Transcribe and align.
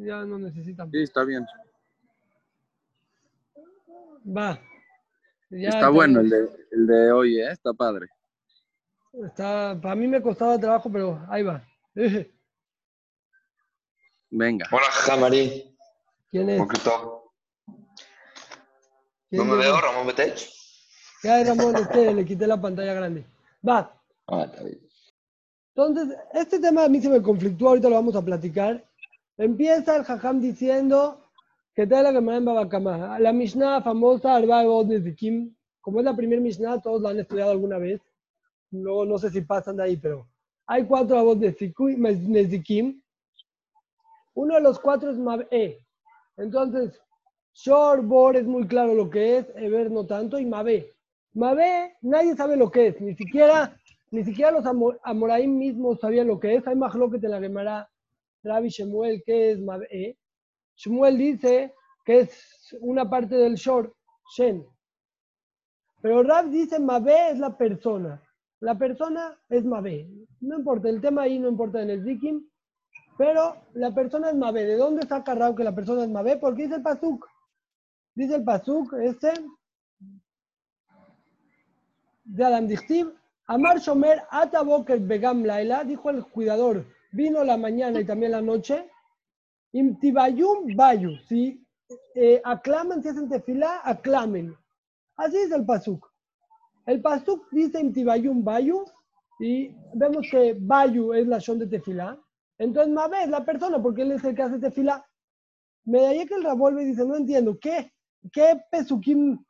Ya 0.00 0.24
no 0.24 0.38
necesitan. 0.38 0.90
Sí, 0.90 1.02
está 1.02 1.24
bien. 1.24 1.46
Va. 4.26 4.58
Ya 5.50 5.68
está 5.68 5.90
bueno 5.90 6.20
el 6.20 6.30
de, 6.30 6.48
el 6.70 6.86
de 6.86 7.12
hoy, 7.12 7.38
¿eh? 7.40 7.50
Está 7.50 7.74
padre. 7.74 8.06
Está, 9.12 9.78
para 9.80 9.94
mí 9.94 10.06
me 10.06 10.22
costaba 10.22 10.58
trabajo, 10.58 10.90
pero 10.90 11.20
ahí 11.28 11.42
va. 11.42 11.62
Venga. 14.30 14.66
Hola, 14.70 14.86
Jamari. 14.90 15.76
¿Quién 16.30 16.48
es? 16.48 16.62
¿Quién 19.28 19.38
¿No 19.38 19.44
me 19.44 19.56
veo, 19.56 19.78
Ramón 19.80 20.06
Betech? 20.06 20.48
Ya, 21.22 21.44
Ramón, 21.44 21.76
este, 21.76 22.14
le 22.14 22.24
quité 22.24 22.46
la 22.46 22.58
pantalla 22.58 22.94
grande. 22.94 23.26
Va. 23.68 23.94
Ah, 24.28 24.44
está 24.44 24.62
bien. 24.62 24.80
Entonces, 25.74 26.16
este 26.32 26.58
tema 26.58 26.84
a 26.84 26.88
mí 26.88 27.02
se 27.02 27.10
me 27.10 27.20
conflictó, 27.20 27.68
ahorita 27.68 27.90
lo 27.90 27.96
vamos 27.96 28.16
a 28.16 28.24
platicar. 28.24 28.89
Empieza 29.40 29.96
el 29.96 30.04
Jajam 30.04 30.38
diciendo 30.38 31.18
que 31.74 31.86
te 31.86 32.02
la 32.02 32.12
Gemara 32.12 32.36
en 32.36 32.44
Babakama. 32.44 33.18
La 33.18 33.32
Mishnah 33.32 33.80
famosa, 33.80 34.36
Arba 34.36 34.62
Nezikim, 34.84 35.56
como 35.80 36.00
es 36.00 36.04
la 36.04 36.14
primera 36.14 36.42
Mishnah, 36.42 36.82
todos 36.82 37.00
la 37.00 37.08
han 37.08 37.20
estudiado 37.20 37.50
alguna 37.50 37.78
vez. 37.78 38.02
No, 38.70 39.06
no 39.06 39.16
sé 39.16 39.30
si 39.30 39.40
pasan 39.40 39.78
de 39.78 39.84
ahí, 39.84 39.96
pero 39.96 40.28
hay 40.66 40.84
cuatro 40.84 41.18
Avot 41.18 41.38
Neziku- 41.38 41.96
Nezikim. 41.96 43.00
Uno 44.34 44.56
de 44.56 44.60
los 44.60 44.78
cuatro 44.78 45.10
es 45.10 45.16
Mab'e. 45.16 45.78
Entonces, 46.36 47.00
Shor, 47.54 48.02
Bor 48.02 48.36
es 48.36 48.44
muy 48.44 48.66
claro 48.66 48.94
lo 48.94 49.08
que 49.08 49.38
es, 49.38 49.46
Eber 49.56 49.90
no 49.90 50.04
tanto, 50.04 50.38
y 50.38 50.44
Mab'e. 50.44 50.92
Mab'e, 51.32 51.96
nadie 52.02 52.36
sabe 52.36 52.58
lo 52.58 52.70
que 52.70 52.88
es, 52.88 53.00
ni 53.00 53.14
siquiera 53.14 53.74
ni 54.10 54.22
siquiera 54.22 54.50
los 54.50 54.66
amo- 54.66 54.98
amoraim 55.02 55.56
mismos 55.56 55.98
sabían 56.00 56.26
lo 56.26 56.38
que 56.38 56.56
es. 56.56 56.66
Hay 56.66 56.76
más 56.76 56.92
que 57.10 57.18
te 57.18 57.28
la 57.28 57.40
Gemara 57.40 57.89
Rabbi 58.42 58.68
Shemuel, 58.68 59.22
que 59.24 59.52
es 59.52 59.60
Mab'e. 59.60 60.16
Shemuel 60.76 61.18
dice 61.18 61.74
que 62.04 62.20
es 62.20 62.76
una 62.80 63.08
parte 63.08 63.34
del 63.36 63.54
Shor, 63.54 63.94
Shen. 64.36 64.66
Pero 66.00 66.22
Rab 66.22 66.50
dice 66.50 66.78
Mab'e 66.78 67.30
es 67.32 67.38
la 67.38 67.56
persona. 67.56 68.22
La 68.60 68.76
persona 68.76 69.38
es 69.48 69.64
Mab'e. 69.64 70.08
No 70.40 70.58
importa, 70.58 70.88
el 70.88 71.00
tema 71.00 71.22
ahí 71.22 71.38
no 71.38 71.48
importa 71.48 71.82
en 71.82 71.90
el 71.90 72.04
Zikim, 72.04 72.48
pero 73.18 73.56
la 73.74 73.94
persona 73.94 74.30
es 74.30 74.36
Mab'e. 74.36 74.64
¿De 74.64 74.76
dónde 74.76 75.06
saca 75.06 75.34
Rab 75.34 75.56
que 75.56 75.64
la 75.64 75.74
persona 75.74 76.04
es 76.04 76.08
Mab'e? 76.08 76.38
Porque 76.38 76.62
dice 76.62 76.76
el 76.76 76.82
Pasuk. 76.82 77.26
Dice 78.14 78.36
el 78.36 78.44
Pasuk, 78.44 78.94
este, 78.94 79.32
de 82.24 82.44
Adam 82.44 82.66
Dichtiv, 82.66 83.12
Amar 83.46 83.78
Shomer 83.78 84.22
Ataboker 84.30 85.00
Begam 85.00 85.44
Laila, 85.44 85.84
dijo 85.84 86.10
el 86.10 86.24
cuidador, 86.24 86.86
vino 87.12 87.44
la 87.44 87.56
mañana 87.56 88.00
y 88.00 88.04
también 88.04 88.32
la 88.32 88.40
noche, 88.40 88.90
Imtibayum 89.72 90.74
Bayu, 90.74 91.16
si 91.28 91.64
eh, 92.14 92.40
aclaman, 92.44 93.02
si 93.02 93.08
hacen 93.08 93.28
tefilá, 93.28 93.80
aclamen. 93.84 94.56
Así 95.16 95.36
es 95.36 95.52
el 95.52 95.64
Pasuk. 95.64 96.10
El 96.86 97.00
Pasuk 97.00 97.48
dice 97.50 97.80
Imtibayum 97.80 98.44
Bayu, 98.44 98.84
y 99.38 99.74
vemos 99.94 100.26
que 100.30 100.56
Bayu 100.58 101.12
es 101.12 101.26
la 101.26 101.38
shon 101.38 101.58
de 101.58 101.66
tefilá. 101.66 102.18
Entonces 102.58 102.92
Mabé 102.92 103.22
es 103.22 103.30
la 103.30 103.44
persona, 103.44 103.80
porque 103.80 104.02
él 104.02 104.12
es 104.12 104.24
el 104.24 104.34
que 104.34 104.42
hace 104.42 104.58
tefilá. 104.58 105.06
Me 105.84 106.26
que 106.26 106.34
el 106.34 106.44
revuelve 106.44 106.82
y 106.82 106.86
dice, 106.86 107.04
no 107.06 107.16
entiendo, 107.16 107.58
¿qué? 107.58 107.92
¿Qué 108.32 108.60
pesukim, 108.70 109.42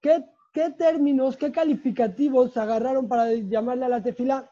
qué 0.00 0.24
¿Qué 0.52 0.68
términos, 0.68 1.38
qué 1.38 1.50
calificativos 1.50 2.56
agarraron 2.58 3.08
para 3.08 3.32
llamarle 3.32 3.86
a 3.86 3.88
la 3.88 4.02
tefilá? 4.02 4.51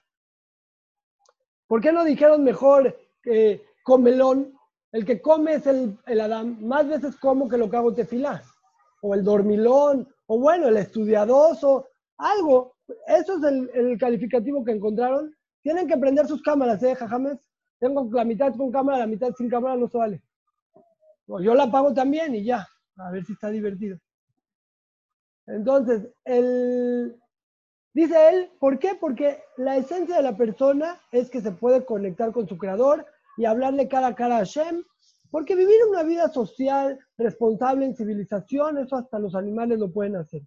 ¿Por 1.71 1.81
qué 1.81 1.93
no 1.93 2.03
dijeron 2.03 2.43
mejor 2.43 2.99
eh, 3.27 3.63
comelón? 3.85 4.53
El 4.91 5.05
que 5.05 5.23
come 5.23 5.55
es 5.55 5.69
el, 5.69 5.97
el 6.07 6.21
Adán. 6.21 6.59
Más 6.67 6.89
veces 6.89 7.15
como 7.15 7.49
que 7.49 7.57
lo 7.57 7.71
que 7.71 7.77
hago 7.77 7.95
tefilá. 7.95 8.43
O 9.03 9.15
el 9.15 9.23
dormilón, 9.23 10.09
o 10.27 10.41
bueno, 10.41 10.67
el 10.67 10.77
estudiadoso, 10.79 11.87
algo. 12.19 12.75
Eso 13.07 13.37
es 13.37 13.45
el, 13.45 13.71
el 13.73 13.99
calificativo 13.99 14.65
que 14.65 14.73
encontraron. 14.73 15.33
Tienen 15.63 15.87
que 15.87 15.97
prender 15.97 16.27
sus 16.27 16.43
cámaras, 16.43 16.83
¿eh, 16.83 16.97
jajames? 16.97 17.39
Tengo 17.79 18.11
la 18.11 18.25
mitad 18.25 18.53
con 18.57 18.73
cámara, 18.73 18.99
la 18.99 19.07
mitad 19.07 19.33
sin 19.39 19.49
cámara, 19.49 19.77
no 19.77 19.87
se 19.87 19.97
vale. 19.97 20.21
Yo 21.29 21.55
la 21.55 21.63
apago 21.63 21.95
también 21.95 22.35
y 22.35 22.43
ya. 22.43 22.67
A 22.97 23.13
ver 23.13 23.25
si 23.25 23.35
está 23.35 23.49
divertido. 23.49 23.97
Entonces, 25.47 26.09
el, 26.25 27.17
dice 27.95 28.17
él, 28.31 28.51
¿por 28.59 28.79
qué? 28.79 28.97
Porque 28.99 29.43
la 29.57 29.77
esencia 29.77 30.17
de 30.17 30.23
la 30.23 30.37
persona 30.37 31.01
es 31.13 31.31
que 31.31 31.41
se 31.41 31.53
puede 31.53 31.85
conectar 31.85 32.33
con 32.33 32.49
su 32.49 32.59
creador 32.59 33.07
y 33.37 33.45
hablarle 33.45 33.89
cara 33.89 34.09
a 34.09 34.15
cara 34.15 34.37
a 34.37 34.39
Hashem, 34.39 34.85
porque 35.31 35.55
vivir 35.55 35.77
una 35.89 36.03
vida 36.03 36.29
social, 36.29 36.99
responsable 37.17 37.87
en 37.87 37.95
civilización, 37.95 38.79
eso 38.79 38.97
hasta 38.97 39.19
los 39.19 39.35
animales 39.35 39.79
lo 39.79 39.93
pueden 39.93 40.17
hacer. 40.17 40.43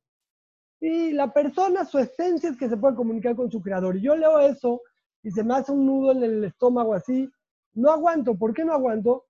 Y 0.82 1.14
la 1.14 1.32
persona, 1.32 1.86
su 1.86 2.00
esencia 2.00 2.50
es 2.50 2.58
que 2.58 2.68
se 2.68 2.76
puede 2.76 2.96
comunicar 2.96 3.36
con 3.36 3.50
su 3.50 3.62
creador. 3.62 3.96
Y 3.96 4.02
yo 4.02 4.16
leo 4.16 4.40
eso 4.40 4.82
y 5.24 5.32
se 5.32 5.44
me 5.44 5.54
hace 5.54 5.72
un 5.72 5.86
nudo 5.86 6.12
en 6.12 6.24
el 6.24 6.44
estómago 6.44 6.94
así. 6.94 7.30
No 7.74 7.90
aguanto. 7.90 8.36
¿Por 8.36 8.54
qué 8.54 8.66
no 8.66 8.74
aguanto? 8.74 9.26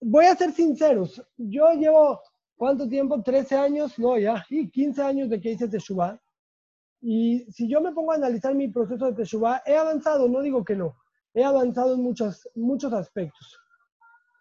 Voy 0.00 0.26
a 0.26 0.36
ser 0.36 0.52
sinceros. 0.52 1.20
Yo 1.36 1.72
llevo 1.72 2.20
¿Cuánto 2.56 2.88
tiempo? 2.88 3.22
13 3.22 3.54
años, 3.54 3.98
no, 3.98 4.18
ya, 4.18 4.44
y 4.48 4.70
15 4.70 5.02
años 5.02 5.28
de 5.28 5.40
que 5.40 5.50
hice 5.50 5.68
Teshuvah. 5.68 6.18
Y 7.08 7.46
si 7.52 7.68
yo 7.68 7.80
me 7.80 7.92
pongo 7.92 8.10
a 8.10 8.16
analizar 8.16 8.52
mi 8.52 8.66
proceso 8.66 9.06
de 9.06 9.12
Teshuvah, 9.12 9.62
he 9.64 9.76
avanzado, 9.76 10.28
no 10.28 10.42
digo 10.42 10.64
que 10.64 10.74
no, 10.74 10.96
he 11.34 11.44
avanzado 11.44 11.94
en 11.94 12.02
muchos, 12.02 12.48
muchos 12.56 12.92
aspectos. 12.92 13.60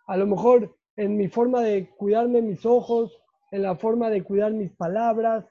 A 0.07 0.17
lo 0.17 0.25
mejor 0.25 0.75
en 0.95 1.15
mi 1.15 1.27
forma 1.27 1.61
de 1.61 1.91
cuidarme 1.91 2.41
mis 2.41 2.65
ojos, 2.65 3.21
en 3.51 3.61
la 3.61 3.75
forma 3.75 4.09
de 4.09 4.23
cuidar 4.23 4.51
mis 4.51 4.71
palabras, 4.71 5.45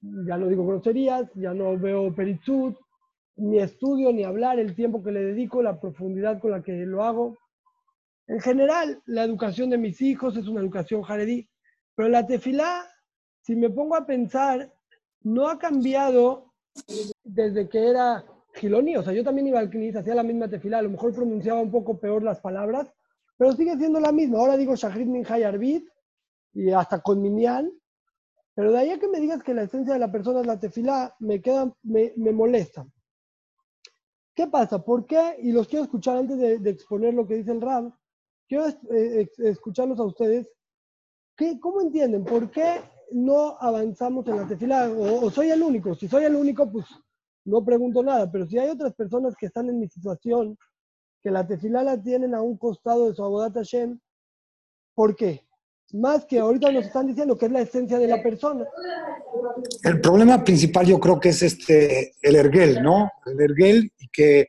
ya 0.00 0.38
no 0.38 0.46
digo 0.46 0.64
groserías, 0.64 1.28
ya 1.34 1.52
no 1.52 1.76
veo 1.76 2.14
peritzut, 2.14 2.78
ni 3.34 3.58
estudio, 3.58 4.12
ni 4.12 4.22
hablar, 4.22 4.60
el 4.60 4.76
tiempo 4.76 5.02
que 5.02 5.10
le 5.10 5.24
dedico, 5.24 5.64
la 5.64 5.80
profundidad 5.80 6.38
con 6.38 6.52
la 6.52 6.62
que 6.62 6.86
lo 6.86 7.02
hago. 7.02 7.38
En 8.28 8.38
general, 8.38 9.02
la 9.06 9.24
educación 9.24 9.68
de 9.68 9.78
mis 9.78 10.00
hijos 10.00 10.36
es 10.36 10.46
una 10.46 10.60
educación 10.60 11.02
jaredí. 11.02 11.50
Pero 11.96 12.08
la 12.08 12.24
tefilá, 12.24 12.86
si 13.40 13.56
me 13.56 13.68
pongo 13.68 13.96
a 13.96 14.06
pensar, 14.06 14.72
no 15.22 15.48
ha 15.48 15.58
cambiado 15.58 16.51
desde 17.24 17.68
que 17.68 17.88
era 17.88 18.24
Giloni. 18.54 18.96
O 18.96 19.02
sea, 19.02 19.12
yo 19.12 19.24
también 19.24 19.46
iba 19.46 19.58
al 19.58 19.70
Knis, 19.70 19.96
hacía 19.96 20.14
la 20.14 20.22
misma 20.22 20.48
tefilá, 20.48 20.78
a 20.78 20.82
lo 20.82 20.90
mejor 20.90 21.14
pronunciaba 21.14 21.60
un 21.60 21.70
poco 21.70 21.98
peor 21.98 22.22
las 22.22 22.40
palabras, 22.40 22.92
pero 23.36 23.52
sigue 23.52 23.76
siendo 23.76 24.00
la 24.00 24.12
misma. 24.12 24.38
Ahora 24.38 24.56
digo 24.56 24.74
Shahrid 24.74 25.06
Minjay 25.06 25.42
Arbit 25.42 25.88
y 26.52 26.70
hasta 26.70 27.00
con 27.00 27.20
Minyan. 27.20 27.72
Pero 28.54 28.70
de 28.70 28.78
ahí 28.78 28.90
a 28.90 28.98
que 28.98 29.08
me 29.08 29.20
digas 29.20 29.42
que 29.42 29.54
la 29.54 29.62
esencia 29.62 29.94
de 29.94 29.98
la 29.98 30.12
persona 30.12 30.40
es 30.40 30.46
la 30.46 30.60
tefilá, 30.60 31.16
me, 31.20 31.40
molesta. 32.32 32.86
¿Qué 34.34 34.46
pasa? 34.46 34.84
¿Por 34.84 35.06
qué? 35.06 35.36
Y 35.42 35.52
los 35.52 35.68
quiero 35.68 35.84
escuchar 35.84 36.18
antes 36.18 36.38
de, 36.38 36.58
de 36.58 36.70
exponer 36.70 37.14
lo 37.14 37.26
que 37.26 37.36
dice 37.36 37.52
el 37.52 37.62
Rab. 37.62 37.94
Quiero 38.46 38.66
eh, 38.90 39.30
escucharlos 39.38 39.98
a 40.00 40.04
ustedes 40.04 40.50
¿Qué, 41.36 41.58
¿Cómo 41.58 41.80
entienden? 41.80 42.24
¿Por 42.24 42.50
qué 42.50 42.80
no 43.14 43.56
avanzamos 43.60 44.26
en 44.28 44.36
la 44.36 44.46
tefila? 44.46 44.90
O, 44.90 45.30
soy 45.30 45.50
el 45.50 45.62
único. 45.62 45.94
Si 45.94 46.08
soy 46.08 46.24
el 46.24 46.34
único, 46.34 46.70
pues 46.70 46.86
no 47.44 47.64
pregunto 47.64 48.02
nada. 48.02 48.30
Pero 48.30 48.46
si 48.46 48.58
hay 48.58 48.68
otras 48.70 48.94
personas 48.94 49.34
que 49.36 49.46
están 49.46 49.68
en 49.68 49.78
mi 49.78 49.88
situación, 49.88 50.56
que 51.22 51.30
la 51.30 51.46
tefila 51.46 51.82
la 51.82 52.00
tienen 52.00 52.34
a 52.34 52.42
un 52.42 52.56
costado 52.56 53.08
de 53.08 53.14
su 53.14 53.24
abodat 53.24 53.54
Hashem, 53.54 53.98
¿por 54.94 55.14
qué? 55.14 55.46
Más 55.92 56.24
que 56.24 56.38
ahorita 56.38 56.72
nos 56.72 56.86
están 56.86 57.06
diciendo 57.06 57.36
que 57.36 57.46
es 57.46 57.52
la 57.52 57.60
esencia 57.60 57.98
de 57.98 58.08
la 58.08 58.22
persona. 58.22 58.64
El 59.84 60.00
problema 60.00 60.42
principal 60.42 60.86
yo 60.86 60.98
creo 60.98 61.20
que 61.20 61.28
es 61.30 61.42
este, 61.42 62.14
el 62.22 62.36
erguel, 62.36 62.82
¿no? 62.82 63.10
El 63.26 63.40
erguel 63.40 63.92
y 63.98 64.08
que 64.08 64.48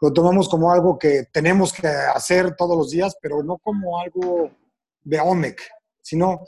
lo 0.00 0.12
tomamos 0.12 0.48
como 0.48 0.72
algo 0.72 0.98
que 0.98 1.24
tenemos 1.32 1.72
que 1.72 1.88
hacer 1.88 2.56
todos 2.56 2.76
los 2.76 2.90
días, 2.90 3.16
pero 3.20 3.42
no 3.42 3.58
como 3.58 4.00
algo 4.00 4.50
de 5.02 5.20
Omek 5.20 5.60
sino, 6.08 6.40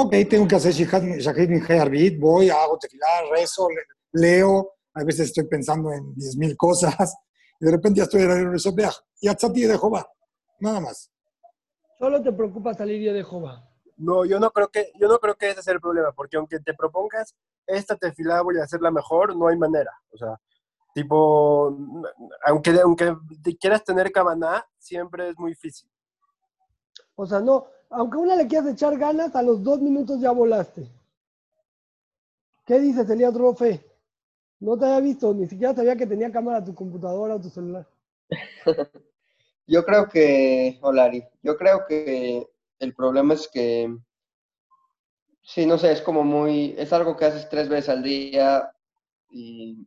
ok, 0.00 0.14
tengo 0.30 0.46
que 0.46 0.54
hacer 0.54 0.72
Shahid 0.72 1.70
Arbit, 1.72 2.20
voy, 2.20 2.50
hago 2.50 2.78
tefilar, 2.78 3.24
rezo, 3.32 3.66
leo, 4.12 4.74
a 4.94 5.02
veces 5.02 5.26
estoy 5.26 5.44
pensando 5.48 5.92
en 5.92 6.14
10.000 6.14 6.56
cosas, 6.56 7.16
y 7.58 7.64
de 7.64 7.72
repente 7.72 7.98
ya 7.98 8.04
estoy 8.04 8.22
en 8.22 8.30
el 8.30 8.52
Resobeach, 8.52 8.94
y 9.20 9.26
Atzati 9.26 9.62
de 9.62 9.76
Jehová, 9.76 10.06
nada 10.60 10.78
más. 10.80 11.10
Solo 11.98 12.22
te 12.22 12.32
preocupa 12.32 12.74
salir 12.74 13.12
de 13.12 13.24
Jehová. 13.24 13.68
No, 13.96 14.24
yo 14.24 14.38
no 14.38 14.52
creo 14.52 14.68
que, 14.68 14.92
yo 15.00 15.08
no 15.08 15.18
creo 15.18 15.34
que 15.34 15.50
ese 15.50 15.62
sea 15.62 15.74
el 15.74 15.80
problema, 15.80 16.12
porque 16.12 16.36
aunque 16.36 16.60
te 16.60 16.74
propongas, 16.74 17.34
esta 17.66 17.96
tefilá 17.96 18.40
voy 18.42 18.56
a 18.58 18.62
hacerla 18.62 18.92
mejor, 18.92 19.34
no 19.34 19.48
hay 19.48 19.56
manera. 19.56 19.90
O 20.12 20.16
sea, 20.16 20.40
tipo, 20.94 21.76
aunque, 22.46 22.70
aunque 22.80 23.16
quieras 23.60 23.82
tener 23.82 24.12
cabaná, 24.12 24.64
siempre 24.78 25.30
es 25.30 25.38
muy 25.38 25.50
difícil. 25.50 25.90
O 27.16 27.26
sea, 27.26 27.40
no, 27.40 27.66
aunque 27.90 28.18
una 28.18 28.36
le 28.36 28.46
quieras 28.46 28.68
echar 28.72 28.96
ganas, 28.98 29.34
a 29.34 29.42
los 29.42 29.62
dos 29.62 29.80
minutos 29.80 30.20
ya 30.20 30.30
volaste. 30.30 30.88
¿Qué 32.64 32.78
dices, 32.80 33.08
Elías 33.08 33.34
Rofe? 33.34 33.84
No 34.60 34.76
te 34.76 34.84
había 34.84 35.00
visto, 35.00 35.32
ni 35.32 35.46
siquiera 35.46 35.74
sabía 35.74 35.96
que 35.96 36.06
tenía 36.06 36.32
cámara 36.32 36.64
tu 36.64 36.74
computadora 36.74 37.36
o 37.36 37.40
tu 37.40 37.48
celular. 37.48 37.86
Yo 39.68 39.84
creo 39.84 40.08
que, 40.08 40.78
hola 40.80 41.04
Ari, 41.04 41.22
yo 41.42 41.58
creo 41.58 41.84
que 41.86 42.48
el 42.78 42.94
problema 42.94 43.34
es 43.34 43.46
que, 43.48 43.94
sí, 45.42 45.66
no 45.66 45.76
sé, 45.76 45.92
es 45.92 46.00
como 46.00 46.24
muy, 46.24 46.74
es 46.78 46.90
algo 46.94 47.18
que 47.18 47.26
haces 47.26 47.50
tres 47.50 47.68
veces 47.68 47.90
al 47.90 48.02
día 48.02 48.72
y, 49.30 49.86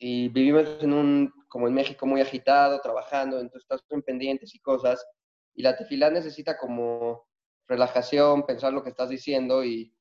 vivimos 0.00 0.82
en 0.82 0.94
un, 0.94 1.32
como 1.48 1.68
en 1.68 1.74
México, 1.74 2.06
muy 2.06 2.22
agitado, 2.22 2.80
trabajando, 2.80 3.40
entonces 3.40 3.68
estás 3.70 3.84
en 3.90 4.00
pendientes 4.00 4.54
y 4.54 4.60
cosas, 4.60 5.06
y 5.54 5.62
la 5.62 5.76
tefilá 5.76 6.10
necesita 6.10 6.56
como 6.58 7.26
relajación, 7.66 8.44
pensar 8.44 8.72
lo 8.72 8.82
que 8.82 8.90
estás 8.90 9.08
diciendo 9.08 9.64
y 9.64 9.94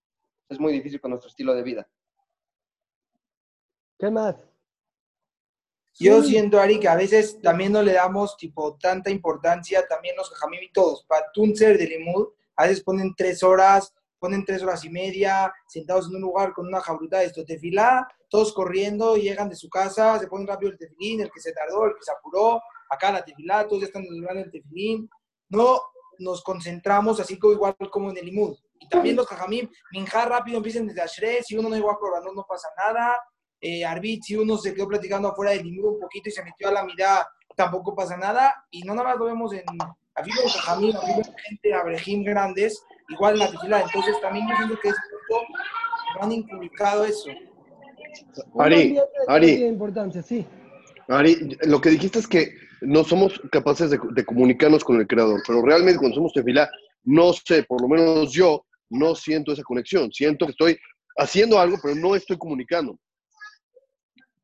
es 0.49 0.59
muy 0.59 0.73
difícil 0.73 0.99
con 0.99 1.11
nuestro 1.11 1.29
estilo 1.29 1.53
de 1.53 1.63
vida. 1.63 1.87
¿Qué 3.97 4.09
más? 4.09 4.35
Yo 5.99 6.21
Sí. 6.23 6.29
siento, 6.31 6.59
Ari, 6.59 6.79
que 6.79 6.87
a 6.87 6.95
veces 6.95 7.39
también 7.41 7.71
no 7.71 7.81
le 7.83 7.93
damos 7.93 8.35
tipo 8.35 8.75
tanta 8.77 9.09
importancia, 9.11 9.85
también 9.87 10.15
los 10.17 10.29
jajamim 10.29 10.61
y 10.63 10.71
todos. 10.71 11.05
Para 11.05 11.31
Tuncer 11.31 11.77
de 11.77 11.87
Limud, 11.87 12.29
a 12.55 12.63
veces 12.63 12.83
ponen 12.83 13.13
tres 13.15 13.43
horas, 13.43 13.93
ponen 14.17 14.43
tres 14.43 14.63
horas 14.63 14.83
y 14.85 14.89
media, 14.89 15.53
sentados 15.67 16.07
en 16.09 16.15
un 16.15 16.21
lugar 16.21 16.53
con 16.53 16.67
una 16.67 16.81
jabruta 16.81 17.19
de 17.19 17.25
esto, 17.25 17.45
tefilá, 17.45 18.07
todos 18.29 18.53
corriendo, 18.53 19.15
llegan 19.15 19.49
de 19.49 19.55
su 19.55 19.69
casa, 19.69 20.17
se 20.17 20.27
ponen 20.27 20.47
rápido 20.47 20.71
el 20.71 20.77
tefilín, 20.77 21.21
el 21.21 21.31
que 21.31 21.39
se 21.39 21.53
tardó, 21.53 21.85
el 21.85 21.93
que 21.93 22.03
se 22.03 22.11
apuró, 22.11 22.61
acá 22.89 23.11
la 23.11 23.23
tefilá, 23.23 23.67
todos 23.67 23.81
ya 23.81 23.87
están 23.87 24.03
en 24.05 24.37
el 24.37 24.51
tefilín. 24.51 25.09
No 25.53 25.79
nos 26.19 26.41
concentramos 26.41 27.19
así 27.19 27.37
como 27.37 27.53
igual 27.53 27.75
como 27.91 28.09
en 28.09 28.17
el 28.17 28.25
Limud. 28.25 28.57
Y 28.79 28.87
también 28.87 29.15
los 29.15 29.27
jajamim, 29.27 29.69
minjar 29.91 30.29
rápido, 30.29 30.57
empiecen 30.57 30.87
desde 30.87 31.01
Ashre, 31.01 31.43
si 31.43 31.55
uno 31.55 31.69
no 31.69 31.75
llegó 31.75 31.91
a 31.91 31.99
Corbanot 31.99 32.35
no 32.35 32.45
pasa 32.47 32.67
nada, 32.77 33.17
eh, 33.61 33.85
Arbit, 33.85 34.23
si 34.23 34.35
uno 34.35 34.57
se 34.57 34.73
quedó 34.73 34.87
platicando 34.87 35.29
afuera 35.29 35.51
del 35.51 35.63
limón 35.63 35.93
un 35.93 35.99
poquito 36.01 36.29
y 36.29 36.31
se 36.33 36.43
metió 36.43 36.67
a 36.67 36.71
la 36.71 36.83
mirada, 36.83 37.27
tampoco 37.55 37.95
pasa 37.95 38.17
nada. 38.17 38.65
Y 38.71 38.81
no 38.83 38.93
nada 38.93 39.09
más 39.09 39.17
lo 39.17 39.25
vemos 39.25 39.53
en 39.53 39.63
Afilo 40.15 40.41
de 40.41 41.23
gente, 41.47 41.73
Abrejim 41.73 42.23
grandes, 42.23 42.83
igual 43.09 43.33
en 43.33 43.39
la 43.39 43.51
tefila. 43.51 43.81
Entonces 43.81 44.19
también 44.21 44.47
yo 44.49 44.55
siento 44.57 44.79
que 44.81 44.89
es 44.89 44.95
no 46.15 46.23
han 46.23 46.31
inculcado 46.31 47.05
eso. 47.05 47.29
Ari, 48.59 48.99
Ari. 49.27 49.65
importancia, 49.65 50.21
sí. 50.21 50.45
Ari, 51.07 51.57
lo 51.63 51.81
que 51.81 51.89
dijiste 51.89 52.19
es 52.19 52.27
que 52.27 52.53
no 52.85 53.03
somos 53.03 53.39
capaces 53.51 53.89
de, 53.89 54.25
comunicarnos 54.25 54.83
con 54.83 54.99
el 54.99 55.07
creador, 55.07 55.41
pero 55.47 55.61
realmente 55.61 55.99
cuando 55.99 56.15
somos 56.15 56.33
tefilá, 56.33 56.69
no 57.03 57.33
sé, 57.33 57.63
por 57.63 57.81
lo 57.81 57.87
menos 57.87 58.31
yo 58.31 58.65
no 58.89 59.15
siento 59.15 59.51
esa 59.51 59.63
conexión. 59.63 60.11
Siento 60.11 60.45
que 60.45 60.51
estoy 60.51 60.77
haciendo 61.17 61.59
algo, 61.59 61.77
pero 61.81 61.95
no 61.95 62.15
estoy 62.15 62.37
comunicando. 62.37 62.97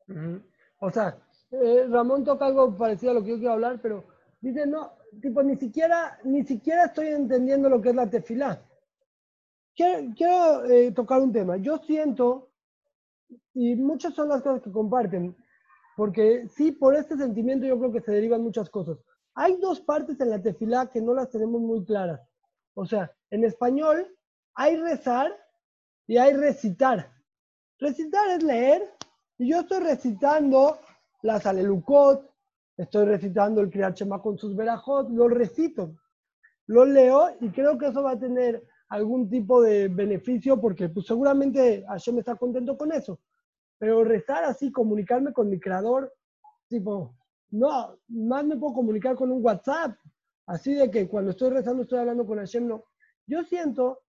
Ujú. 0.07 0.41
O 0.79 0.91
sea, 0.91 1.17
eh, 1.51 1.85
Ramón 1.89 2.23
toca 2.23 2.45
algo 2.45 2.75
parecido 2.75 3.11
a 3.11 3.15
lo 3.15 3.23
que 3.23 3.31
yo 3.31 3.37
quiero 3.37 3.53
hablar, 3.53 3.79
pero 3.81 4.05
dice, 4.41 4.65
no, 4.65 4.93
tipo, 5.21 5.43
ni 5.43 5.55
siquiera, 5.57 6.19
ni 6.23 6.43
siquiera 6.43 6.85
estoy 6.85 7.07
entendiendo 7.07 7.69
lo 7.69 7.81
que 7.81 7.89
es 7.89 7.95
la 7.95 8.09
tefilá. 8.09 8.61
Quiero, 9.75 10.13
quiero, 10.15 10.65
eh, 10.65 10.91
tocar 10.91 11.21
un 11.21 11.31
tema. 11.31 11.57
Yo 11.57 11.77
siento, 11.79 12.49
y 13.53 13.75
muchas 13.75 14.13
son 14.13 14.29
las 14.29 14.41
cosas 14.41 14.61
que 14.61 14.71
comparten, 14.71 15.35
porque 15.99 16.47
sí, 16.55 16.71
por 16.71 16.95
este 16.95 17.17
sentimiento 17.17 17.65
yo 17.65 17.77
creo 17.77 17.91
que 17.91 17.99
se 17.99 18.13
derivan 18.13 18.41
muchas 18.41 18.69
cosas. 18.69 18.97
Hay 19.35 19.57
dos 19.57 19.81
partes 19.81 20.17
en 20.21 20.29
la 20.29 20.41
tefilá 20.41 20.89
que 20.89 21.01
no 21.01 21.13
las 21.13 21.29
tenemos 21.29 21.59
muy 21.59 21.83
claras. 21.83 22.21
O 22.73 22.85
sea, 22.85 23.11
en 23.29 23.43
español 23.43 24.07
hay 24.53 24.77
rezar 24.77 25.29
y 26.07 26.15
hay 26.15 26.35
recitar. 26.35 27.11
Recitar 27.79 28.29
es 28.29 28.43
leer 28.43 28.89
y 29.37 29.49
yo 29.49 29.59
estoy 29.59 29.81
recitando 29.81 30.79
las 31.21 31.45
Alelucot, 31.45 32.31
estoy 32.77 33.05
recitando 33.05 33.59
el 33.59 33.69
Kriyat 33.69 33.99
con 34.23 34.37
sus 34.37 34.55
verajot, 34.55 35.09
lo 35.09 35.27
recito, 35.27 35.97
lo 36.67 36.85
leo 36.85 37.27
y 37.41 37.49
creo 37.49 37.77
que 37.77 37.87
eso 37.87 38.03
va 38.03 38.11
a 38.11 38.19
tener 38.19 38.65
algún 38.87 39.29
tipo 39.29 39.61
de 39.61 39.89
beneficio 39.89 40.61
porque 40.61 40.87
pues, 40.87 41.07
seguramente 41.07 41.83
Hashem 41.89 42.19
está 42.19 42.35
contento 42.35 42.77
con 42.77 42.93
eso. 42.93 43.19
Pero 43.79 44.03
rezar 44.03 44.43
así, 44.43 44.71
comunicarme 44.71 45.33
con 45.33 45.49
mi 45.49 45.59
creador, 45.59 46.13
tipo, 46.67 47.15
no, 47.51 47.97
más 48.09 48.45
me 48.45 48.57
puedo 48.57 48.73
comunicar 48.75 49.15
con 49.15 49.31
un 49.31 49.43
WhatsApp, 49.43 49.97
así 50.45 50.73
de 50.73 50.91
que 50.91 51.07
cuando 51.07 51.31
estoy 51.31 51.49
rezando 51.49 51.83
estoy 51.83 51.99
hablando 51.99 52.25
con 52.27 52.37
Hashem, 52.37 52.67
no. 52.67 52.83
Yo 53.25 53.43
siento 53.43 54.01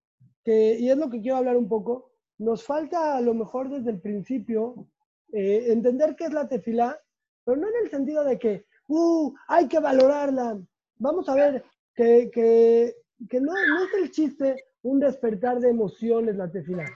que, 0.45 0.79
y 0.79 0.91
es 0.91 0.97
lo 0.97 1.09
que 1.09 1.21
quiero 1.21 1.39
hablar 1.39 1.57
un 1.57 1.69
poco, 1.69 2.13
nos 2.39 2.65
falta 2.65 3.17
a 3.17 3.21
lo 3.21 3.35
mejor 3.35 3.71
desde 3.71 3.91
el 3.91 4.01
principio 4.01 4.89
eh, 5.33 5.67
entender 5.69 6.17
qué 6.17 6.25
es 6.25 6.33
la 6.33 6.49
tefilá, 6.49 6.99
pero 7.45 7.57
no 7.57 7.69
en 7.69 7.85
el 7.85 7.91
sentido 7.91 8.25
de 8.25 8.39
que, 8.39 8.67
uh, 8.89 9.33
hay 9.49 9.69
que 9.69 9.79
valorarla. 9.79 10.59
Vamos 10.97 11.29
a 11.29 11.35
ver 11.35 11.65
que, 11.95 12.31
que, 12.33 12.97
que 13.29 13.41
no, 13.41 13.53
no 13.53 13.85
es 13.85 13.95
el 14.03 14.11
chiste 14.11 14.57
un 14.83 15.01
despertar 15.01 15.61
de 15.61 15.71
emociones 15.71 16.37
la 16.37 16.51
tefilá. 16.51 16.87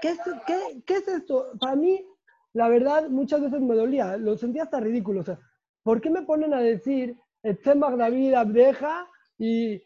¿Qué 0.00 0.08
es, 0.08 0.18
qué, 0.46 0.82
qué 0.86 0.94
es 0.94 1.08
esto? 1.08 1.52
Para 1.60 1.76
mí, 1.76 2.04
la 2.52 2.68
verdad, 2.68 3.08
muchas 3.08 3.40
veces 3.42 3.60
me 3.60 3.74
dolía, 3.74 4.16
lo 4.16 4.36
sentía 4.36 4.64
hasta 4.64 4.80
ridículo. 4.80 5.20
O 5.20 5.24
sea, 5.24 5.38
¿por 5.82 6.00
qué 6.00 6.10
me 6.10 6.22
ponen 6.22 6.54
a 6.54 6.60
decir, 6.60 7.16
Etzemach 7.42 7.96
David 7.96 8.34
Abdeja 8.34 9.08
y, 9.38 9.82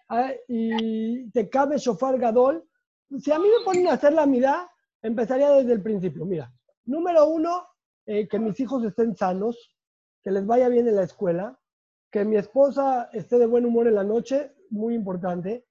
y 0.48 1.30
te 1.30 1.48
cabe 1.48 1.78
Shofar 1.78 2.18
Gadol? 2.18 2.64
Si 3.18 3.30
a 3.30 3.38
mí 3.38 3.46
me 3.46 3.64
ponen 3.64 3.88
a 3.88 3.92
hacer 3.92 4.12
la 4.12 4.26
mirada, 4.26 4.70
empezaría 5.02 5.50
desde 5.50 5.72
el 5.72 5.82
principio. 5.82 6.24
Mira, 6.24 6.52
número 6.84 7.28
uno, 7.28 7.66
eh, 8.06 8.26
que 8.28 8.38
mis 8.38 8.58
hijos 8.60 8.84
estén 8.84 9.14
sanos, 9.16 9.76
que 10.22 10.30
les 10.30 10.46
vaya 10.46 10.68
bien 10.68 10.88
en 10.88 10.96
la 10.96 11.04
escuela, 11.04 11.58
que 12.10 12.24
mi 12.24 12.36
esposa 12.36 13.10
esté 13.12 13.38
de 13.38 13.46
buen 13.46 13.66
humor 13.66 13.88
en 13.88 13.96
la 13.96 14.04
noche, 14.04 14.54
muy 14.70 14.94
importante. 14.94 15.66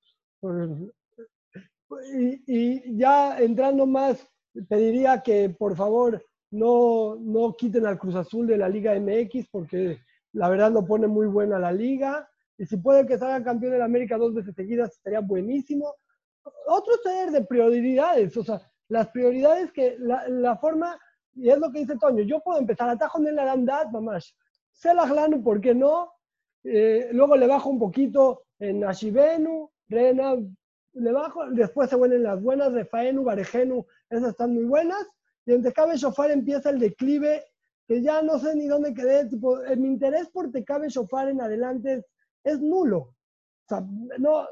Y, 2.13 2.43
y 2.47 2.97
ya 2.97 3.39
entrando 3.39 3.85
más, 3.85 4.27
pediría 4.67 5.21
que 5.21 5.49
por 5.49 5.75
favor 5.75 6.23
no, 6.51 7.15
no 7.15 7.55
quiten 7.55 7.85
al 7.85 7.97
Cruz 7.97 8.15
Azul 8.15 8.47
de 8.47 8.57
la 8.57 8.69
Liga 8.69 8.93
MX 8.99 9.47
porque 9.49 9.99
la 10.33 10.49
verdad 10.49 10.71
lo 10.71 10.85
pone 10.85 11.07
muy 11.07 11.27
buena 11.27 11.59
la 11.59 11.71
liga. 11.71 12.29
Y 12.57 12.65
si 12.65 12.77
puede 12.77 13.05
que 13.05 13.17
salga 13.17 13.43
campeón 13.43 13.73
en 13.75 13.81
América 13.81 14.17
dos 14.17 14.33
veces 14.33 14.55
seguidas, 14.55 14.91
estaría 14.91 15.21
buenísimo. 15.21 15.95
Otro 16.67 16.93
ser 17.03 17.31
de 17.31 17.43
prioridades, 17.43 18.35
o 18.37 18.43
sea, 18.43 18.61
las 18.89 19.09
prioridades 19.09 19.71
que 19.71 19.95
la, 19.97 20.27
la, 20.27 20.57
forma, 20.57 20.99
y 21.33 21.49
es 21.49 21.57
lo 21.57 21.71
que 21.71 21.79
dice 21.79 21.97
Toño, 21.97 22.23
yo 22.23 22.41
puedo 22.41 22.59
empezar 22.59 22.89
atajo 22.89 23.17
en 23.19 23.35
la 23.35 23.43
Aramdat, 23.43 23.89
mamás, 23.91 24.35
Selahlanu, 24.71 25.41
¿por 25.41 25.61
qué 25.61 25.73
no? 25.73 26.11
Eh, 26.63 27.09
luego 27.11 27.35
le 27.35 27.47
bajo 27.47 27.69
un 27.69 27.79
poquito 27.79 28.43
en 28.59 28.83
Ashibenu, 28.83 29.71
Rena, 29.87 30.35
le 30.93 31.11
bajo, 31.11 31.49
después 31.49 31.89
se 31.89 31.95
vuelven 31.95 32.23
las 32.23 32.41
buenas, 32.41 32.71
Refaenu, 32.71 33.23
Barejenu, 33.23 33.85
esas 34.17 34.31
están 34.31 34.53
muy 34.53 34.65
buenas, 34.65 35.05
y 35.45 35.53
en 35.53 35.63
Tecabe 35.63 35.97
Shofar 35.97 36.31
empieza 36.31 36.69
el 36.69 36.79
declive, 36.79 37.43
que 37.87 38.01
ya 38.01 38.21
no 38.21 38.39
sé 38.39 38.55
ni 38.55 38.67
dónde 38.67 38.93
quedé, 38.93 39.27
tipo, 39.27 39.61
eh, 39.63 39.75
mi 39.75 39.87
interés 39.87 40.29
por 40.29 40.51
Tecabe 40.51 40.89
Shofar 40.89 41.29
en 41.29 41.41
adelante 41.41 42.05
es, 42.43 42.61
nulo. 42.61 42.97
O 42.97 43.67
sea, 43.67 43.81
no, 44.19 44.45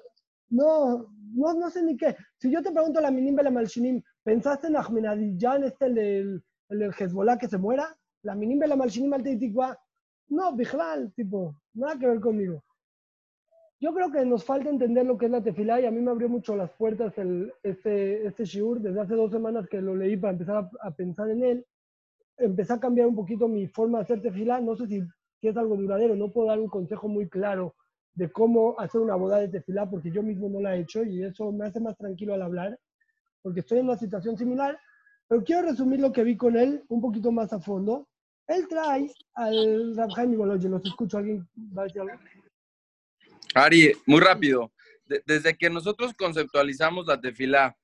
no, 0.50 1.08
no, 1.34 1.54
no 1.54 1.70
sé 1.70 1.84
ni 1.84 1.96
qué. 1.96 2.16
Si 2.38 2.52
yo 2.52 2.62
te 2.62 2.72
pregunto 2.72 3.00
a 3.00 3.04
la 3.04 3.12
Minim 3.12 3.38
la 3.38 3.52
Malshinim, 3.52 4.02
¿pensaste 4.24 4.68
en 4.68 4.78
Ahmedinejad, 4.78 5.64
este, 5.64 5.86
el 5.86 5.96
del, 5.96 6.44
el 6.70 6.80
del 6.80 6.94
Hezbollah 6.98 7.38
que 7.38 7.48
se 7.48 7.58
muera? 7.58 7.98
La 8.24 8.36
Minim 8.36 8.60
la 8.60 8.76
Malshinim 8.76 9.14
al 9.14 9.24
no, 10.32 10.56
Bijlal, 10.56 11.12
tipo, 11.14 11.56
nada 11.74 12.00
que 12.00 12.08
ver 12.08 12.22
conmigo. 12.22 12.64
Yo 13.82 13.96
creo 13.96 14.12
que 14.12 14.24
nos 14.26 14.46
falta 14.46 14.70
entender 14.70 15.08
lo 15.08 15.18
que 15.18 15.26
es 15.26 15.32
la 15.32 15.42
tefilá 15.42 15.82
y 15.82 15.86
a 15.86 15.92
mí 15.92 16.02
me 16.02 16.12
abrió 16.12 16.30
mucho 16.30 16.56
las 16.56 16.70
puertas 16.72 17.18
el, 17.18 17.52
este, 17.64 18.28
este 18.28 18.46
shiur 18.46 18.80
desde 18.80 19.02
hace 19.02 19.16
dos 19.16 19.32
semanas 19.32 19.68
que 19.68 19.82
lo 19.82 19.96
leí 19.96 20.18
para 20.18 20.34
empezar 20.34 20.56
a, 20.58 20.88
a, 20.88 20.92
pensar 20.92 21.32
en 21.32 21.44
él. 21.44 21.66
Empecé 22.38 22.74
a 22.74 22.80
cambiar 22.80 23.08
un 23.08 23.16
poquito 23.16 23.48
mi 23.48 23.66
forma 23.66 23.98
de 23.98 24.04
hacer 24.04 24.22
tefilá. 24.22 24.62
No 24.62 24.76
sé 24.76 24.86
si, 24.86 25.02
si 25.40 25.48
es 25.48 25.58
algo 25.58 25.76
duradero, 25.76 26.16
no 26.16 26.32
puedo 26.32 26.50
dar 26.50 26.60
un 26.60 26.70
consejo 26.70 27.08
muy 27.08 27.28
claro 27.28 27.74
de 28.14 28.32
cómo 28.32 28.80
hacer 28.80 29.02
una 29.02 29.16
boda 29.16 29.40
de 29.40 29.48
tefilá 29.48 29.90
porque 29.90 30.12
yo 30.12 30.22
mismo 30.22 30.48
no 30.48 30.62
la 30.62 30.76
he 30.76 30.82
hecho 30.82 31.04
y 31.04 31.24
eso 31.24 31.52
me 31.52 31.66
hace 31.66 31.80
más 31.80 31.98
tranquilo 31.98 32.36
al 32.36 32.44
hablar 32.44 32.78
porque 33.42 33.62
estoy 33.62 33.80
en 33.80 33.86
una 33.86 33.98
situación 33.98 34.38
similar. 34.38 34.78
Pero 35.28 35.44
quiero 35.44 35.64
resumir 35.64 36.02
lo 36.02 36.12
que 36.12 36.24
vi 36.24 36.38
con 36.38 36.56
él 36.56 36.84
un 36.90 37.02
poquito 37.02 37.32
más 37.32 37.52
a 37.52 37.60
fondo. 37.60 38.08
Él 38.46 38.68
trae 38.68 39.10
al 39.34 39.96
Rabjaim 39.96 40.36
Goloye, 40.36 40.70
los 40.70 40.86
escucho, 40.86 41.18
¿alguien 41.18 41.48
va 41.76 41.82
a 41.82 41.86
decir 41.86 42.02
algo? 42.02 42.14
Ari, 43.54 43.94
muy 44.06 44.20
rápido. 44.20 44.72
De, 45.06 45.22
desde 45.26 45.58
que 45.58 45.70
nosotros 45.70 46.14
conceptualizamos 46.14 47.06
la 47.08 47.20
tefilá 47.20 47.78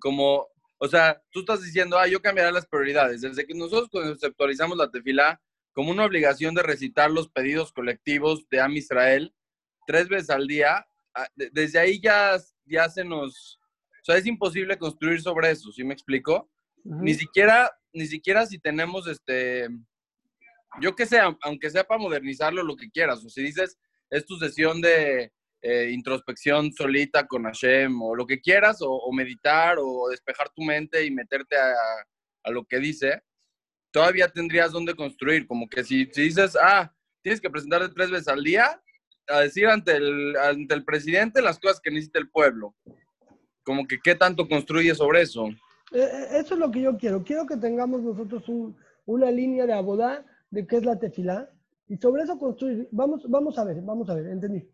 como, 0.00 0.48
o 0.78 0.88
sea, 0.88 1.22
tú 1.30 1.40
estás 1.40 1.62
diciendo, 1.62 1.98
ah, 1.98 2.06
yo 2.06 2.20
cambiaré 2.20 2.52
las 2.52 2.66
prioridades. 2.66 3.20
Desde 3.20 3.46
que 3.46 3.54
nosotros 3.54 3.88
conceptualizamos 3.90 4.76
la 4.76 4.90
tefilá 4.90 5.40
como 5.72 5.90
una 5.90 6.04
obligación 6.04 6.54
de 6.54 6.62
recitar 6.62 7.10
los 7.10 7.28
pedidos 7.28 7.72
colectivos 7.72 8.48
de 8.48 8.60
Am 8.60 8.76
Israel 8.76 9.34
tres 9.86 10.08
veces 10.08 10.30
al 10.30 10.46
día, 10.46 10.86
desde 11.36 11.78
ahí 11.78 12.00
ya, 12.00 12.36
ya 12.64 12.88
se 12.88 13.04
nos, 13.04 13.60
o 14.00 14.04
sea, 14.04 14.16
es 14.16 14.26
imposible 14.26 14.78
construir 14.78 15.20
sobre 15.20 15.50
eso, 15.50 15.70
¿sí 15.72 15.84
me 15.84 15.94
explico? 15.94 16.50
Uh 16.84 16.94
-huh. 16.94 17.02
Ni 17.02 17.14
siquiera, 17.14 17.70
ni 17.92 18.06
siquiera 18.06 18.46
si 18.46 18.58
tenemos 18.58 19.06
este, 19.06 19.68
yo 20.80 20.94
que 20.94 21.06
sé, 21.06 21.20
aunque 21.42 21.70
sea 21.70 21.84
para 21.84 22.00
modernizarlo, 22.00 22.62
lo 22.62 22.76
que 22.76 22.90
quieras. 22.90 23.24
O 23.24 23.28
si 23.28 23.42
dices, 23.42 23.78
es 24.10 24.26
tu 24.26 24.36
sesión 24.38 24.80
de 24.80 25.32
eh, 25.62 25.90
introspección 25.92 26.72
solita 26.72 27.26
con 27.26 27.44
Hashem, 27.44 28.02
o 28.02 28.14
lo 28.14 28.26
que 28.26 28.40
quieras, 28.40 28.78
o, 28.80 29.10
meditar, 29.12 29.78
o 29.80 30.08
despejar 30.10 30.50
tu 30.50 30.62
mente 30.62 31.04
y 31.04 31.10
meterte 31.10 31.56
a, 31.56 31.72
a, 32.42 32.50
lo 32.50 32.64
que 32.64 32.78
dice, 32.78 33.22
todavía 33.90 34.28
tendrías 34.28 34.72
donde 34.72 34.94
construir. 34.94 35.46
Como 35.46 35.66
que 35.66 35.82
si, 35.82 36.04
si 36.12 36.22
dices, 36.22 36.54
ah, 36.60 36.92
tienes 37.22 37.40
que 37.40 37.48
presentarte 37.48 37.94
tres 37.94 38.10
veces 38.10 38.28
al 38.28 38.44
día, 38.44 38.78
a 39.26 39.40
decir 39.40 39.66
ante 39.66 39.96
el, 39.96 40.36
ante 40.36 40.74
el 40.74 40.84
presidente 40.84 41.40
las 41.40 41.58
cosas 41.58 41.80
que 41.80 41.90
necesita 41.90 42.18
el 42.18 42.28
pueblo. 42.28 42.74
Como 43.62 43.86
que 43.86 43.98
qué 44.04 44.14
tanto 44.14 44.46
construye 44.46 44.94
sobre 44.94 45.22
eso. 45.22 45.46
Eh, 45.92 46.00
eh, 46.02 46.26
eso 46.32 46.54
es 46.54 46.60
lo 46.60 46.70
que 46.70 46.82
yo 46.82 46.98
quiero. 46.98 47.24
Quiero 47.24 47.46
que 47.46 47.56
tengamos 47.56 48.02
nosotros 48.02 48.44
una 49.06 49.30
línea 49.30 49.64
de 49.64 49.72
abodá 49.72 50.26
de 50.50 50.66
qué 50.66 50.76
es 50.76 50.84
la 50.84 50.98
tefilá 50.98 51.50
y 51.88 51.96
sobre 51.96 52.22
eso 52.22 52.38
construir. 52.38 52.88
Vamos, 52.92 53.28
vamos 53.28 53.58
a 53.58 53.64
ver, 53.64 53.80
vamos 53.82 54.08
a 54.10 54.14
ver, 54.14 54.26
entendí. 54.26 54.68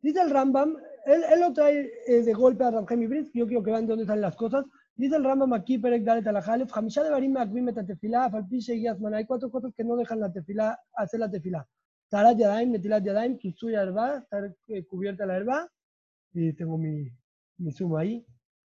Dice 0.00 0.20
el 0.20 0.30
Rambam, 0.30 0.76
él, 1.06 1.22
él 1.32 1.40
lo 1.40 1.52
trae 1.52 1.90
eh, 2.06 2.22
de 2.22 2.32
golpe 2.32 2.64
a 2.64 2.70
Ramjemi 2.70 3.06
Brisk, 3.06 3.32
yo 3.34 3.46
quiero 3.46 3.62
que 3.62 3.70
vean 3.70 3.86
de 3.86 3.92
dónde 3.92 4.06
salen 4.06 4.22
las 4.22 4.36
cosas. 4.36 4.64
Dice 4.94 5.16
el 5.16 5.24
Rambam 5.24 5.52
aquí, 5.52 5.78
Perek 5.78 6.04
Dalet 6.04 6.26
Alajalef, 6.26 6.76
Hamishá 6.76 7.02
de 7.02 7.10
Barim 7.10 7.36
Akvim 7.36 7.72
Tefilá, 7.72 8.28
Falpiche 8.30 8.74
y 8.74 8.86
Hay 8.86 9.26
cuatro 9.26 9.50
cosas 9.50 9.72
que 9.76 9.84
no 9.84 9.96
dejan 9.96 10.20
la 10.20 10.32
tefilá, 10.32 10.78
hacer 10.94 11.20
la 11.20 11.30
tefilá. 11.30 11.66
Tarat 12.10 12.36
Yadaim, 12.36 12.72
Netilat 12.72 13.02
Yadaim, 13.04 13.38
Kisui 13.38 13.74
Arba, 13.74 14.18
estar 14.18 14.54
eh, 14.68 14.84
cubierta 14.84 15.24
la 15.24 15.36
herba. 15.36 15.68
Y 16.34 16.52
tengo 16.52 16.76
mi, 16.76 17.10
mi 17.58 17.72
sumo 17.72 17.96
ahí. 17.96 18.26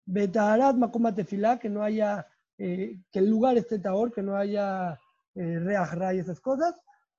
Betaharat 0.07 0.77
Makoma 0.77 1.15
Tefilá, 1.15 1.59
que 1.59 1.69
no 1.69 1.83
haya, 1.83 2.27
eh, 2.59 3.01
que 3.11 3.19
el 3.19 3.29
lugar 3.29 3.57
esté 3.57 3.79
taor, 3.81 4.13
que 4.13 4.23
no 4.23 4.37
haya 4.37 4.99
eh, 5.35 5.59
y 6.15 6.19
esas 6.19 6.41
cosas. 6.41 6.75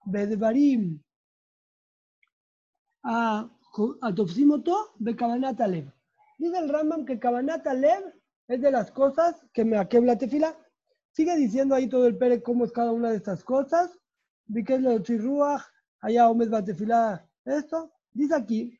Bedvarim, 0.05 1.01
a 3.03 3.49
Tofsimoto, 4.15 4.93
Bekabanat 4.99 5.59
Alev. 5.61 5.91
Dice 6.37 6.57
el 6.57 6.69
Rambam 6.69 7.05
que 7.05 7.19
Kabanat 7.19 7.65
Alev 7.67 8.13
es 8.47 8.61
de 8.61 8.71
las 8.71 8.91
cosas 8.91 9.45
que 9.53 9.65
me 9.65 9.77
aquebla 9.77 10.17
tefila. 10.17 10.55
Sigue 11.11 11.35
diciendo 11.35 11.75
ahí 11.75 11.87
todo 11.87 12.07
el 12.07 12.17
Pere 12.17 12.41
cómo 12.41 12.65
es 12.65 12.71
cada 12.71 12.91
una 12.91 13.09
de 13.09 13.17
estas 13.17 13.43
cosas. 13.43 13.97
Vi 14.47 14.63
que 14.63 14.75
es 14.75 14.81
lo 14.81 14.99
de 14.99 15.59
allá 16.01 16.29
Omed 16.29 16.49
Batefilá, 16.49 17.27
esto, 17.45 17.91
dice 18.11 18.35
aquí, 18.35 18.79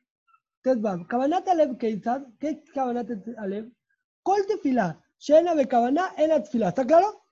Tetbam, 0.62 1.08
Kabanat 1.08 1.48
Alev 1.48 1.78
Keitzad, 1.78 2.24
¿qué 2.40 2.50
es 2.50 2.72
Kabanat 2.72 3.10
Alev? 3.38 3.72
Kol 4.22 4.46
Tefilá, 4.48 5.02
Shena 5.18 5.56
Bekabaná, 5.56 6.14
Ena 6.18 6.42
Tefilá, 6.42 6.70
¿está 6.70 6.86
claro? 6.86 7.24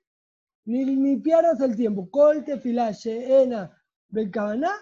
Ni, 0.66 0.84
ni 0.86 1.18
pierdas 1.18 1.60
el 1.62 1.76
tiempo. 1.76 2.10
Kol 2.10 2.44
Tefilá, 2.44 2.92
Shena 2.92 3.72
Bekabaná, 4.13 4.73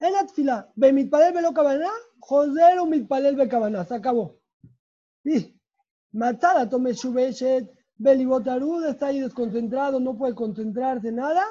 Ena 0.00 0.26
Tefilá, 0.26 0.70
Bemitpalel 0.76 1.32
Belo 1.32 1.52
Kabaná, 1.52 1.90
Joser 2.20 2.78
o 2.78 2.86
Mitpalel 2.86 3.36
Bekabaná, 3.36 3.84
se 3.84 3.94
acabó. 3.94 4.38
Sí, 5.24 5.58
Matada, 6.12 6.68
tome 6.68 6.94
Shubeshet, 6.94 7.70
Belibotarud, 7.96 8.84
está 8.86 9.06
ahí 9.08 9.20
desconcentrado, 9.20 10.00
no 10.00 10.16
puede 10.16 10.34
concentrarse, 10.34 11.12
nada. 11.12 11.44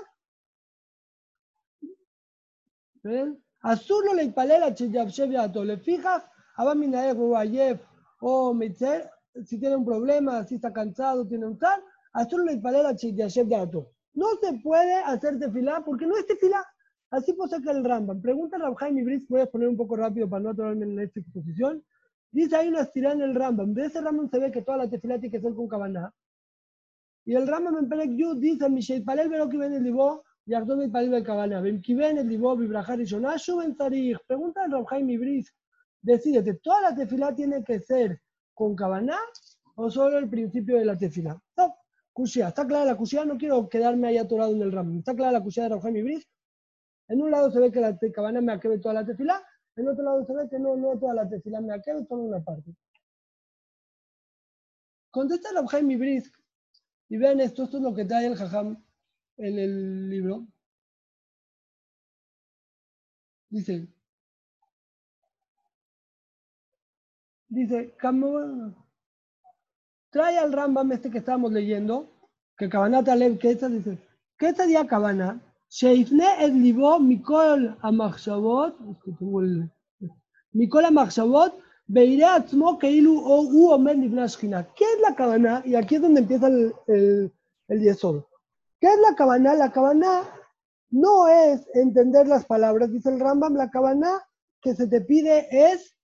אסור 3.61 4.01
לו 4.05 4.13
להתפלל 4.13 4.63
עד 4.63 4.77
שיתיישב 4.77 5.31
יעתו. 5.31 5.63
לפיכך, 5.63 6.19
אבא 6.59 6.73
מן 6.73 6.93
הערב 6.93 7.17
הוא 7.17 7.37
עייף 7.37 7.77
o 8.21 8.53
מצר, 8.53 8.99
si 9.45 9.59
tiene 9.59 9.75
un 9.75 9.85
problema, 9.85 10.45
si 10.45 10.55
está 10.55 10.73
cansado, 10.73 11.25
tiene 11.25 11.45
un 11.45 11.57
tal, 11.57 11.81
azul 12.13 12.45
le 12.45 12.57
palera 12.57 12.93
de 12.93 13.45
dato. 13.45 13.91
No 14.14 14.26
se 14.40 14.54
puede 14.60 14.94
hacer 14.94 15.38
tefilá 15.38 15.82
porque 15.84 16.06
no 16.06 16.16
es 16.16 16.26
tefilá. 16.26 16.64
Así 17.10 17.32
puedo 17.32 17.48
sacar 17.48 17.76
el 17.76 17.84
Rambam. 17.84 18.20
Pregunta 18.20 18.58
Rabjaim 18.58 18.98
Ibris, 18.98 19.28
voy 19.28 19.40
a 19.40 19.46
poner 19.46 19.68
un 19.68 19.76
poco 19.76 19.96
rápido 19.96 20.28
para 20.28 20.42
no 20.42 20.50
atorarme 20.50 20.84
en 20.84 20.98
esta 20.98 21.20
exposición. 21.20 21.84
Dice, 22.30 22.56
hay 22.56 22.68
una 22.68 22.84
tirada 22.86 23.14
en 23.14 23.22
el 23.22 23.34
Rambam. 23.34 23.72
De 23.74 23.86
ese 23.86 24.00
Rambam 24.00 24.28
se 24.28 24.38
ve 24.38 24.50
que 24.50 24.62
toda 24.62 24.78
la 24.78 24.90
tefilá 24.90 25.20
tiene 25.20 25.30
que 25.30 25.40
ser 25.40 25.54
con 25.54 25.68
Kabaná. 25.68 26.12
Y 27.24 27.34
el 27.34 27.46
Rambam 27.46 27.76
en 27.78 27.88
Perek 27.88 28.10
Yud 28.16 28.38
dice, 28.38 28.68
Mishel 28.68 29.04
Palel 29.04 29.28
Vero 29.28 29.48
Kiben 29.48 29.72
el 29.72 29.82
Libó, 29.82 30.24
Yardom 30.46 30.80
el 30.82 30.90
Palel 30.90 31.14
el 31.14 31.24
Kabaná. 31.24 31.60
Ben 31.60 31.80
Kiben 31.80 32.18
el 32.18 32.28
Libó, 32.28 32.56
Vibrajar 32.56 33.00
y 33.00 33.04
Shoná, 33.04 33.36
Shuben 33.36 33.76
Sarich. 33.76 34.18
Pregunta 34.26 34.64
al 34.64 34.72
Rabjaim 34.72 35.08
Ibris, 35.08 35.52
decídete, 36.02 36.54
¿toda 36.54 36.80
la 36.80 36.94
tefilá 36.94 37.34
tiene 37.34 37.62
que 37.62 37.80
ser 37.80 38.20
con 38.52 38.74
Kabaná 38.74 39.18
o 39.76 39.90
solo 39.90 40.18
el 40.18 40.28
principio 40.28 40.78
de 40.78 40.84
la 40.84 40.96
tefilá? 40.96 41.40
No 41.56 41.74
cushia, 42.14 42.48
¿está 42.48 42.66
clara 42.66 42.86
la 42.86 42.96
cushia? 42.96 43.24
No 43.26 43.36
quiero 43.36 43.68
quedarme 43.68 44.08
ahí 44.08 44.18
atorado 44.18 44.54
en 44.54 44.62
el 44.62 44.72
ram. 44.72 44.98
¿Está 44.98 45.14
clara 45.14 45.32
la 45.32 45.42
cushia 45.42 45.68
de 45.68 45.80
Jaime 45.80 45.98
Ibris? 45.98 46.26
En 47.08 47.20
un 47.20 47.30
lado 47.30 47.50
se 47.50 47.60
ve 47.60 47.70
que 47.70 47.80
la 47.80 47.98
cabana 48.14 48.40
me 48.40 48.52
aquebe 48.52 48.78
toda 48.78 48.94
la 48.94 49.04
tefilá, 49.04 49.42
en 49.76 49.88
otro 49.88 50.04
lado 50.04 50.24
se 50.24 50.32
ve 50.34 50.48
que 50.48 50.58
no, 50.58 50.76
no 50.76 50.98
toda 50.98 51.14
la 51.14 51.28
tefilá 51.28 51.60
me 51.60 51.74
aquebe, 51.74 52.06
solo 52.06 52.22
una 52.22 52.42
parte. 52.42 52.74
Contesta 55.10 55.52
Rab 55.52 55.66
Jaime 55.66 55.94
Ibris 55.94 56.32
y 57.08 57.18
vean 57.18 57.40
esto, 57.40 57.64
esto 57.64 57.76
es 57.76 57.82
lo 57.82 57.94
que 57.94 58.04
trae 58.04 58.26
el 58.26 58.36
jajam 58.36 58.82
en 59.36 59.58
el 59.58 60.08
libro. 60.08 60.46
Dice, 63.50 63.86
dice, 67.48 67.94
trae 70.14 70.38
al 70.38 70.52
Rambam 70.52 70.92
este 70.92 71.10
que 71.10 71.18
estábamos 71.18 71.50
leyendo, 71.50 72.06
que 72.56 72.68
Kabanat 72.68 73.08
Alev 73.08 73.36
Ketza 73.36 73.68
dice, 73.68 73.98
Ketza 74.38 74.64
día 74.64 74.86
Kabana, 74.86 75.40
Sheifne 75.68 76.24
el 76.38 76.62
libo 76.62 77.00
Mikol 77.00 77.76
Amachshavot, 77.82 78.76
es 78.92 79.02
que 79.02 79.10
tengo 79.18 79.40
el, 79.40 79.68
Mikol 80.52 80.84
Amachshavot, 80.84 81.52
Beire 81.88 82.26
Atzmo 82.26 82.78
Keilu 82.78 83.18
o 83.18 83.42
U 83.42 83.72
Omer 83.72 83.98
Livnashkina. 83.98 84.68
¿Qué 84.76 84.84
es 84.84 85.00
la 85.00 85.16
Kabana? 85.16 85.62
Y 85.64 85.74
aquí 85.74 85.96
es 85.96 86.02
donde 86.02 86.20
empieza 86.20 86.46
el, 86.46 86.72
el, 86.86 87.32
el 87.66 87.80
yesod. 87.80 88.22
¿Qué 88.80 88.86
es 88.86 89.00
la 89.00 89.16
cabana? 89.16 89.54
La 89.54 89.72
cabana 89.72 90.22
no 90.90 91.26
es 91.26 91.66
entender 91.74 92.28
las 92.28 92.44
palabras, 92.44 92.92
dice 92.92 93.08
el 93.08 93.18
Rambam, 93.18 93.54
la 93.54 93.68
cabana 93.68 94.22
que 94.62 94.74
se 94.76 94.86
te 94.86 95.00
pide 95.00 95.48
es 95.50 95.96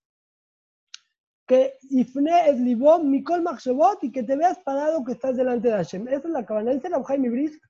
que 1.51 1.75
ifne 1.91 2.35
es 2.49 2.61
libom 2.61 3.09
mikol 3.11 3.41
machshavot 3.43 4.05
y 4.05 4.13
que 4.13 4.23
te 4.23 4.37
veas 4.37 4.59
parado 4.61 5.03
que 5.05 5.15
estás 5.15 5.37
delante 5.37 5.67
de 5.67 5.75
Hashem. 5.75 6.07
Esa 6.07 6.29
es 6.29 6.35
la 6.35 6.47
cabana. 6.47 6.71
Dice 6.71 6.87
el 6.87 7.03
Jaime 7.03 7.29
Brisk 7.29 7.61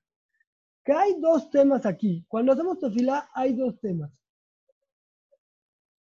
que 0.85 0.93
hay 0.93 1.19
dos 1.19 1.49
temas 1.49 1.83
aquí. 1.87 2.23
Cuando 2.27 2.51
hacemos 2.51 2.77
tefilá 2.77 3.31
hay 3.33 3.53
dos 3.53 3.79
temas. 3.79 4.11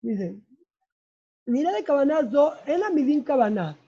Dice, 0.02 0.40
mira 1.46 1.72
de 1.72 1.84
cabana 1.84 2.28
zo, 2.28 2.54
en 2.66 2.80
la 2.80 2.90
midin 2.90 3.22
cabana. 3.22 3.78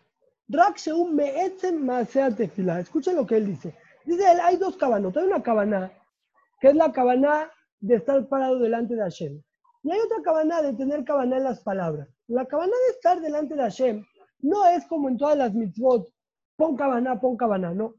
Rak 0.48 0.76
sheum 0.76 1.12
me'etzem 1.12 1.84
ma'asea 1.84 2.30
tefilá. 2.30 2.78
Escucha 2.78 3.12
lo 3.12 3.26
que 3.26 3.38
él 3.38 3.46
dice. 3.46 3.74
Dice 4.04 4.22
él, 4.30 4.38
hay 4.40 4.56
dos 4.56 4.76
cabanos. 4.76 5.16
Hay 5.16 5.24
una 5.24 5.42
cabana, 5.42 5.92
que 6.60 6.68
es 6.68 6.76
la 6.76 6.92
cabana 6.92 7.50
de 7.80 7.96
estar 7.96 8.24
parado 8.28 8.60
delante 8.60 8.94
de 8.94 9.02
Hashem. 9.02 9.42
Y 9.82 9.90
hay 9.90 9.98
otra 10.00 10.22
cabana 10.22 10.62
de 10.62 10.74
tener 10.74 11.04
cabana 11.04 11.38
en 11.38 11.44
las 11.44 11.60
palabras. 11.60 12.08
La 12.26 12.44
cabana 12.46 12.72
de 12.86 12.92
estar 12.92 13.20
delante 13.20 13.54
de 13.54 13.62
Hashem 13.62 14.04
no 14.40 14.66
es 14.66 14.86
como 14.86 15.08
en 15.08 15.16
todas 15.16 15.36
las 15.36 15.54
mitzvot, 15.54 16.08
pon 16.56 16.76
cabana, 16.76 17.18
pon 17.18 17.36
cabana, 17.36 17.72
no. 17.74 17.94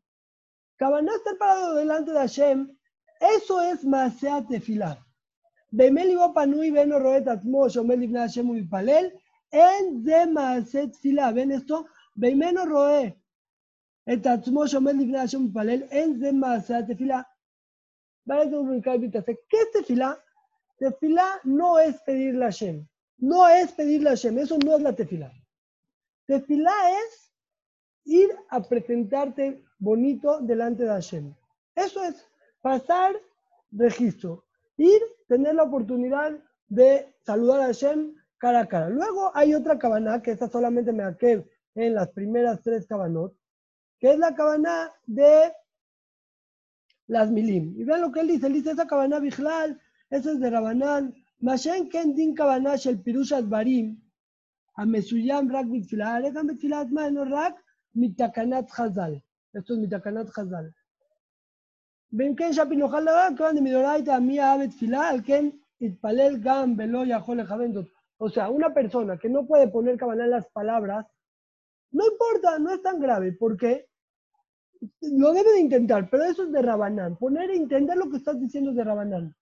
Cabana 0.78 1.12
estar 1.16 1.38
parado 1.38 1.76
delante 1.76 2.12
de 2.12 2.20
Hashem, 2.20 2.78
eso 3.20 3.62
es 3.62 3.84
maseat 3.84 4.48
tefilá. 4.48 4.98
Bemeli 5.72 6.16
panui 6.34 6.72
ben 6.72 6.92
roet 6.92 7.28
atmo 7.28 7.68
shomel 7.68 8.04
ibn 8.04 8.16
Hashem 8.16 8.50
uipalel, 8.50 9.14
en 9.52 10.04
de 10.04 10.26
maseat 10.28 10.92
tefilá. 10.92 11.32
¿Ven 11.32 11.52
esto? 11.52 11.88
Beimeno 12.16 12.66
roe 12.66 13.16
et 14.06 14.26
atmo 14.26 14.66
shomel 14.66 15.02
ibn 15.02 15.16
Hashem 15.16 15.46
uipalel, 15.46 15.88
en 15.92 16.20
de 16.20 16.32
maseat 16.32 16.88
tefilá. 16.88 17.28
Vale, 18.26 18.50
tengo 18.50 18.82
que 18.82 19.26
¿Qué 19.50 19.58
es 19.58 19.72
tefilá? 19.72 20.18
Tefilá 20.82 21.40
no 21.44 21.78
es 21.78 22.02
pedirle 22.02 22.46
a 22.46 22.48
Hashem. 22.48 22.88
No 23.20 23.48
es 23.48 23.72
pedirle 23.72 24.10
a 24.10 24.14
Hashem. 24.14 24.40
Eso 24.40 24.58
no 24.66 24.76
es 24.78 24.82
la 24.82 24.96
tefilá. 24.96 25.32
Tefilá 26.26 26.74
es 27.04 27.32
ir 28.06 28.36
a 28.50 28.64
presentarte 28.64 29.64
bonito 29.78 30.40
delante 30.42 30.82
de 30.84 30.90
Hashem. 30.90 31.36
Eso 31.76 32.04
es 32.04 32.28
pasar 32.62 33.16
registro. 33.72 34.44
Ir, 34.76 35.00
tener 35.28 35.54
la 35.54 35.64
oportunidad 35.64 36.32
de 36.68 37.14
saludar 37.20 37.62
a 37.62 37.66
Hashem 37.68 38.16
cara 38.40 38.62
a 38.62 38.68
cara. 38.68 38.90
Luego 38.90 39.32
hay 39.36 39.54
otra 39.54 39.78
cabana 39.78 40.24
que 40.24 40.32
esta 40.32 40.50
solamente 40.50 40.92
me 40.92 41.04
aquel 41.04 41.48
en 41.76 41.94
las 41.94 42.10
primeras 42.10 42.60
tres 42.64 42.88
cabanot, 42.88 43.38
que 44.00 44.14
es 44.14 44.18
la 44.18 44.34
cabana 44.34 44.92
de 45.06 45.54
las 47.06 47.30
milim. 47.30 47.80
Y 47.80 47.84
vean 47.84 48.02
lo 48.02 48.12
que 48.12 48.22
él 48.22 48.30
dice, 48.30 48.48
él 48.48 48.54
dice 48.54 48.72
esa 48.72 48.88
cabana 48.88 49.20
bijlal, 49.20 49.80
eso 50.11 50.33
es 50.33 50.41
de 50.41 50.51
Rabanán, 50.51 51.15
Mashen 51.41 51.91
ken 51.91 52.15
din 52.15 52.35
cabana 52.35 52.77
shel 52.77 52.97
pirushat 53.05 53.45
barim, 53.49 53.97
a 54.79 54.85
mesuyam 54.87 55.51
rak 55.53 55.67
bitfilah, 55.67 56.17
alekan 56.17 56.49
bitfilah 56.49 56.81
atma 56.85 57.07
eno 57.07 57.25
rak 57.25 57.55
mitakanat 57.97 58.69
chazal. 58.75 59.23
Esto 59.55 59.75
es 59.75 59.81
mitakanat 59.81 60.29
chazal. 60.35 60.73
בין 62.13 62.35
כן 62.37 62.53
שפי 62.53 62.77
נאכל 62.77 63.03
דבר, 63.03 63.29
כיוון 63.37 63.57
דמדאורייתא 63.57 64.19
מי 64.19 64.41
אהב 64.41 64.67
תפילה, 64.67 65.09
על 65.09 65.21
כן 65.25 65.45
יתפלל 65.81 66.37
גם 66.43 66.75
ולא 66.79 67.03
יכול 67.07 67.41
לכוון 67.41 67.73
זאת. 67.73 67.87
O 68.19 68.31
sea, 68.31 68.49
una 68.49 68.73
persona 68.73 69.19
que 69.19 69.29
no 69.29 69.47
puede 69.47 69.69
poner 69.69 69.99
cabana 69.99 70.25
en 70.25 70.31
las 70.31 70.47
palabras, 70.49 71.05
no 71.91 72.05
importa, 72.07 72.59
no 72.59 72.73
es 72.73 72.81
tan 72.81 72.99
grave, 72.99 73.33
porque 73.33 73.87
lo 75.03 75.33
debe 75.33 75.53
de 75.53 75.61
intentar, 75.61 76.09
pero 76.09 76.25
eso 76.25 76.45
es 76.45 76.53
de 76.53 76.63
Rabanán. 76.63 77.17
Poner 77.17 77.51
e 77.51 77.57
intentar 77.57 77.97
lo 77.97 78.09
que 78.11 78.17
estás 78.17 78.41
diciendo 78.41 78.71
es 78.71 78.77
de 78.77 78.85
Rabanán. 78.85 79.35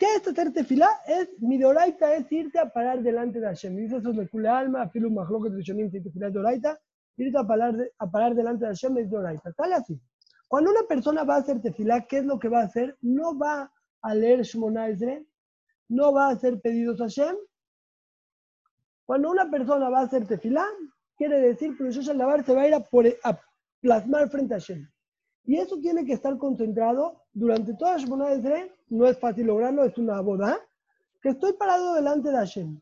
¿Qué 0.00 0.14
es 0.14 0.26
hacer 0.26 0.50
tefilá? 0.50 0.88
Es, 1.06 1.28
mi 1.42 1.58
doraita 1.58 2.14
es 2.14 2.32
irte 2.32 2.58
a 2.58 2.72
parar 2.72 3.02
delante 3.02 3.38
de 3.38 3.48
Hashem. 3.48 3.76
Dice 3.76 3.98
eso 3.98 4.12
de 4.14 4.48
Alma, 4.48 4.80
Afilu 4.84 5.10
Mahloket 5.10 5.52
Rishonim, 5.52 5.90
tefilá 5.90 6.28
es 6.28 6.32
doraita, 6.32 6.80
irte 7.18 7.36
a 7.36 7.44
parar, 7.44 7.74
a 7.98 8.10
parar 8.10 8.34
delante 8.34 8.64
de 8.64 8.70
Hashem 8.70 8.96
es 8.96 9.10
doraita. 9.10 9.52
Sale 9.52 9.74
así. 9.74 10.00
Cuando 10.48 10.70
una 10.70 10.84
persona 10.88 11.22
va 11.24 11.34
a 11.34 11.40
hacer 11.40 11.60
tefilá, 11.60 12.06
¿qué 12.06 12.20
es 12.20 12.24
lo 12.24 12.38
que 12.38 12.48
va 12.48 12.60
a 12.60 12.64
hacer? 12.64 12.96
No 13.02 13.38
va 13.38 13.70
a 14.00 14.14
leer 14.14 14.40
Shmona 14.40 14.88
Esre, 14.88 15.26
no 15.90 16.14
va 16.14 16.28
a 16.28 16.30
hacer 16.30 16.58
pedidos 16.62 16.98
a 17.02 17.04
Hashem. 17.04 17.36
Cuando 19.04 19.30
una 19.30 19.50
persona 19.50 19.90
va 19.90 20.00
a 20.00 20.04
hacer 20.04 20.26
tefilá, 20.26 20.64
quiere 21.18 21.40
decir 21.40 21.76
que 21.76 21.84
el 21.84 22.16
Lavar 22.16 22.42
se 22.42 22.54
va 22.54 22.62
a 22.62 22.68
ir 22.68 22.72
a, 22.72 22.80
por- 22.80 23.06
a 23.22 23.38
plasmar 23.82 24.30
frente 24.30 24.54
a 24.54 24.60
Hashem. 24.60 24.88
Y 25.44 25.56
eso 25.58 25.78
tiene 25.78 26.06
que 26.06 26.14
estar 26.14 26.38
concentrado 26.38 27.19
durante 27.32 27.74
toda 27.74 27.96
Shemona 27.98 28.32
Esre. 28.32 28.72
No 28.88 29.06
es 29.06 29.18
fácil 29.18 29.46
lograrlo, 29.46 29.84
es 29.84 29.96
una 29.98 30.20
boda. 30.20 30.58
Que 31.22 31.30
estoy 31.30 31.52
parado 31.52 31.94
delante 31.94 32.30
de 32.30 32.36
Hashem. 32.36 32.80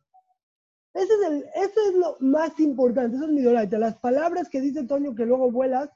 Ese 0.95 1.12
es, 1.12 1.31
el, 1.31 1.45
eso 1.55 1.81
es 1.88 1.95
lo 1.95 2.17
más 2.21 2.59
importante, 2.61 3.17
eso 3.17 3.26
es 3.26 3.33
mi 3.33 3.43
doraita. 3.43 3.78
Las 3.78 3.99
palabras 3.99 4.49
que 4.49 4.61
dice 4.61 4.85
Toño 4.85 5.14
que 5.14 5.26
luego 5.26 5.50
vuelas, 5.50 5.90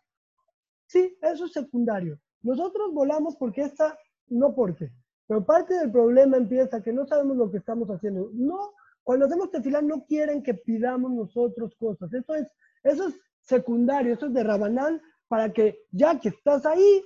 sí, 0.87 1.17
eso 1.23 1.47
es 1.47 1.53
secundario. 1.53 2.19
Nosotros 2.43 2.93
volamos 2.93 3.37
porque 3.37 3.63
esta, 3.63 3.99
no 4.29 4.55
porque. 4.55 4.91
Pero 5.27 5.45
parte 5.45 5.75
del 5.75 5.91
problema 5.91 6.37
empieza 6.37 6.83
que 6.83 6.93
no 6.93 7.07
sabemos 7.07 7.37
lo 7.37 7.51
que 7.51 7.59
estamos 7.59 7.89
haciendo. 7.89 8.31
No, 8.35 8.73
cuando 9.03 9.27
hacemos 9.27 9.51
tefilá 9.51 9.81
no 9.81 10.05
quieren 10.05 10.43
que 10.43 10.55
pidamos 10.55 11.11
nosotros 11.11 11.75
cosas. 11.77 12.13
Eso 12.13 12.35
es, 12.35 12.49
eso 12.83 13.09
es 13.09 13.15
secundario, 13.41 14.15
eso 14.15 14.27
es 14.27 14.35
de 14.35 14.45
Rabanán 14.45 15.01
para 15.29 15.53
que 15.53 15.87
ya 15.91 16.21
que 16.21 16.29
estás 16.29 16.67
ahí, 16.67 17.03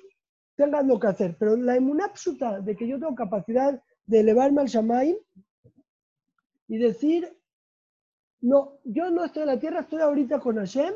tengas 0.57 0.87
lo 0.87 0.99
que 0.99 1.07
hacer, 1.07 1.37
pero 1.39 1.57
la 1.57 1.77
emunapsuta 1.77 2.61
de 2.61 2.75
que 2.75 2.89
yo 2.89 2.99
tengo 2.99 3.15
capacidad 3.15 3.81
de 4.07 4.21
elevarme 4.21 4.63
al 4.63 4.69
Shamaim 4.69 5.17
y 6.69 6.79
decir, 6.79 7.29
no, 8.41 8.79
yo 8.85 9.11
no 9.11 9.25
estoy 9.25 9.43
en 9.43 9.49
la 9.49 9.61
tierra, 9.61 9.81
estoy 9.81 10.01
ahorita 10.01 10.41
con 10.41 10.57
Hashem, 10.57 10.95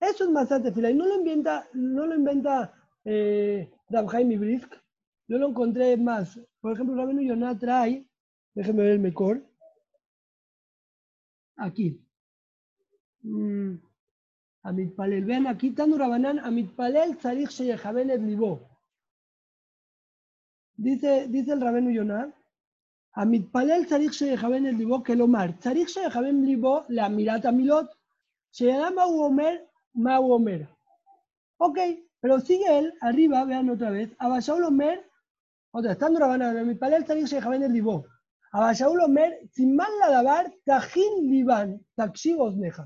eso 0.00 0.24
es 0.24 0.30
más 0.30 0.48
Tefila. 0.48 0.90
Y 0.90 0.94
no 0.94 1.06
lo 1.06 1.16
inventa, 1.16 1.68
no 1.74 2.06
lo 2.06 2.14
inventa 2.14 2.72
eh, 3.04 3.70
Rabhaim 3.88 4.30
Ibrisk, 4.32 4.72
yo 5.26 5.38
lo 5.38 5.48
encontré 5.48 5.96
más. 5.96 6.40
Por 6.60 6.72
ejemplo, 6.72 6.96
Rabenu 6.96 7.22
Yonah 7.22 7.58
trae, 7.58 8.06
déjenme 8.54 8.82
ver 8.82 8.92
el 8.92 9.00
mejor, 9.00 9.44
aquí. 11.56 12.00
Mm. 13.22 13.74
Amit 14.62 14.94
Palel, 14.94 15.24
vean 15.24 15.46
aquí, 15.46 15.70
Tanur 15.70 16.00
Rabanán, 16.00 16.38
Amit 16.38 16.74
Palel, 16.74 17.16
Tzarich 17.16 17.50
Sheyehaben 17.50 18.08
Libó. 18.26 18.77
Dice, 20.77 21.27
dice 21.27 21.51
el 21.53 21.61
rabenu 21.61 21.89
Yonah, 21.89 22.31
המתפלל 23.15 23.85
צריך 23.85 24.13
שיכוון 24.13 24.65
את 24.67 24.73
ליבו, 24.73 25.03
כלומר, 25.03 25.45
צריך 25.59 25.89
שיכוון 25.89 26.45
ליבו 26.45 26.79
לאמירת 26.89 27.45
המילot, 27.45 27.95
שידע 28.51 28.89
מה 28.95 29.03
הוא 29.03 29.25
אומר, 29.25 29.55
מה 29.95 30.15
הוא 30.15 30.33
אומר. 30.33 30.57
Ok, 31.63 31.77
pero 32.21 32.39
sigue 32.39 32.67
él, 32.79 32.93
arriba, 33.01 33.45
vean 33.45 33.69
otra 33.69 33.91
vez, 33.91 34.09
Abba 34.19 34.41
Shaul 34.41 34.63
Omer, 34.65 34.97
otra, 35.73 35.91
estando 35.91 36.19
רבנן, 36.21 36.57
המתפלל 36.57 37.03
צריך 37.03 37.27
שיכוון 37.27 37.63
את 37.63 37.69
ליבו. 37.69 38.03
Abba 38.55 38.73
Shaul 38.73 39.07
Omer, 39.07 39.47
סימן 39.47 39.89
לדבר, 40.07 40.41
תכין 40.65 41.29
ליבן, 41.29 41.69
תקשיב 41.95 42.39
אוזניך. 42.39 42.81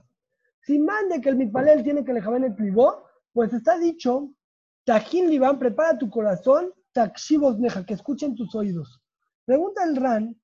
Simán 0.67 1.07
de 1.07 1.21
que 1.21 1.29
el 1.29 1.37
mitpalel 1.37 1.81
tiene 1.81 2.03
que 2.03 2.13
lejaben 2.13 2.43
el 2.43 2.53
plibó, 2.53 3.05
pues 3.31 3.53
está 3.53 3.77
dicho, 3.77 4.33
Tajín 4.83 5.29
Libán, 5.29 5.57
prepara 5.57 5.97
tu 5.97 6.09
corazón, 6.09 6.73
Takshivos 6.92 7.58
Neja, 7.58 7.84
que 7.84 7.94
escuchen 7.94 8.34
tus 8.34 8.54
oídos. 8.54 9.00
Pregunta 9.44 9.84
el 9.84 9.96
Ran, 9.96 10.40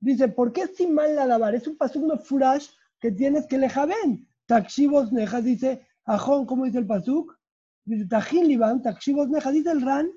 dice, 0.00 0.28
¿por 0.28 0.52
qué 0.52 0.66
Simán 0.66 1.16
la 1.16 1.26
lavar? 1.26 1.54
Es 1.54 1.66
un 1.66 1.76
pasuk 1.76 2.02
no 2.04 2.18
furash 2.18 2.68
que 3.00 3.10
tienes 3.10 3.46
que 3.46 3.58
lejaben. 3.58 4.28
Takshivos 4.46 5.12
Neja 5.12 5.40
dice, 5.40 5.86
Ajón, 6.04 6.46
¿cómo 6.46 6.64
dice 6.64 6.78
el 6.78 6.86
pasuk? 6.86 7.36
Dice, 7.84 8.06
Tajin 8.06 8.48
Liban, 8.48 8.82
Takshivos 8.82 9.28
Neja, 9.28 9.50
dice 9.50 9.70
el 9.70 9.82
Ran. 9.82 10.10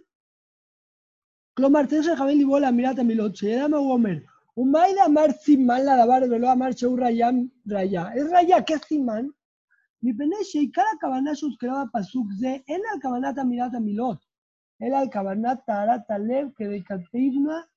Clomar, 1.56 1.88
Tesh 1.88 2.08
Lejaben 2.08 2.38
Libola, 2.38 2.72
mirate 2.72 3.04
mi 3.04 3.14
loche, 3.14 3.54
Erama 3.54 3.78
Gomer. 3.78 4.26
Umayda 4.56 5.06
Amar 5.06 5.34
Simán 5.34 5.86
la 5.86 5.96
lavar, 5.96 6.28
velo 6.28 6.50
Amar 6.50 6.74
Sheu 6.74 6.96
Rayam 6.96 7.52
Raya. 7.66 8.12
¿Es 8.16 8.30
Raya 8.30 8.64
qué 8.64 8.76
es 8.76 8.82
Simán? 8.88 9.34
Mi 10.02 10.14
peneshe 10.14 10.60
y 10.60 10.72
cada 10.72 10.98
cabana 11.00 11.34
suscreva 11.34 11.90
pasuk 11.92 12.32
ze, 12.40 12.64
en 12.68 12.82
la 12.82 13.00
cabanata 13.00 13.44
mirata 13.44 13.80
milot. 13.80 14.22
El 14.80 14.88
era 14.88 15.10
Kabanat 15.10 15.66
Taharat 15.66 16.10
Alev 16.10 16.54
Kedekativna 16.54 17.70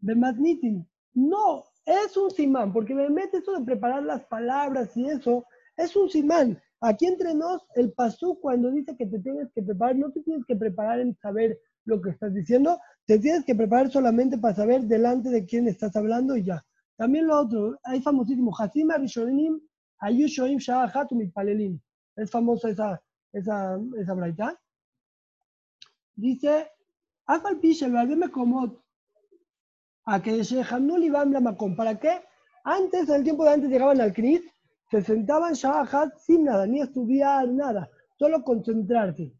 Bematnitin. 0.00 0.86
No, 1.14 1.64
es 1.84 2.16
un 2.16 2.30
simán, 2.30 2.72
porque 2.72 2.94
me 2.94 3.08
mete 3.10 3.38
eso 3.38 3.52
de 3.52 3.64
preparar 3.64 4.02
las 4.04 4.24
palabras 4.26 4.96
y 4.96 5.06
eso, 5.06 5.44
es 5.76 5.96
un 5.96 6.08
simán. 6.08 6.60
Aquí 6.80 7.06
entre 7.06 7.34
nos, 7.34 7.66
el 7.74 7.92
pasú 7.92 8.38
cuando 8.40 8.70
dice 8.70 8.96
que 8.96 9.06
te 9.06 9.18
tienes 9.18 9.50
que 9.52 9.62
preparar, 9.62 9.96
no 9.96 10.12
te 10.12 10.22
tienes 10.22 10.44
que 10.46 10.54
preparar 10.54 11.00
en 11.00 11.16
saber 11.16 11.58
lo 11.84 12.00
que 12.00 12.10
estás 12.10 12.32
diciendo, 12.32 12.78
te 13.06 13.18
tienes 13.18 13.44
que 13.44 13.54
preparar 13.54 13.90
solamente 13.90 14.38
para 14.38 14.54
saber 14.54 14.82
delante 14.82 15.30
de 15.30 15.44
quién 15.44 15.66
estás 15.66 15.96
hablando 15.96 16.36
y 16.36 16.44
ya. 16.44 16.64
También 16.96 17.26
lo 17.26 17.40
otro, 17.40 17.78
hay 17.82 18.00
famosísimo, 18.00 18.54
Hasima 18.56 18.96
Rishonim 18.96 19.60
Ayushoim 20.00 20.58
Shahatum 20.58 21.30
Palelim. 21.32 21.80
Es 22.16 22.30
famosa 22.30 22.68
esa, 22.70 23.02
esa, 23.32 23.78
esa 23.96 24.14
braita 24.14 24.58
dice, 26.18 26.68
Afal 27.26 27.60
a 30.04 30.22
que 30.22 30.42
¿Para 31.76 31.98
qué? 32.00 32.22
Antes, 32.64 33.08
en 33.08 33.14
el 33.14 33.24
tiempo 33.24 33.44
de 33.44 33.50
antes, 33.50 33.70
llegaban 33.70 34.00
al 34.00 34.12
CNIS, 34.12 34.42
se 34.90 35.02
sentaban 35.02 35.52
Shahat 35.52 36.16
sin 36.18 36.44
nada, 36.44 36.66
ni 36.66 36.80
estudiar 36.80 37.48
nada, 37.48 37.88
solo 38.18 38.42
concentrarse. 38.42 39.32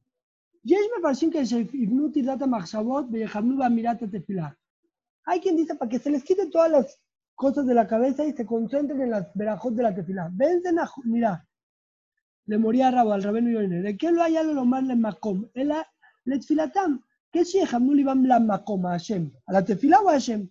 Hay 5.25 5.41
quien 5.41 5.57
dice 5.57 5.75
para 5.75 5.89
que 5.89 5.99
se 5.99 6.11
les 6.11 6.25
quite 6.25 6.51
todas 6.51 6.71
las 6.71 7.01
cosas 7.35 7.67
de 7.67 7.75
la 7.75 7.87
cabeza 7.87 8.25
y 8.25 8.33
se 8.33 8.47
concentren 8.47 9.01
en 9.01 9.11
las 9.11 9.33
verajot 9.35 9.75
de 9.75 9.83
la 9.83 9.95
tefilá. 9.95 10.31
Vencen 10.33 10.79
a, 10.79 10.91
mira, 11.05 11.47
le 12.47 12.59
moría 12.59 12.89
a 12.89 12.91
Rabo, 12.91 13.13
al 13.13 13.23
Rabenu 13.23 13.51
Yonel. 13.51 13.83
¿De 13.83 13.97
qué 13.97 14.13
lo 14.13 14.23
haya 14.23 14.43
lo 14.43 14.65
más 14.65 14.85
le 14.85 14.97
macom? 14.97 15.49
Él 15.55 15.73
Letfilatam, 16.29 17.03
que 17.33 17.43
Sheham 17.43 17.89
la 18.27 18.39
Makoma 18.39 18.91
Hashem, 18.91 19.31
a 19.47 19.53
la 19.53 19.65
tefila 19.65 20.01
o 20.01 20.09
a 20.09 20.13
Hashem. 20.13 20.49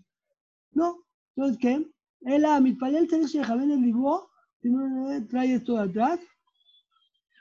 ¿No? 0.72 1.04
Entonces, 1.36 1.60
¿qué? 1.62 1.88
El 2.22 2.46
Amitpalel 2.46 3.08
Tzarech 3.08 3.28
Sheham 3.28 3.62
en 3.62 3.72
el 3.72 3.82
Libro, 3.82 4.30
trae 5.30 5.54
esto 5.54 5.78
atrás. 5.78 6.20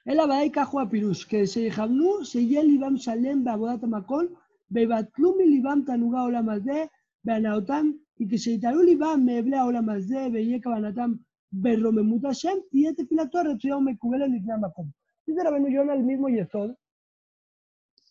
El 0.04 0.20
Abae 0.20 0.50
Kajo 0.50 0.80
Apirush, 0.80 1.26
que 1.26 1.46
Shehamnu, 1.46 2.24
Sheyel 2.24 2.68
Libam 2.68 2.96
Shalem, 2.96 3.42
Babodat 3.42 3.82
Makol, 3.82 4.36
Bebatlumi 4.68 5.46
Libam 5.46 5.84
Tanuga 5.84 6.24
Olamazé, 6.24 6.90
Beanaotam, 7.22 7.98
y 8.18 8.28
que 8.28 8.36
Sheitaru 8.36 8.82
Libam 8.82 9.24
Meblea 9.24 9.64
Olamazé, 9.64 10.30
Beyeka 10.30 10.70
Banatam, 10.70 11.24
Berromemut 11.50 12.22
Hashem, 12.22 12.58
y 12.70 12.86
este 12.86 13.06
filator, 13.06 13.56
Tzion 13.56 13.82
Mekubel, 13.82 14.30
Libam 14.30 14.60
Makom. 14.60 14.92
Dice 15.26 15.42
Rabenu 15.42 15.68
Yona 15.68 15.94
el 15.94 16.04
mismo 16.04 16.28
Yesod, 16.28 16.76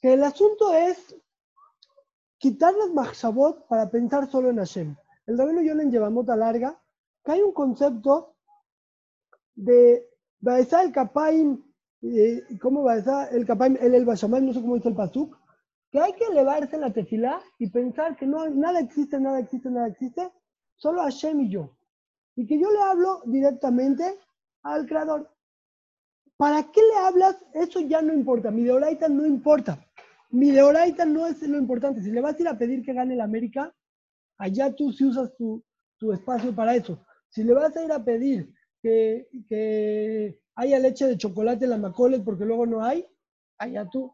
que 0.05 0.13
el 0.13 0.23
asunto 0.23 0.71
es 0.71 1.15
quitar 2.37 2.75
las 2.75 2.91
machshavot 2.91 3.65
para 3.67 3.89
pensar 3.89 4.29
solo 4.29 4.51
en 4.51 4.57
Hashem. 4.57 4.95
El 5.25 5.35
Rabenu 5.35 5.63
Yonah 5.63 5.81
en 5.81 5.91
Yevamota 5.91 6.35
larga, 6.35 6.79
que 7.23 7.31
hay 7.31 7.41
un 7.41 7.51
concepto 7.51 8.35
de 9.55 10.07
Baeza 10.39 10.83
el 10.83 10.91
Kapaim, 10.91 11.59
eh, 12.03 12.43
¿cómo 12.61 12.87
esa? 12.91 13.29
El 13.29 13.47
Kapaim, 13.47 13.77
el 13.81 13.95
El 13.95 14.05
Bashamal, 14.05 14.45
no 14.45 14.53
sé 14.53 14.61
cómo 14.61 14.75
dice 14.75 14.89
el 14.89 14.95
Pasuk, 14.95 15.39
que 15.89 15.99
hay 15.99 16.13
que 16.13 16.25
elevarse 16.25 16.75
en 16.75 16.81
la 16.81 16.93
tefilá 16.93 17.41
y 17.57 17.71
pensar 17.71 18.15
que 18.15 18.27
no, 18.27 18.47
nada 18.47 18.81
existe, 18.81 19.19
nada 19.19 19.39
existe, 19.39 19.71
nada 19.71 19.87
existe, 19.87 20.31
solo 20.75 21.01
Hashem 21.01 21.41
y 21.41 21.49
yo. 21.49 21.75
Y 22.35 22.45
que 22.45 22.59
yo 22.59 22.69
le 22.69 22.79
hablo 22.79 23.23
directamente 23.25 24.19
al 24.61 24.85
Creador. 24.85 25.31
¿Para 26.37 26.61
qué 26.71 26.81
le 26.81 26.95
hablas? 26.95 27.43
Eso 27.55 27.79
ya 27.79 28.03
no 28.03 28.13
importa. 28.13 28.51
Mi 28.51 28.65
deoraita 28.65 29.09
no 29.09 29.25
importa. 29.25 29.79
Mi 30.35 30.51
deoraita 30.51 31.05
no 31.05 31.27
es 31.27 31.41
lo 31.43 31.57
importante. 31.57 32.01
Si 32.01 32.11
le 32.11 32.19
vas 32.19 32.37
a 32.37 32.41
ir 32.41 32.47
a 32.49 32.57
pedir 32.57 32.83
que 32.83 32.91
gane 32.91 33.13
el 33.13 33.21
América, 33.21 33.73
allá 34.37 34.75
tú 34.75 34.91
sí 34.91 35.05
usas 35.05 35.33
tu, 35.37 35.63
tu 35.97 36.11
espacio 36.11 36.53
para 36.53 36.75
eso. 36.75 36.99
Si 37.29 37.41
le 37.41 37.53
vas 37.53 37.73
a 37.77 37.85
ir 37.85 37.91
a 37.93 38.03
pedir 38.03 38.53
que, 38.81 39.29
que 39.47 40.37
haya 40.55 40.77
leche 40.79 41.07
de 41.07 41.17
chocolate 41.17 41.63
en 41.63 41.71
la 41.71 41.77
Macolet 41.77 42.21
porque 42.21 42.43
luego 42.43 42.65
no 42.65 42.83
hay, 42.83 43.07
allá 43.57 43.87
tú. 43.89 44.11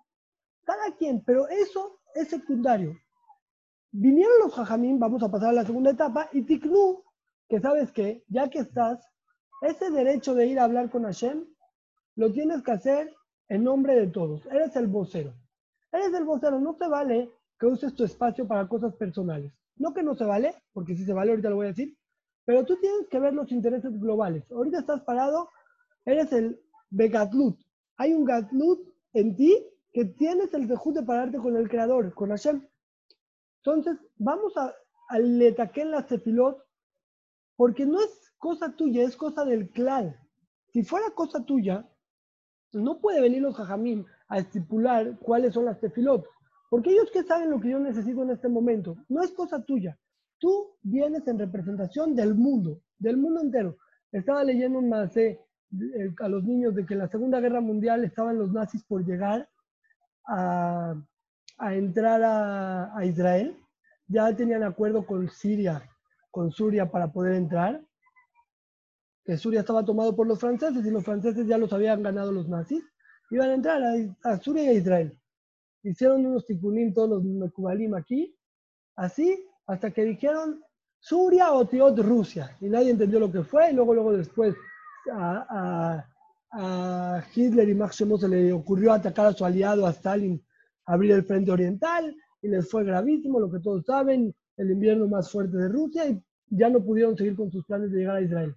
Cada 0.63 0.95
quien, 0.95 1.23
pero 1.25 1.47
eso 1.47 2.01
es 2.13 2.27
secundario. 2.27 2.95
Vinieron 3.91 4.41
los 4.43 4.53
jajamín, 4.53 4.99
vamos 4.99 5.23
a 5.23 5.31
pasar 5.31 5.49
a 5.49 5.53
la 5.53 5.65
segunda 5.65 5.89
etapa, 5.89 6.29
y 6.33 6.43
Tiknu, 6.43 7.03
que 7.49 7.59
sabes 7.59 7.91
que, 7.91 8.23
ya 8.27 8.47
que 8.47 8.59
estás, 8.59 9.03
ese 9.63 9.89
derecho 9.89 10.35
de 10.35 10.45
ir 10.45 10.59
a 10.59 10.65
hablar 10.65 10.91
con 10.91 11.01
Hashem, 11.01 11.47
lo 12.15 12.31
tienes 12.31 12.61
que 12.61 12.73
hacer 12.73 13.11
en 13.49 13.63
nombre 13.63 13.95
de 13.95 14.05
todos. 14.05 14.45
Eres 14.45 14.75
el 14.75 14.85
vocero. 14.85 15.33
Eres 15.91 16.13
el 16.13 16.23
vocero, 16.23 16.59
no 16.59 16.75
te 16.75 16.87
vale 16.87 17.29
que 17.59 17.65
uses 17.65 17.93
tu 17.93 18.03
espacio 18.03 18.47
para 18.47 18.67
cosas 18.67 18.95
personales. 18.95 19.51
No 19.75 19.93
que 19.93 20.03
no 20.03 20.15
se 20.15 20.25
vale, 20.25 20.55
porque 20.73 20.95
si 20.95 21.05
se 21.05 21.13
vale, 21.13 21.31
ahorita 21.31 21.49
lo 21.49 21.57
voy 21.57 21.65
a 21.67 21.69
decir, 21.69 21.97
pero 22.45 22.65
tú 22.65 22.77
tienes 22.79 23.07
que 23.09 23.19
ver 23.19 23.33
los 23.33 23.51
intereses 23.51 23.99
globales. 23.99 24.49
Ahorita 24.51 24.79
estás 24.79 25.01
parado, 25.01 25.49
eres 26.05 26.31
el 26.33 26.59
Begatlut. 26.89 27.59
Hay 27.97 28.13
un 28.13 28.25
Gatlut 28.25 28.79
en 29.13 29.35
ti 29.35 29.67
que 29.93 30.05
tienes 30.05 30.53
el 30.53 30.67
dejud 30.67 30.95
de 30.95 31.03
pararte 31.03 31.37
con 31.37 31.55
el 31.55 31.69
Creador, 31.69 32.13
con 32.13 32.29
Hashem. 32.29 32.67
Entonces, 33.63 33.97
vamos 34.17 34.55
a, 34.57 34.73
en 35.11 35.91
la 35.91 36.05
tefilot, 36.05 36.63
porque 37.55 37.85
no 37.85 38.01
es 38.01 38.31
cosa 38.37 38.75
tuya, 38.75 39.03
es 39.03 39.15
cosa 39.15 39.45
del 39.45 39.69
clan. 39.69 40.15
Si 40.73 40.83
fuera 40.83 41.11
cosa 41.11 41.45
tuya, 41.45 41.87
no 42.71 42.99
puede 43.01 43.21
venir 43.21 43.41
los 43.41 43.55
jajamín 43.55 44.05
a 44.31 44.37
estipular 44.37 45.17
cuáles 45.19 45.53
son 45.53 45.65
las 45.65 45.79
tefilot. 45.79 46.25
Porque 46.69 46.89
ellos 46.89 47.11
que 47.11 47.23
saben 47.23 47.49
lo 47.49 47.59
que 47.59 47.69
yo 47.69 47.79
necesito 47.79 48.23
en 48.23 48.29
este 48.29 48.47
momento. 48.47 48.95
No 49.09 49.21
es 49.21 49.31
cosa 49.31 49.61
tuya. 49.61 49.99
Tú 50.39 50.77
vienes 50.81 51.27
en 51.27 51.37
representación 51.37 52.15
del 52.15 52.33
mundo, 52.33 52.81
del 52.97 53.17
mundo 53.17 53.41
entero. 53.41 53.77
Estaba 54.09 54.45
leyendo 54.45 54.79
un 54.79 54.87
más 54.87 55.15
eh, 55.17 55.37
a 56.19 56.29
los 56.29 56.45
niños 56.45 56.73
de 56.75 56.85
que 56.85 56.93
en 56.93 56.99
la 56.99 57.09
Segunda 57.09 57.41
Guerra 57.41 57.59
Mundial 57.59 58.05
estaban 58.05 58.37
los 58.37 58.53
nazis 58.53 58.85
por 58.85 59.05
llegar 59.05 59.49
a, 60.25 60.95
entrar 61.73 62.23
a, 62.23 62.97
a, 62.97 63.05
Israel. 63.05 63.57
Ya 64.07 64.33
tenían 64.33 64.63
acuerdo 64.63 65.05
con 65.05 65.29
Siria, 65.29 65.83
con 66.31 66.51
Suria 66.51 66.89
para 66.89 67.11
poder 67.11 67.33
entrar. 67.33 67.83
Que 69.25 69.35
Suria 69.35 69.59
estaba 69.59 69.83
tomado 69.83 70.15
por 70.15 70.25
los 70.25 70.39
franceses 70.39 70.85
y 70.85 70.89
los 70.89 71.03
franceses 71.03 71.45
ya 71.47 71.57
los 71.57 71.73
habían 71.73 72.01
ganado 72.01 72.31
los 72.31 72.47
nazis. 72.47 72.90
Iban 73.31 73.49
a 73.49 73.53
entrar 73.55 73.81
a, 73.81 74.29
a 74.29 74.37
Suria 74.37 74.63
y 74.63 74.67
a 74.67 74.73
Israel 74.73 75.17
hicieron 75.83 76.25
unos 76.25 76.45
ticunín 76.45 76.93
todos 76.93 77.09
los 77.09 77.23
Mekubalim 77.23 77.95
aquí, 77.95 78.35
así, 78.95 79.43
hasta 79.67 79.91
que 79.91 80.03
dijeron 80.03 80.61
Suria 80.99 81.51
o 81.53 81.65
Tiot 81.65 81.97
Rusia, 81.99 82.55
y 82.61 82.65
nadie 82.65 82.91
entendió 82.91 83.19
lo 83.19 83.31
que 83.31 83.43
fue, 83.43 83.71
y 83.71 83.73
luego, 83.73 83.93
luego 83.93 84.13
después 84.13 84.55
a, 85.11 86.05
Hitler 87.33 87.69
y 87.69 87.73
Max 87.73 87.95
se 87.95 88.27
le 88.27 88.51
ocurrió 88.51 88.91
atacar 88.91 89.27
a 89.27 89.33
su 89.33 89.45
aliado, 89.45 89.87
a 89.87 89.91
Stalin, 89.91 90.43
abrir 90.85 91.13
el 91.13 91.23
frente 91.23 91.49
oriental, 91.49 92.13
y 92.41 92.49
les 92.49 92.69
fue 92.69 92.83
gravísimo, 92.83 93.39
lo 93.39 93.49
que 93.49 93.59
todos 93.59 93.85
saben, 93.85 94.35
el 94.57 94.71
invierno 94.71 95.07
más 95.07 95.31
fuerte 95.31 95.55
de 95.55 95.69
Rusia, 95.69 96.09
y 96.09 96.21
ya 96.49 96.69
no 96.69 96.83
pudieron 96.83 97.15
seguir 97.15 97.37
con 97.37 97.49
sus 97.49 97.65
planes 97.65 97.91
de 97.91 97.99
llegar 97.99 98.17
a 98.17 98.21
Israel. 98.21 98.53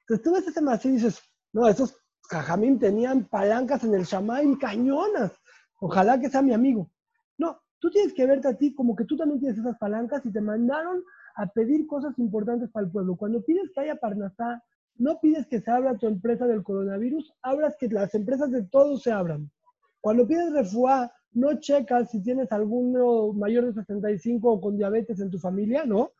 Entonces 0.00 0.24
tú 0.24 0.32
ves 0.34 0.48
ese 0.48 0.60
más 0.60 0.84
y 0.86 0.90
dices, 0.90 1.20
no, 1.52 1.68
esos 1.68 1.96
Jajamín 2.28 2.78
tenían 2.78 3.24
palancas 3.24 3.84
en 3.84 3.94
el 3.94 4.04
Shamaim, 4.04 4.58
cañonas, 4.58 5.32
Ojalá 5.80 6.18
que 6.18 6.30
sea 6.30 6.42
mi 6.42 6.52
amigo. 6.52 6.90
No, 7.38 7.60
tú 7.78 7.90
tienes 7.90 8.14
que 8.14 8.26
verte 8.26 8.48
a 8.48 8.56
ti 8.56 8.74
como 8.74 8.96
que 8.96 9.04
tú 9.04 9.16
también 9.16 9.40
tienes 9.40 9.58
esas 9.58 9.76
palancas 9.78 10.24
y 10.24 10.32
te 10.32 10.40
mandaron 10.40 11.02
a 11.36 11.46
pedir 11.46 11.86
cosas 11.86 12.18
importantes 12.18 12.70
para 12.70 12.86
el 12.86 12.92
pueblo. 12.92 13.16
Cuando 13.16 13.42
pides 13.42 13.70
que 13.74 13.80
haya 13.80 13.96
Parnasá, 13.96 14.62
no 14.96 15.20
pides 15.20 15.46
que 15.46 15.60
se 15.60 15.70
abra 15.70 15.98
tu 15.98 16.06
empresa 16.06 16.46
del 16.46 16.62
coronavirus, 16.62 17.30
hablas 17.42 17.76
que 17.78 17.88
las 17.88 18.14
empresas 18.14 18.50
de 18.50 18.62
todos 18.62 19.02
se 19.02 19.12
abran. 19.12 19.50
Cuando 20.00 20.26
pides 20.26 20.50
refuá, 20.52 21.12
no 21.32 21.60
checas 21.60 22.10
si 22.10 22.22
tienes 22.22 22.50
alguno 22.52 23.34
mayor 23.34 23.66
de 23.66 23.74
65 23.74 24.50
o 24.50 24.60
con 24.60 24.78
diabetes 24.78 25.20
en 25.20 25.30
tu 25.30 25.38
familia, 25.38 25.84
¿no? 25.84 26.12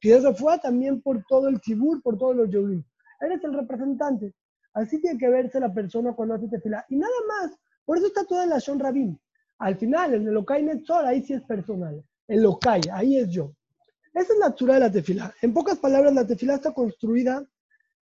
Pides 0.00 0.22
refuá 0.22 0.58
también 0.58 1.02
por 1.02 1.22
todo 1.28 1.48
el 1.48 1.60
cibur, 1.60 2.02
por 2.02 2.16
todos 2.16 2.34
los 2.34 2.48
yodí. 2.48 2.82
Eres 3.20 3.44
el 3.44 3.52
representante. 3.52 4.32
Así 4.76 5.00
tiene 5.00 5.18
que 5.18 5.30
verse 5.30 5.58
la 5.58 5.72
persona 5.72 6.12
cuando 6.12 6.34
hace 6.34 6.48
tefila. 6.48 6.84
Y 6.90 6.96
nada 6.96 7.14
más, 7.26 7.58
por 7.86 7.96
eso 7.96 8.08
está 8.08 8.24
toda 8.26 8.44
la 8.44 8.58
Shon 8.58 8.78
Rabin. 8.78 9.18
Al 9.58 9.76
final, 9.78 10.12
en 10.12 10.28
el 10.28 10.36
Okai 10.36 10.62
Netzor, 10.62 11.06
ahí 11.06 11.22
sí 11.22 11.32
es 11.32 11.42
personal. 11.44 12.04
El 12.28 12.44
Okai, 12.44 12.82
ahí 12.92 13.18
es 13.18 13.30
yo. 13.30 13.54
Esa 14.12 14.34
es 14.34 14.38
la 14.38 14.46
altura 14.46 14.74
de 14.74 14.80
la 14.80 14.92
tefila. 14.92 15.32
En 15.40 15.54
pocas 15.54 15.78
palabras, 15.78 16.12
la 16.12 16.26
tefila 16.26 16.56
está 16.56 16.74
construida. 16.74 17.42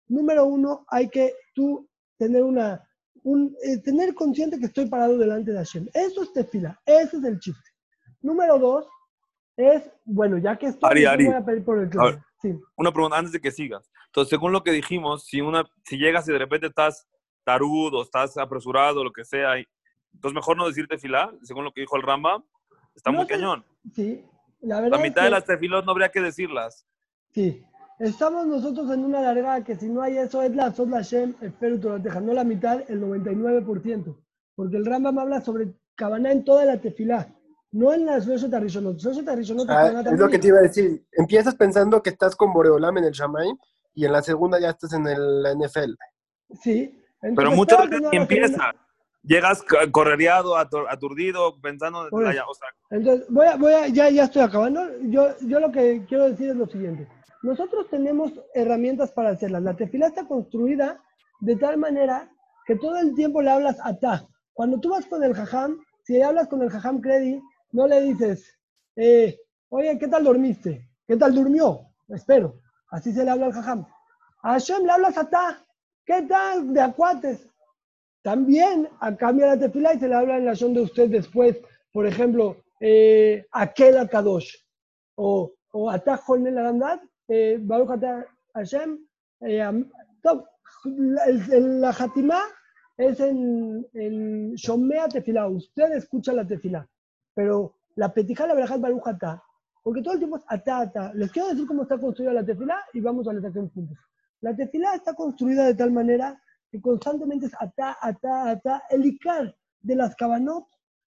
Número 0.07 0.45
uno, 0.45 0.85
hay 0.89 1.09
que 1.09 1.35
tú 1.55 1.89
tener 2.17 2.45
una, 2.45 2.81
un, 3.25 3.57
eh, 3.65 3.79
tener 3.79 4.15
consciente 4.15 4.61
que 4.61 4.67
estoy 4.67 4.87
parado 4.87 5.19
delante 5.19 5.51
de 5.51 5.59
Hashem. 5.59 5.89
Eso 5.93 6.23
es 6.23 6.33
tefila. 6.33 6.81
Ese 6.87 7.17
es 7.17 7.25
el 7.25 7.41
chiste. 7.41 7.69
Número 8.21 8.61
dos, 8.61 8.87
es, 9.57 9.91
bueno, 10.05 10.39
ya 10.39 10.57
que 10.57 10.67
estoy, 10.67 11.05
Ari, 11.05 11.27
voy 11.27 11.35
a 11.35 11.45
pedir 11.45 11.65
por 11.65 11.81
el 11.81 11.91
clave. 11.91 12.23
Sí. 12.41 12.57
Una 12.77 12.93
pregunta 12.93 13.19
antes 13.19 13.33
de 13.33 13.41
que 13.41 13.51
sigas. 13.51 13.90
Entonces, 14.11 14.31
según 14.31 14.51
lo 14.53 14.65
que 14.65 14.73
dijimos, 14.73 15.25
si, 15.25 15.41
una, 15.41 15.71
si 15.85 15.97
llegas 15.97 16.29
y 16.29 16.33
de 16.33 16.39
repente 16.39 16.67
estás 16.67 17.07
tarudo, 17.45 18.03
estás 18.03 18.37
apresurado, 18.39 19.05
lo 19.05 19.13
que 19.13 19.25
sea. 19.25 19.55
Entonces, 20.13 20.35
mejor 20.35 20.57
no 20.57 20.67
decirte 20.67 20.97
tefilá, 20.97 21.33
según 21.43 21.65
lo 21.65 21.73
que 21.73 21.83
dijo 21.83 21.97
el 21.97 22.03
Ramba. 22.03 22.43
Está 22.97 23.13
muy 23.13 23.27
cañón. 23.29 23.65
Sí, 23.95 24.25
la 24.63 24.81
verdad. 24.81 24.99
La 24.99 25.03
mitad 25.05 25.23
de 25.23 25.31
las 25.31 25.45
tefilot 25.45 25.85
no 25.85 25.93
habría 25.93 26.11
que 26.11 26.21
decirlas. 26.21 26.85
Sí. 27.33 27.65
Estamos 28.01 28.47
nosotros 28.47 28.91
en 28.91 29.05
una 29.05 29.21
largada 29.21 29.63
que 29.63 29.77
si 29.77 29.89
no 29.89 30.03
hay 30.03 30.17
eso 30.17 30.43
es 30.43 30.57
la 30.57 30.73
Sod 30.73 30.89
Shem, 31.03 31.35
deja 32.03 32.21
no 32.21 32.33
la 32.33 32.45
mitad, 32.45 32.83
el 32.91 33.01
99%. 33.01 34.17
Porque 34.57 34.77
el 34.77 34.87
Rambam 34.87 35.19
habla 35.19 35.41
sobre 35.41 35.73
Kabaná 35.95 36.33
en 36.33 36.45
toda 36.45 36.65
la 36.65 36.81
tefilá, 36.81 37.33
no 37.71 37.93
en 37.93 38.07
las 38.07 38.27
Rosh 38.27 38.51
Tarishonot. 38.51 38.99
Ah, 39.69 40.03
es 40.05 40.19
lo 40.19 40.29
que 40.29 40.39
te 40.39 40.49
iba 40.49 40.59
a 40.59 40.63
decir. 40.63 41.07
Empiezas 41.13 41.55
pensando 41.55 42.03
que 42.03 42.11
estás 42.11 42.35
con 42.35 42.53
Boreolam 42.53 42.99
en 42.99 43.05
el 43.05 43.13
Shamay 43.13 43.53
y 43.95 44.05
en 44.05 44.13
la 44.13 44.23
segunda 44.23 44.61
ya 44.61 44.71
estás 44.71 44.93
en 44.93 45.07
el, 45.07 45.43
la 45.43 45.55
NFL. 45.55 45.95
Sí, 46.63 47.01
pero 47.37 47.53
muchas 47.53 47.89
veces 47.89 48.09
empieza. 48.13 48.73
Llegas 49.23 49.63
correreado, 49.93 50.57
aturdido, 50.57 51.61
pensando... 51.61 52.09
Entonces, 52.89 53.27
voy 53.29 53.47
a, 53.47 53.57
voy 53.57 53.73
a, 53.75 53.89
ya, 53.89 54.09
ya 54.09 54.25
estoy 54.25 54.41
acabando. 54.41 54.81
Yo, 55.03 55.37
yo 55.43 55.61
lo 55.61 55.71
que 55.71 56.07
quiero 56.09 56.31
decir 56.31 56.49
es 56.49 56.57
lo 56.57 56.67
siguiente. 56.67 57.07
Nosotros 57.43 57.89
tenemos 57.91 58.33
herramientas 58.55 59.13
para 59.13 59.31
hacerlas. 59.31 59.63
La 59.63 59.77
tefila 59.77 60.07
está 60.07 60.27
construida 60.27 61.03
de 61.41 61.57
tal 61.57 61.77
manera 61.77 62.31
que 62.67 62.77
todo 62.77 62.97
el 62.97 63.15
tiempo 63.15 63.43
le 63.43 63.51
hablas 63.51 63.79
a 63.83 63.99
ta. 63.99 64.27
Cuando 64.55 64.81
tú 64.81 64.91
vas 64.91 65.05
con 65.07 65.23
el 65.23 65.35
jajam, 65.35 65.79
si 66.05 66.21
hablas 66.23 66.49
con 66.49 66.63
el 66.63 66.71
jajam 66.71 67.01
Credi, 67.01 67.41
no 67.73 67.87
le 67.87 68.01
dices, 68.01 68.59
eh, 68.97 69.39
oye, 69.69 69.99
¿qué 69.99 70.09
tal 70.09 70.25
dormiste? 70.25 70.89
¿Qué 71.07 71.17
tal 71.17 71.35
durmió? 71.35 71.81
Espero. 72.09 72.59
Así 72.91 73.13
se 73.13 73.25
le 73.25 73.31
habla 73.31 73.47
al 73.47 73.53
jajam. 73.53 73.87
A 74.43 74.53
Hashem 74.53 74.85
le 74.85 74.93
hablas 74.93 75.17
a 75.17 75.29
ta. 75.29 75.65
¿Qué 76.05 76.23
tal 76.23 76.73
de 76.75 76.81
acuates? 76.81 77.49
También 78.23 78.89
a 79.01 79.17
cambio 79.17 79.47
la 79.47 79.59
tefila 79.59 79.95
y 79.95 79.99
se 79.99 80.09
le 80.09 80.15
habla 80.15 80.37
en 80.37 80.45
la 80.45 80.57
son 80.57 80.75
de 80.75 80.83
usted 80.83 81.09
después, 81.09 81.57
por 81.93 82.07
ejemplo, 82.07 82.57
eh, 82.81 83.47
aquel 83.53 83.99
Akadosh 83.99 84.57
o, 85.15 85.53
o 85.73 85.91
Atajo 85.91 86.37
en 86.37 86.55
la 86.55 87.01
eh, 87.29 87.59
Baruch 87.61 87.91
Hashem, 88.55 88.99
eh, 89.41 89.85
la 90.85 91.91
Hatimá 91.91 92.43
es 92.97 93.21
en, 93.21 93.87
en 93.95 94.55
Shomea 94.55 95.09
Tefilá, 95.09 95.47
usted 95.49 95.93
escucha 95.93 96.33
la 96.33 96.47
tefila, 96.47 96.87
pero 97.35 97.77
la 97.95 98.13
petija 98.13 98.47
la 98.47 98.55
verajat 98.55 98.81
Baruch 98.81 99.05
porque 99.83 100.03
todo 100.03 100.15
el 100.15 100.21
tiempo 100.21 100.37
es 100.37 100.45
ata, 100.47 100.81
ata. 100.81 101.13
Les 101.15 101.31
quiero 101.31 101.49
decir 101.49 101.67
cómo 101.67 101.83
está 101.83 101.99
construida 101.99 102.33
la 102.33 102.45
tefila 102.45 102.77
y 102.93 103.01
vamos 103.01 103.27
a 103.29 103.33
la 103.33 103.47
en 103.47 103.69
puntos. 103.71 103.99
La 104.41 104.55
tefilá 104.55 104.95
está 104.95 105.15
construida 105.15 105.67
de 105.67 105.75
tal 105.75 105.93
manera 105.93 106.41
que 106.71 106.81
constantemente 106.81 107.47
es 107.47 107.53
atá, 107.59 107.97
atá, 108.01 108.51
atá. 108.51 108.83
El 108.91 109.05
icar 109.05 109.55
de 109.81 109.97
las 109.97 110.15
cabanot 110.17 110.67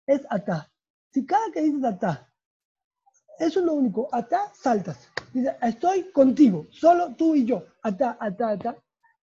es 0.07 0.27
atá. 0.31 0.71
Si 1.11 1.25
cada 1.25 1.51
que 1.53 1.63
dices 1.63 1.85
atá, 1.85 2.29
eso 3.39 3.61
es 3.61 3.67
lo 3.67 3.75
único, 3.75 4.09
atá, 4.13 4.51
saltas. 4.55 5.09
Dice, 5.33 5.57
estoy 5.63 6.11
contigo, 6.13 6.67
solo 6.71 7.15
tú 7.15 7.35
y 7.35 7.45
yo. 7.45 7.65
Atá, 7.83 8.17
atá, 8.21 8.51
atá. 8.51 8.77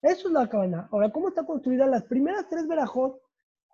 Eso 0.02 0.28
es 0.28 0.34
la 0.34 0.48
cabana. 0.48 0.88
Ahora, 0.92 1.10
¿cómo 1.10 1.28
está 1.28 1.44
construida? 1.44 1.86
Las 1.86 2.04
primeras 2.04 2.48
tres 2.48 2.66
verajot, 2.68 3.20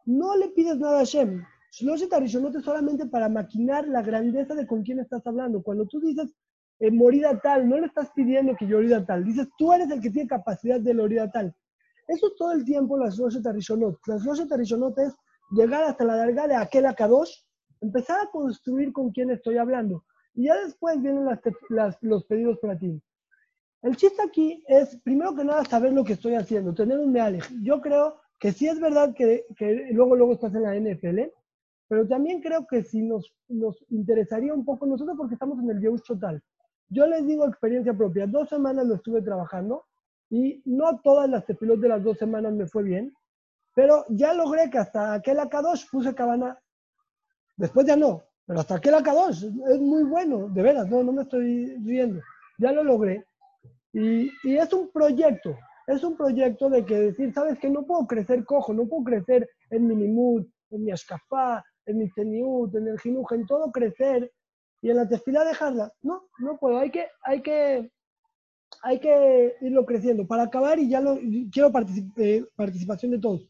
no 0.06 0.36
le 0.36 0.48
pides 0.48 0.78
nada 0.78 1.00
a 1.00 1.04
Shem. 1.04 1.44
Shlosh 1.72 2.06
no 2.38 2.48
es 2.48 2.64
solamente 2.64 3.06
para 3.06 3.30
maquinar 3.30 3.88
la 3.88 4.02
grandeza 4.02 4.54
de 4.54 4.66
con 4.66 4.82
quién 4.82 5.00
estás 5.00 5.26
hablando. 5.26 5.62
Cuando 5.62 5.86
tú 5.86 6.00
dices 6.00 6.34
en 6.78 6.96
morida 6.96 7.40
tal, 7.40 7.66
no 7.66 7.78
le 7.78 7.86
estás 7.86 8.10
pidiendo 8.14 8.54
que 8.56 8.66
yo 8.66 8.78
orida 8.78 9.06
tal, 9.06 9.24
dices, 9.24 9.48
tú 9.56 9.72
eres 9.72 9.90
el 9.90 10.00
que 10.00 10.10
tiene 10.10 10.28
capacidad 10.28 10.80
de 10.80 10.92
la 10.92 11.04
orida 11.04 11.30
tal. 11.30 11.54
Eso 12.08 12.26
es 12.26 12.34
todo 12.36 12.52
el 12.52 12.64
tiempo 12.64 12.98
las 12.98 13.16
Rosh 13.16 13.40
Tarishonot. 13.40 13.98
Las 14.06 14.24
Rosh 14.24 14.46
Tarishonot 14.46 14.98
es 14.98 15.14
llegar 15.52 15.84
hasta 15.84 16.04
la 16.04 16.16
larga 16.16 16.46
de 16.46 16.56
aquel 16.56 16.84
Akadosh, 16.84 17.32
empezar 17.80 18.20
a 18.20 18.30
construir 18.30 18.92
con 18.92 19.10
quién 19.10 19.30
estoy 19.30 19.56
hablando. 19.56 20.04
Y 20.34 20.46
ya 20.46 20.56
después 20.62 21.00
vienen 21.00 21.26
los 22.00 22.24
pedidos 22.24 22.58
para 22.58 22.76
ti. 22.76 23.00
El 23.80 23.96
chiste 23.96 24.20
aquí 24.22 24.62
es, 24.66 25.00
primero 25.02 25.34
que 25.34 25.44
nada, 25.44 25.64
saber 25.64 25.92
lo 25.92 26.04
que 26.04 26.14
estoy 26.14 26.34
haciendo, 26.34 26.74
tener 26.74 26.98
un 26.98 27.12
mealej. 27.12 27.44
Yo 27.62 27.80
creo 27.80 28.20
que 28.38 28.52
sí 28.52 28.68
es 28.68 28.78
verdad 28.78 29.14
que, 29.14 29.46
que 29.56 29.88
luego, 29.92 30.16
luego 30.16 30.34
estás 30.34 30.54
en 30.54 30.62
la 30.62 30.74
NFL, 30.74 31.32
pero 31.92 32.08
también 32.08 32.40
creo 32.40 32.66
que 32.66 32.82
si 32.84 33.02
nos, 33.02 33.30
nos 33.48 33.84
interesaría 33.90 34.54
un 34.54 34.64
poco, 34.64 34.86
nosotros 34.86 35.14
porque 35.14 35.34
estamos 35.34 35.58
en 35.58 35.68
el 35.68 35.78
Yehush 35.78 36.00
total, 36.04 36.42
yo 36.88 37.06
les 37.06 37.26
digo 37.26 37.46
experiencia 37.46 37.92
propia, 37.92 38.26
dos 38.26 38.48
semanas 38.48 38.86
lo 38.86 38.94
estuve 38.94 39.20
trabajando 39.20 39.84
y 40.30 40.62
no 40.64 41.00
todas 41.00 41.28
las 41.28 41.44
tefilot 41.44 41.80
de 41.80 41.88
las 41.88 42.02
dos 42.02 42.16
semanas 42.16 42.54
me 42.54 42.66
fue 42.66 42.82
bien, 42.82 43.12
pero 43.74 44.06
ya 44.08 44.32
logré 44.32 44.70
que 44.70 44.78
hasta 44.78 45.12
aquel 45.12 45.38
Akadosh 45.38 45.84
puse 45.90 46.14
cabana, 46.14 46.58
después 47.58 47.86
ya 47.86 47.94
no, 47.94 48.22
pero 48.46 48.60
hasta 48.60 48.76
aquel 48.76 48.94
Akadosh 48.94 49.44
es 49.44 49.78
muy 49.78 50.04
bueno, 50.04 50.48
de 50.48 50.62
veras, 50.62 50.88
no, 50.88 51.02
no 51.02 51.12
me 51.12 51.24
estoy 51.24 51.76
riendo, 51.84 52.22
ya 52.56 52.72
lo 52.72 52.84
logré 52.84 53.26
y, 53.92 54.30
y 54.44 54.56
es 54.56 54.72
un 54.72 54.90
proyecto, 54.90 55.58
es 55.86 56.02
un 56.02 56.16
proyecto 56.16 56.70
de 56.70 56.86
que 56.86 56.98
decir, 56.98 57.34
sabes 57.34 57.58
que 57.58 57.68
no 57.68 57.82
puedo 57.84 58.06
crecer 58.06 58.46
cojo, 58.46 58.72
no 58.72 58.86
puedo 58.86 59.04
crecer 59.04 59.46
en 59.68 59.86
mi 59.86 59.94
limud, 59.94 60.46
en 60.70 60.84
mi 60.84 60.90
ashkafá, 60.90 61.62
en 61.86 61.98
mi 61.98 62.10
teniut, 62.10 62.74
en 62.74 62.88
el 62.88 62.98
jinuj, 62.98 63.32
en 63.32 63.46
todo 63.46 63.70
crecer 63.72 64.32
y 64.80 64.90
en 64.90 64.96
la 64.96 65.08
tefila 65.08 65.44
dejarla. 65.44 65.92
No, 66.02 66.24
no 66.38 66.58
puedo, 66.58 66.78
hay 66.78 66.90
que, 66.90 67.06
hay 67.24 67.42
que, 67.42 67.90
hay 68.82 69.00
que 69.00 69.54
irlo 69.60 69.84
creciendo. 69.86 70.26
Para 70.26 70.44
acabar, 70.44 70.78
y 70.78 70.88
ya 70.88 71.00
lo 71.00 71.18
quiero 71.52 71.70
particip- 71.70 72.12
eh, 72.16 72.44
participación 72.56 73.12
de 73.12 73.18
todos, 73.18 73.48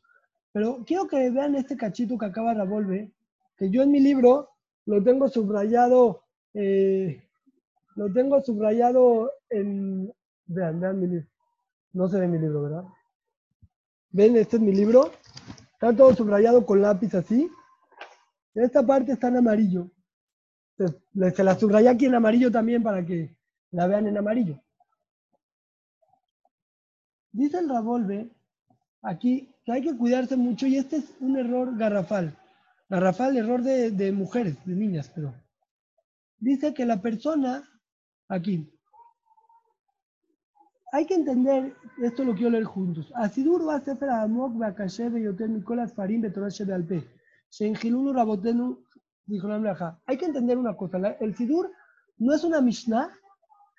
pero 0.53 0.83
quiero 0.87 1.07
que 1.07 1.31
vean 1.31 1.55
este 1.55 1.77
cachito 1.77 2.19
que 2.19 2.27
acaba 2.27 2.55
Ravolve, 2.55 3.13
que 3.57 3.71
yo 3.71 3.83
en 3.83 3.91
mi 3.91 4.01
libro 4.01 4.49
lo 4.87 5.03
tengo 5.03 5.29
subrayado, 5.29 6.25
eh, 6.55 7.23
lo 7.97 8.13
tengo 8.13 8.43
subrayado 8.43 9.31
en, 9.51 10.13
vean, 10.47 10.81
vean 10.81 11.01
mi 11.01 11.07
libro. 11.07 11.27
No 11.93 12.09
se 12.09 12.19
ve 12.19 12.27
mi 12.27 12.39
libro, 12.39 12.63
¿verdad? 12.63 12.85
Ven, 14.11 14.37
este 14.37 14.57
es 14.57 14.63
mi 14.63 14.73
libro. 14.73 15.11
Está 15.75 15.95
todo 15.95 16.15
subrayado 16.15 16.65
con 16.65 16.81
lápiz 16.81 17.15
así. 17.15 17.51
Esta 18.55 18.85
parte 18.85 19.13
está 19.13 19.29
en 19.29 19.39
amarillo. 19.39 19.91
Se 20.77 21.45
la 21.45 21.59
subrayé 21.59 21.89
aquí 21.89 22.07
en 22.07 22.15
amarillo 22.15 22.51
también 22.51 22.83
para 22.83 23.05
que 23.05 23.37
la 23.71 23.87
vean 23.87 24.07
en 24.07 24.19
amarillo. 24.19 24.61
Dice 27.31 27.59
el 27.59 27.69
Ravolve 27.69 28.31
aquí 29.03 29.49
que 29.65 29.73
hay 29.73 29.83
que 29.83 29.97
cuidarse 29.97 30.37
mucho 30.37 30.67
y 30.67 30.77
este 30.77 30.97
es 30.97 31.15
un 31.21 31.37
error 31.37 31.77
garrafal. 31.77 32.37
Garrafal, 32.89 33.37
error 33.37 33.63
de, 33.63 33.91
de 33.91 34.13
mujeres, 34.13 34.57
de 34.67 34.75
niñas, 34.75 35.11
pero. 35.15 35.35
Dice 36.39 36.75
que 36.75 36.85
la 36.85 37.01
persona, 37.01 37.67
aquí, 38.29 38.69
hay 40.93 41.07
que 41.07 41.15
entender, 41.15 41.75
esto 42.03 42.25
lo 42.25 42.35
quiero 42.35 42.51
leer 42.51 42.65
juntos. 42.65 43.11
Asidur 43.15 43.67
va 43.67 43.77
a 43.77 43.81
sefer 43.81 44.11
amok 44.11 44.59
be'akashe 44.59 45.09
be'yoter 45.09 45.49
mikol 45.49 45.79
asfarim 45.81 46.21
betorah 46.21 46.51
shebe'alpe. 46.51 47.03
Hay 50.07 50.17
que 50.17 50.25
entender 50.25 50.57
una 50.57 50.77
cosa. 50.77 50.99
el 51.21 51.37
Sidur 51.37 51.71
no 52.19 52.35
es 52.35 52.45
una 52.45 52.61
Mishnah. 52.61 53.11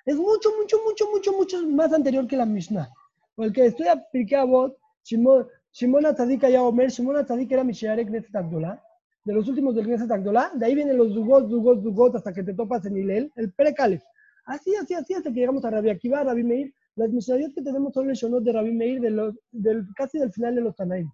Es 0.06 0.16
mucho, 0.16 0.50
mucho, 0.60 0.78
mucho, 0.86 1.10
mucho, 1.12 1.34
mucho 1.34 1.68
más 1.70 1.92
anterior 1.92 2.28
que 2.28 2.38
la 2.38 2.46
Mishnah. 2.46 2.90
Porque 3.36 3.66
estoy 3.66 3.88
a 3.88 3.96
Pirkei 4.12 4.38
Avot, 4.38 4.78
Shimon 5.04 5.48
Shimon 5.74 6.06
Atzadik 6.06 6.48
ya 6.48 6.62
Omer, 6.62 6.90
Shimon 6.92 7.18
Atzadik 7.18 7.52
era 7.52 7.64
Mishiare 7.64 8.06
Knesset 8.06 8.36
Agdolá, 8.36 8.80
de 9.26 9.34
los 9.34 9.48
últimos 9.48 9.74
del 9.74 9.86
Knesset 9.86 10.12
Agdolá, 10.12 10.52
de 10.54 10.66
ahí 10.68 10.76
vienen 10.76 10.98
los 10.98 11.16
Dugot, 11.16 11.48
Dugot, 11.48 11.82
Dugot, 11.82 12.16
hasta 12.16 12.32
que 12.32 12.44
te 12.44 12.54
topas 12.54 12.86
en 12.86 12.96
Hilel, 12.96 13.32
el 13.36 13.52
Precalef. 13.54 14.04
Así, 14.46 14.76
así, 14.76 14.94
así, 14.94 15.16
hasta 15.16 15.32
que 15.32 15.40
llegamos 15.40 15.66
a 15.66 15.72
Rabbi 15.72 15.90
Akiva, 15.90 16.24
Rabbi 16.24 16.44
Meir. 16.44 16.74
Las 16.96 17.10
Mishnayot 17.10 17.56
que 17.56 17.64
tenemos 17.64 17.92
son 17.92 18.08
Leshonot 18.08 18.44
de 18.44 18.52
Rabbi 18.52 18.72
Meir, 18.72 19.02
de 19.02 19.10
los, 19.10 19.36
del, 19.52 19.88
casi 19.96 20.20
del 20.20 20.32
final 20.32 20.54
de 20.54 20.62
los 20.62 20.76
Tanaim. 20.76 21.10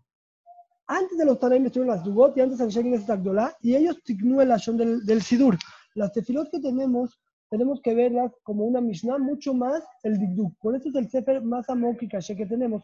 Antes 0.92 1.20
de 1.20 1.26
los 1.26 1.40
Tanaim 1.40 1.68
estuvieron 1.68 1.96
las 1.96 2.04
Dugot 2.04 2.36
y 2.36 2.42
antes 2.42 2.60
Anshe 2.60 2.82
Knesset 2.82 3.12
Agdolá, 3.12 3.56
y 3.62 3.76
ellos 3.76 4.02
tignu 4.04 4.42
el 4.42 4.50
Lashon 4.50 4.76
del, 4.76 5.06
del 5.06 5.22
Sidur. 5.22 5.56
Las 5.94 6.12
tefilot 6.14 6.50
que 6.50 6.60
tenemos, 6.60 7.22
tenemos 7.48 7.80
que 7.84 7.94
verlas 7.94 8.32
como 8.42 8.66
una 8.66 8.82
Mishnah, 8.82 9.20
mucho 9.20 9.54
más 9.54 9.84
el 10.02 10.18
Digduk. 10.18 10.58
Por 10.60 10.76
eso 10.76 10.90
es 10.90 10.96
el 10.96 11.08
Sefer 11.08 11.44
más 11.44 11.70
amok 11.70 12.02
y 12.02 12.08
caché 12.08 12.36
que 12.36 12.48
tenemos. 12.48 12.82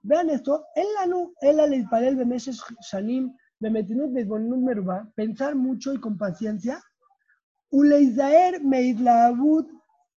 Vean 0.00 0.30
esto, 0.30 0.64
el 0.74 0.86
lanu, 0.94 1.34
el 1.42 1.60
alipalel 1.60 2.16
bemeshes 2.16 2.62
shanim, 2.90 3.36
bemetinut 3.60 4.10
bezbonut 4.14 4.60
merubá, 4.60 5.06
pensar 5.14 5.54
mucho 5.54 5.92
y 5.92 6.00
con 6.00 6.16
paciencia, 6.16 6.82
uleizaer 7.70 8.64
meidlaabut, 8.64 9.68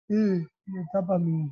eh, 0.09 0.45
me 0.67 0.85
tapa 0.93 1.17
mi. 1.17 1.51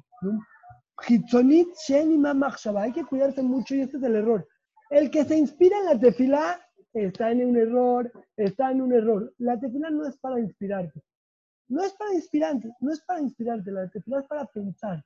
Hitzonit 1.08 1.70
shenima 1.88 2.36
machshava, 2.36 2.84
hay 2.84 2.92
que 2.92 3.06
cuidarse 3.06 3.42
mucho 3.42 3.74
y 3.74 3.82
este 3.82 3.98
es 3.98 4.04
el 4.04 4.18
error. 4.18 4.48
El 4.92 5.10
que 5.10 5.24
se 5.24 5.38
inspira 5.38 5.78
en 5.80 5.86
la 5.86 5.98
tefilá 5.98 6.60
está 6.94 7.32
en 7.32 7.46
un 7.46 7.56
error, 7.56 8.12
está 8.36 8.72
en 8.72 8.82
un 8.82 8.92
error. 8.92 9.34
La 9.38 9.58
tefilá 9.58 9.90
no 9.90 10.06
es 10.06 10.18
para 10.18 10.38
inspirarte. 10.38 11.02
No 11.70 11.82
es 11.82 11.94
para 11.94 12.14
inspirarte, 12.14 12.70
no 12.82 12.92
es 12.92 13.00
para 13.00 13.22
inspirarte, 13.22 13.72
la 13.72 13.90
tefilá 13.90 14.20
es 14.20 14.28
para 14.28 14.46
pensar. 14.48 15.02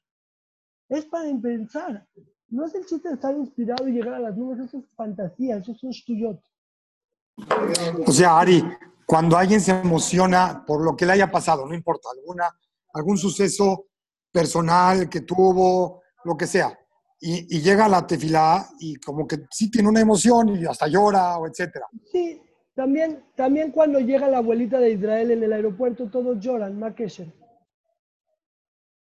Es 0.90 1.06
para 1.06 1.30
pensar. 1.40 2.08
No 2.50 2.66
es 2.66 2.74
el 2.74 2.88
chiste 2.88 3.10
de 3.10 3.14
estar 3.14 3.36
inspirado 3.36 3.88
y 3.88 3.92
llegar 3.92 4.16
a 4.16 4.20
las 4.20 4.36
nubes, 4.36 4.60
eso 4.60 4.80
es 4.80 4.86
fantasía, 4.96 5.58
eso 5.58 5.74
es 5.74 5.84
un 5.84 5.92
shtuyot. 5.92 6.42
O 8.08 8.12
sea, 8.12 8.40
Ari, 8.40 8.64
cuando 9.06 9.38
alguien 9.38 9.62
se 9.62 9.72
emociona 9.72 10.64
por 10.66 10.84
lo 10.84 10.96
que 10.96 11.06
le 11.06 11.12
haya 11.12 11.30
pasado, 11.30 11.64
no 11.68 11.76
importa, 11.76 12.10
alguna, 12.12 12.50
algún 12.92 13.20
suceso 13.20 13.86
personal 14.32 15.08
que 15.08 15.22
tuvo, 15.22 16.02
lo 16.24 16.36
que 16.36 16.48
sea, 16.48 16.76
y, 17.26 17.58
y 17.58 17.62
llega 17.62 17.86
a 17.86 17.90
la 17.90 18.06
tefilá 18.06 18.68
y 18.80 18.98
como 18.98 19.28
que 19.28 19.48
sí 19.50 19.72
tiene 19.72 19.90
una 19.90 20.02
emoción 20.02 20.50
y 20.50 20.66
hasta 20.66 20.88
llora 20.88 21.40
o 21.40 21.48
etcétera. 21.48 21.88
Sí, 22.12 22.40
también, 22.76 23.24
también 23.36 23.72
cuando 23.72 24.00
llega 24.00 24.30
la 24.30 24.38
abuelita 24.38 24.80
de 24.80 24.92
Israel 24.92 25.32
en 25.32 25.42
el 25.42 25.52
aeropuerto, 25.52 26.08
todos 26.12 26.40
lloran, 26.40 26.78
Makesher. 26.78 27.34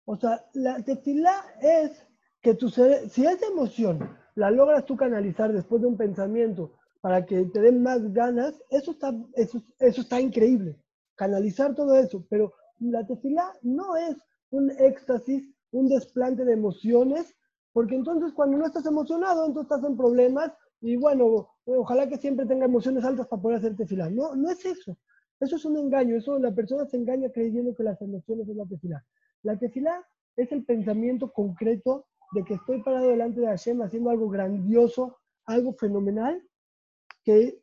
O 0.05 0.17
sea, 0.17 0.45
la 0.53 0.83
tefilá 0.83 1.33
es 1.61 2.05
que 2.41 2.53
tu 2.53 2.69
si 2.69 3.25
esa 3.25 3.47
emoción 3.47 4.15
la 4.35 4.51
logras 4.51 4.85
tú 4.85 4.95
canalizar 4.95 5.51
después 5.51 5.81
de 5.81 5.87
un 5.87 5.97
pensamiento 5.97 6.77
para 7.01 7.25
que 7.25 7.45
te 7.45 7.59
den 7.59 7.81
más 7.81 8.13
ganas, 8.13 8.61
eso 8.69 8.91
está, 8.91 9.13
eso, 9.33 9.63
eso 9.79 10.01
está 10.01 10.21
increíble. 10.21 10.77
Canalizar 11.15 11.73
todo 11.73 11.95
eso, 11.95 12.23
pero 12.29 12.53
la 12.79 13.03
tefilá 13.07 13.51
no 13.63 13.97
es 13.97 14.15
un 14.51 14.69
éxtasis, 14.69 15.43
un 15.71 15.89
desplante 15.89 16.45
de 16.45 16.53
emociones, 16.53 17.33
porque 17.73 17.95
entonces 17.95 18.33
cuando 18.33 18.57
no 18.57 18.65
estás 18.65 18.85
emocionado, 18.85 19.45
entonces 19.45 19.71
estás 19.71 19.89
en 19.89 19.97
problemas 19.97 20.51
y 20.81 20.97
bueno, 20.97 21.49
ojalá 21.65 22.07
que 22.07 22.17
siempre 22.17 22.45
tenga 22.45 22.65
emociones 22.65 23.03
altas 23.03 23.27
para 23.27 23.41
poder 23.41 23.59
hacer 23.59 23.75
tefilá. 23.75 24.09
No, 24.09 24.35
no 24.35 24.49
es 24.49 24.65
eso. 24.65 24.97
Eso 25.39 25.55
es 25.55 25.65
un 25.65 25.77
engaño. 25.77 26.17
Eso 26.17 26.37
la 26.39 26.51
persona 26.51 26.85
se 26.85 26.97
engaña 26.97 27.29
creyendo 27.29 27.75
que 27.75 27.83
las 27.83 28.01
emociones 28.01 28.49
es 28.49 28.55
la 28.55 28.65
tefilá. 28.65 29.05
La 29.43 29.57
tefilá 29.57 30.05
es 30.35 30.51
el 30.51 30.65
pensamiento 30.65 31.31
concreto 31.31 32.05
de 32.33 32.43
que 32.43 32.55
estoy 32.55 32.81
parado 32.81 33.09
delante 33.09 33.41
de 33.41 33.47
Hashem 33.47 33.81
haciendo 33.81 34.09
algo 34.09 34.29
grandioso, 34.29 35.17
algo 35.45 35.73
fenomenal, 35.73 36.41
que, 37.23 37.61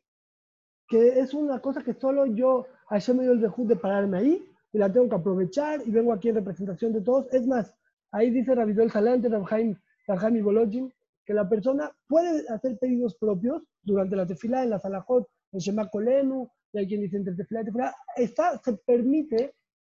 que 0.87 1.19
es 1.19 1.33
una 1.33 1.59
cosa 1.59 1.83
que 1.83 1.93
solo 1.93 2.25
yo, 2.25 2.65
Hashem 2.89 3.17
me 3.17 3.23
dio 3.23 3.33
el 3.33 3.41
dejud 3.41 3.67
de 3.67 3.75
pararme 3.75 4.17
ahí 4.17 4.45
y 4.71 4.77
la 4.77 4.91
tengo 4.91 5.09
que 5.09 5.15
aprovechar 5.15 5.81
y 5.85 5.91
vengo 5.91 6.13
aquí 6.13 6.29
en 6.29 6.35
representación 6.35 6.93
de 6.93 7.01
todos. 7.01 7.27
Es 7.33 7.47
más, 7.47 7.73
ahí 8.11 8.29
dice 8.29 8.55
Rabidol 8.55 8.91
Salante, 8.91 9.29
Rabhaim, 9.29 9.75
Rabhaim 10.09 10.37
y 10.37 10.93
que 11.25 11.33
la 11.33 11.47
persona 11.47 11.91
puede 12.07 12.43
hacer 12.49 12.77
pedidos 12.79 13.15
propios 13.15 13.61
durante 13.83 14.15
la 14.15 14.25
tefilá, 14.25 14.63
en 14.63 14.71
la 14.71 14.79
salahot, 14.79 15.27
en 15.51 15.59
Shema 15.59 15.87
Kolenu, 15.89 16.49
y 16.73 16.79
hay 16.79 16.87
quien 16.87 17.01
dice 17.01 17.17
entre 17.17 17.35
tefilá 17.35 17.61
y 17.61 17.65
tefilá. 17.65 17.95
Está, 18.15 18.57
se 18.57 18.73
permite, 18.73 19.53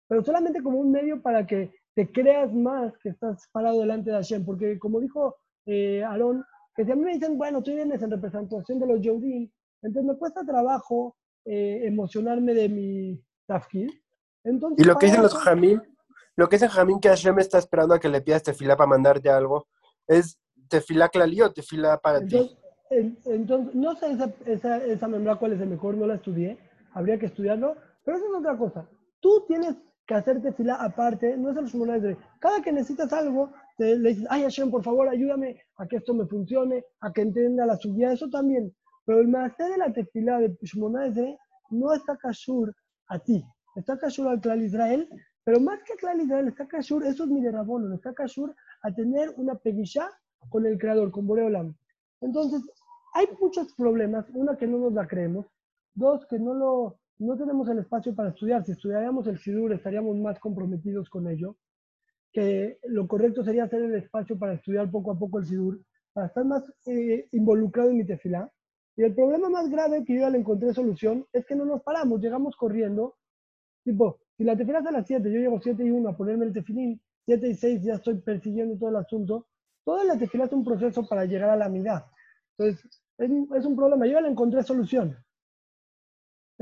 pero 0.06 0.22
solamente 0.22 0.62
como 0.62 0.78
un 0.78 0.90
medio 0.90 1.22
para 1.22 1.46
que 1.46 1.72
te 1.94 2.10
creas 2.12 2.52
más 2.52 2.96
que 2.98 3.10
estás 3.10 3.48
parado 3.50 3.80
delante 3.80 4.10
de 4.10 4.16
Hashem. 4.16 4.44
Porque 4.44 4.78
como 4.78 5.00
dijo 5.00 5.36
eh, 5.64 6.02
Aarón, 6.04 6.44
que 6.74 6.84
si 6.84 6.92
a 6.92 6.96
mí 6.96 7.02
me 7.02 7.14
dicen, 7.14 7.38
bueno, 7.38 7.62
tú 7.62 7.72
vienes 7.74 8.02
en 8.02 8.10
representación 8.10 8.78
de 8.78 8.86
los 8.86 9.00
Yehudim, 9.00 9.50
entonces 9.82 10.12
me 10.12 10.18
cuesta 10.18 10.44
trabajo 10.44 11.16
eh, 11.46 11.80
emocionarme 11.84 12.52
de 12.52 12.68
mi 12.68 13.24
tafkid. 13.46 13.90
Entonces, 14.44 14.84
Y 14.84 14.88
lo 14.88 14.96
que 14.96 15.06
dicen 15.06 15.22
los 15.22 15.34
Jamín, 15.34 15.82
lo 16.36 16.48
que 16.48 16.56
dicen 16.56 16.68
Jamín 16.68 17.00
que 17.00 17.08
Hashem 17.08 17.38
está 17.38 17.58
esperando 17.58 17.94
a 17.94 18.00
que 18.00 18.08
le 18.08 18.20
pidas 18.20 18.42
tefilá 18.42 18.76
para 18.76 18.88
mandarte 18.88 19.30
algo, 19.30 19.66
es 20.08 20.38
tefilá 20.68 21.08
clalí 21.08 21.40
o 21.42 21.52
tefilá 21.52 21.98
para 21.98 22.20
ti. 22.24 22.50
En- 22.90 23.16
entonces, 23.24 23.74
no 23.74 23.94
sé 23.96 24.12
esa, 24.12 24.32
esa, 24.44 24.84
esa 24.84 25.08
membra 25.08 25.36
cuál 25.36 25.54
es 25.54 25.60
el 25.60 25.68
mejor, 25.68 25.96
no 25.96 26.06
la 26.06 26.16
estudié, 26.16 26.58
habría 26.92 27.18
que 27.18 27.26
estudiarlo, 27.26 27.76
pero 28.04 28.18
eso 28.18 28.26
es 28.26 28.34
otra 28.38 28.56
cosa. 28.56 28.88
Tú 29.20 29.44
tienes 29.46 29.76
que 30.06 30.14
hacerte 30.14 30.52
fila 30.52 30.74
aparte, 30.74 31.36
no 31.36 31.50
es 31.50 31.56
el 31.56 31.66
Shemona. 31.66 31.98
Cada 32.40 32.60
que 32.60 32.72
necesitas 32.72 33.12
algo, 33.12 33.50
le 33.78 33.96
dices, 33.96 34.26
ay 34.28 34.42
Hashem, 34.42 34.70
por 34.70 34.82
favor, 34.84 35.08
ayúdame 35.08 35.58
a 35.78 35.86
que 35.86 35.96
esto 35.96 36.12
me 36.12 36.26
funcione, 36.26 36.84
a 37.00 37.12
que 37.12 37.22
entienda 37.22 37.64
la 37.64 37.76
subida, 37.76 38.12
eso 38.12 38.28
también. 38.28 38.74
Pero 39.06 39.20
el 39.20 39.28
maestro 39.28 39.68
de 39.68 39.78
la 39.78 39.92
tefila 39.92 40.38
de 40.40 40.56
Shemona 40.62 41.08
no 41.70 41.94
está 41.94 42.16
kashur 42.16 42.74
a 43.08 43.18
ti, 43.18 43.42
está 43.76 43.96
kashur 43.96 44.28
al 44.28 44.40
Klal 44.40 44.62
Israel, 44.62 45.08
pero 45.44 45.60
más 45.60 45.80
que 45.84 45.94
Klal 45.94 46.20
Israel, 46.20 46.48
está 46.48 46.66
kashur, 46.66 47.04
eso 47.06 47.24
es 47.24 47.30
mi 47.30 47.40
de 47.40 47.50
Rabono, 47.52 47.94
está 47.94 48.12
kashur 48.12 48.54
a 48.82 48.92
tener 48.92 49.32
una 49.36 49.54
peguisha 49.54 50.08
con 50.48 50.66
el 50.66 50.78
creador, 50.78 51.10
con 51.10 51.26
Boreolam. 51.26 51.74
Entonces, 52.20 52.62
hay 53.14 53.26
muchos 53.40 53.72
problemas, 53.74 54.26
una 54.34 54.56
que 54.56 54.66
no 54.66 54.78
nos 54.78 54.92
la 54.92 55.06
creemos, 55.06 55.46
Dos, 55.94 56.24
que 56.26 56.38
no 56.38 56.54
lo, 56.54 56.98
no 57.18 57.36
tenemos 57.36 57.68
el 57.68 57.78
espacio 57.78 58.14
para 58.14 58.30
estudiar. 58.30 58.64
Si 58.64 58.72
estudiáramos 58.72 59.26
el 59.26 59.38
SIDUR 59.38 59.72
estaríamos 59.72 60.16
más 60.16 60.38
comprometidos 60.38 61.10
con 61.10 61.28
ello. 61.28 61.56
Que 62.32 62.78
lo 62.84 63.06
correcto 63.06 63.44
sería 63.44 63.64
hacer 63.64 63.82
el 63.82 63.94
espacio 63.94 64.38
para 64.38 64.54
estudiar 64.54 64.90
poco 64.90 65.10
a 65.10 65.18
poco 65.18 65.38
el 65.38 65.44
SIDUR, 65.44 65.82
para 66.14 66.28
estar 66.28 66.44
más 66.46 66.64
eh, 66.86 67.28
involucrado 67.32 67.90
en 67.90 67.98
mi 67.98 68.06
tefilá. 68.06 68.50
Y 68.96 69.02
el 69.02 69.14
problema 69.14 69.50
más 69.50 69.70
grave 69.70 70.04
que 70.04 70.18
yo 70.18 70.28
le 70.30 70.38
encontré 70.38 70.72
solución 70.72 71.26
es 71.32 71.44
que 71.44 71.54
no 71.54 71.66
nos 71.66 71.82
paramos, 71.82 72.20
llegamos 72.20 72.56
corriendo. 72.56 73.16
Tipo, 73.84 74.20
si 74.36 74.44
la 74.44 74.56
tefilá 74.56 74.78
es 74.78 74.86
a 74.86 74.92
las 74.92 75.06
7, 75.06 75.30
yo 75.30 75.40
llego 75.40 75.60
7 75.60 75.84
y 75.84 75.90
1 75.90 76.08
a 76.08 76.16
ponerme 76.16 76.46
el 76.46 76.52
tefilín, 76.52 77.00
7 77.26 77.48
y 77.48 77.54
6 77.54 77.82
ya 77.82 77.94
estoy 77.94 78.18
persiguiendo 78.18 78.76
todo 78.78 78.90
el 78.90 78.96
asunto. 78.96 79.46
Toda 79.84 80.04
la 80.04 80.18
tefilá 80.18 80.44
es 80.44 80.52
un 80.52 80.64
proceso 80.64 81.06
para 81.08 81.24
llegar 81.24 81.50
a 81.50 81.56
la 81.56 81.68
mitad. 81.68 82.04
Entonces, 82.56 82.84
es, 83.18 83.30
es 83.30 83.64
un 83.64 83.76
problema. 83.76 84.06
Yo 84.06 84.12
ya 84.12 84.20
le 84.20 84.28
encontré 84.28 84.62
solución 84.62 85.16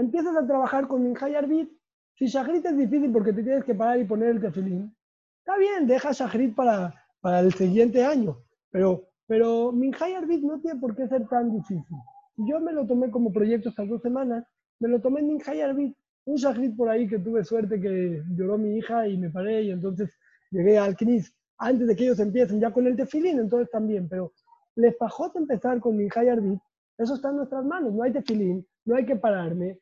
empiezas 0.01 0.37
a 0.37 0.46
trabajar 0.46 0.88
con 0.88 1.03
Minjay 1.03 1.35
Arbit. 1.35 1.70
Si 2.14 2.27
Shahrit 2.27 2.64
es 2.66 2.77
difícil 2.77 3.12
porque 3.12 3.33
te 3.33 3.42
tienes 3.42 3.64
que 3.64 3.75
parar 3.75 3.99
y 3.99 4.05
poner 4.05 4.31
el 4.31 4.40
tefilín, 4.40 4.94
está 5.38 5.57
bien, 5.59 5.87
deja 5.87 6.12
Shahrit 6.12 6.55
para, 6.55 6.94
para 7.20 7.40
el 7.40 7.53
siguiente 7.53 8.05
año. 8.05 8.38
Pero, 8.70 9.05
pero 9.27 9.73
Minjay 9.73 10.14
Arbit 10.14 10.42
no 10.42 10.61
tiene 10.61 10.81
por 10.81 10.96
qué 10.96 11.07
ser 11.09 11.27
tan 11.29 11.51
difícil. 11.53 11.96
yo 12.37 12.61
me 12.61 12.73
lo 12.73 12.87
tomé 12.87 13.11
como 13.11 13.33
proyecto 13.33 13.68
estas 13.70 13.88
dos 13.88 14.03
semanas, 14.03 14.44
me 14.81 14.88
lo 14.88 15.01
tomé 15.01 15.20
en 15.20 15.29
Minjay 15.29 15.61
Arbit. 15.61 15.96
Un 16.27 16.37
Shahrit 16.37 16.77
por 16.77 16.88
ahí 16.88 17.09
que 17.09 17.18
tuve 17.18 17.44
suerte 17.44 17.81
que 17.81 18.23
lloró 18.37 18.59
mi 18.59 18.77
hija 18.77 19.09
y 19.09 19.16
me 19.16 19.31
paré 19.31 19.62
y 19.62 19.70
entonces 19.70 20.11
llegué 20.50 20.78
al 20.78 20.96
Knis 20.96 21.32
antes 21.58 21.86
de 21.86 21.96
que 21.96 22.04
ellos 22.04 22.20
empiecen 22.20 22.60
ya 22.60 22.72
con 22.72 22.86
el 22.86 22.96
tefilín, 22.96 23.38
entonces 23.38 23.70
también. 23.70 24.08
Pero 24.08 24.32
les 24.76 24.96
bajó 24.98 25.30
empezar 25.34 25.80
con 25.80 25.96
Minjay 25.96 26.28
Arbit. 26.28 26.60
Eso 26.98 27.14
está 27.14 27.30
en 27.30 27.36
nuestras 27.36 27.64
manos, 27.64 27.92
no 27.92 28.02
hay 28.02 28.12
tefilín, 28.12 28.66
no 28.84 28.96
hay 28.96 29.06
que 29.06 29.16
pararme, 29.16 29.78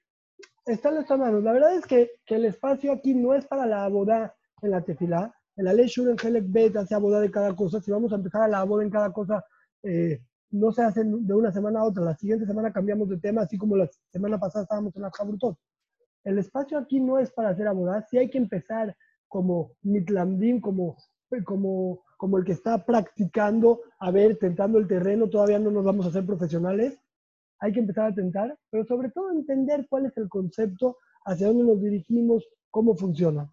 está 0.64 0.90
en 0.90 0.96
nuestras 0.96 1.18
manos. 1.18 1.42
La 1.42 1.52
verdad 1.52 1.74
es 1.74 1.86
que, 1.86 2.12
que, 2.24 2.36
el 2.36 2.44
espacio 2.44 2.92
aquí 2.92 3.14
no 3.14 3.34
es 3.34 3.46
para 3.46 3.66
la 3.66 3.88
boda 3.88 4.34
en 4.62 4.70
la 4.70 4.82
tefilá. 4.82 5.34
En 5.56 5.64
la 5.64 5.72
ley 5.72 5.86
Shur 5.86 6.08
en 6.08 6.16
Helek 6.22 6.44
Bet 6.46 6.76
hace 6.76 6.96
boda 6.96 7.20
de 7.20 7.30
cada 7.30 7.54
cosa. 7.56 7.80
Si 7.80 7.90
vamos 7.90 8.12
a 8.12 8.16
empezar 8.16 8.42
a 8.42 8.48
la 8.48 8.62
boda 8.62 8.84
en 8.84 8.90
cada 8.90 9.12
cosa, 9.12 9.44
eh, 9.82 10.20
no 10.50 10.72
se 10.72 10.82
hace 10.82 11.02
de 11.04 11.34
una 11.34 11.50
semana 11.50 11.80
a 11.80 11.84
otra. 11.84 12.04
La 12.04 12.14
siguiente 12.14 12.46
semana 12.46 12.72
cambiamos 12.72 13.08
de 13.08 13.18
tema, 13.18 13.42
así 13.42 13.58
como 13.58 13.76
la 13.76 13.88
semana 14.12 14.38
pasada 14.38 14.62
estábamos 14.62 14.94
en 14.94 15.02
la 15.02 15.10
Jabrutot. 15.10 15.58
El 16.24 16.38
espacio 16.38 16.78
aquí 16.78 17.00
no 17.00 17.18
es 17.18 17.32
para 17.32 17.50
hacer 17.50 17.68
boda. 17.72 18.06
Si 18.08 18.18
hay 18.18 18.30
que 18.30 18.38
empezar 18.38 18.96
como 19.28 19.72
Mitlandim, 19.82 20.60
como, 20.60 20.96
como, 21.44 22.02
como 22.16 22.38
el 22.38 22.44
que 22.44 22.52
está 22.52 22.84
practicando, 22.84 23.82
a 24.00 24.10
ver, 24.10 24.38
tentando 24.38 24.78
el 24.78 24.88
terreno. 24.88 25.28
Todavía 25.28 25.58
no 25.58 25.70
nos 25.70 25.84
vamos 25.84 26.06
a 26.06 26.08
hacer 26.08 26.26
profesionales 26.26 26.98
hay 27.60 27.72
que 27.72 27.80
empezar 27.80 28.06
a 28.06 28.14
tentar, 28.14 28.56
pero 28.70 28.84
sobre 28.84 29.10
todo 29.10 29.32
entender 29.32 29.86
cuál 29.88 30.06
es 30.06 30.16
el 30.16 30.28
concepto, 30.28 30.96
hacia 31.24 31.48
dónde 31.48 31.64
nos 31.64 31.82
dirigimos, 31.82 32.44
cómo 32.70 32.96
funciona. 32.96 33.52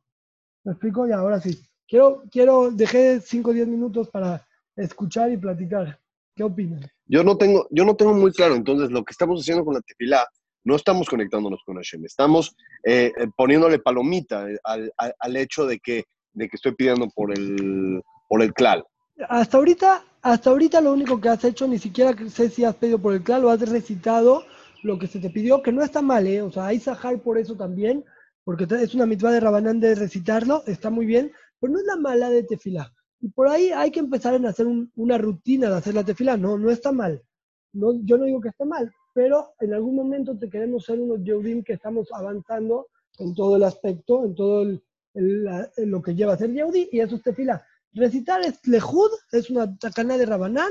¿Me 0.64 0.74
explico? 0.74 1.08
Y 1.08 1.12
ahora 1.12 1.40
sí. 1.40 1.60
Quiero, 1.88 2.24
quiero, 2.32 2.72
dejé 2.72 3.20
5 3.20 3.50
o 3.50 3.54
10 3.54 3.68
minutos 3.68 4.10
para 4.10 4.46
escuchar 4.76 5.32
y 5.32 5.38
platicar. 5.38 6.00
¿Qué 6.36 6.44
opinan? 6.44 6.82
Yo 7.06 7.24
no 7.24 7.38
tengo, 7.38 7.68
yo 7.70 7.86
no 7.86 7.96
tengo 7.96 8.14
muy 8.14 8.32
claro, 8.32 8.56
entonces, 8.56 8.90
lo 8.92 9.04
que 9.04 9.12
estamos 9.12 9.42
haciendo 9.42 9.64
con 9.64 9.76
la 9.76 9.82
tefilá, 9.82 10.28
no 10.66 10.76
estamos 10.76 11.08
conectándonos 11.08 11.62
con 11.66 11.78
Hashem, 11.78 12.06
estamos 12.06 12.56
eh, 12.84 13.14
eh, 13.18 13.28
poniéndole 13.38 13.80
palomita 13.80 14.46
al, 14.64 14.92
al, 14.98 15.16
al, 15.18 15.38
hecho 15.38 15.66
de 15.66 15.80
que, 15.80 16.04
de 16.34 16.50
que 16.50 16.56
estoy 16.56 16.74
pidiendo 16.74 17.08
por 17.16 17.32
el, 17.32 18.02
por 18.28 18.42
el 18.42 18.54
clal. 18.54 18.84
Hasta 19.30 19.58
ahorita 19.58 20.04
hasta 20.26 20.50
ahorita 20.50 20.82
lo 20.82 20.92
único 20.92 21.22
que 21.22 21.30
has 21.30 21.44
hecho, 21.44 21.68
ni 21.68 21.78
siquiera 21.78 22.16
sé 22.30 22.50
si 22.50 22.64
has 22.64 22.76
pedido 22.76 22.98
por 22.98 23.14
el 23.14 23.22
claro, 23.22 23.52
has 23.52 23.62
recitado 23.70 24.44
lo 24.82 24.98
que 24.98 25.06
se 25.06 25.20
te 25.20 25.30
pidió, 25.30 25.62
que 25.62 25.72
no 25.72 25.84
está 25.84 26.02
mal, 26.02 26.26
¿eh? 26.26 26.42
O 26.42 26.52
sea, 26.52 26.66
hay 26.66 26.80
sahar 26.80 27.22
por 27.22 27.38
eso 27.38 27.56
también, 27.56 28.04
porque 28.44 28.66
es 28.68 28.96
una 28.96 29.06
mitzvah 29.06 29.30
de 29.30 29.40
Rabanán 29.40 29.80
de 29.80 29.94
recitarlo, 29.94 30.64
está 30.66 30.90
muy 30.90 31.06
bien, 31.06 31.32
pero 31.60 31.74
no 31.74 31.80
es 31.80 31.86
la 31.86 31.98
mala 31.98 32.32
de 32.32 32.42
tefilá. 32.42 32.92
Y 33.22 33.30
por 33.30 33.50
ahí 33.50 33.70
hay 33.70 33.92
que 33.92 34.00
empezar 34.00 34.34
a 34.34 34.50
hacer 34.50 34.66
una 34.96 35.20
rutina 35.20 35.70
de 35.70 35.76
hacer 35.76 35.94
la 35.94 36.04
tefilá, 36.04 36.38
no, 36.38 36.58
no 36.58 36.72
está 36.72 36.92
mal. 36.92 37.22
Yo 37.74 38.18
no 38.18 38.26
digo 38.26 38.42
que 38.42 38.50
esté 38.50 38.66
mal, 38.66 38.92
pero 39.16 39.54
en 39.62 39.74
algún 39.74 39.96
momento 39.96 40.38
te 40.38 40.50
queremos 40.50 40.84
ser 40.84 41.00
unos 41.00 41.24
Yehudim 41.24 41.64
que 41.64 41.74
estamos 41.74 42.10
avanzando 42.12 42.88
en 43.18 43.34
todo 43.34 43.56
el 43.56 43.64
aspecto, 43.64 44.26
en 44.26 44.36
todo 44.36 44.62
el, 44.64 44.84
lo 45.78 46.02
que 46.02 46.14
lleva 46.14 46.34
a 46.34 46.38
ser 46.38 46.52
Yehudi, 46.52 46.90
y 46.92 47.00
eso 47.00 47.16
es 47.16 47.22
tefilá. 47.22 47.66
Recitar 47.94 48.42
es 48.42 48.60
lejud, 48.68 49.10
es 49.32 49.50
una 49.50 49.74
tacana 49.78 50.18
de 50.18 50.26
Rabanán, 50.26 50.70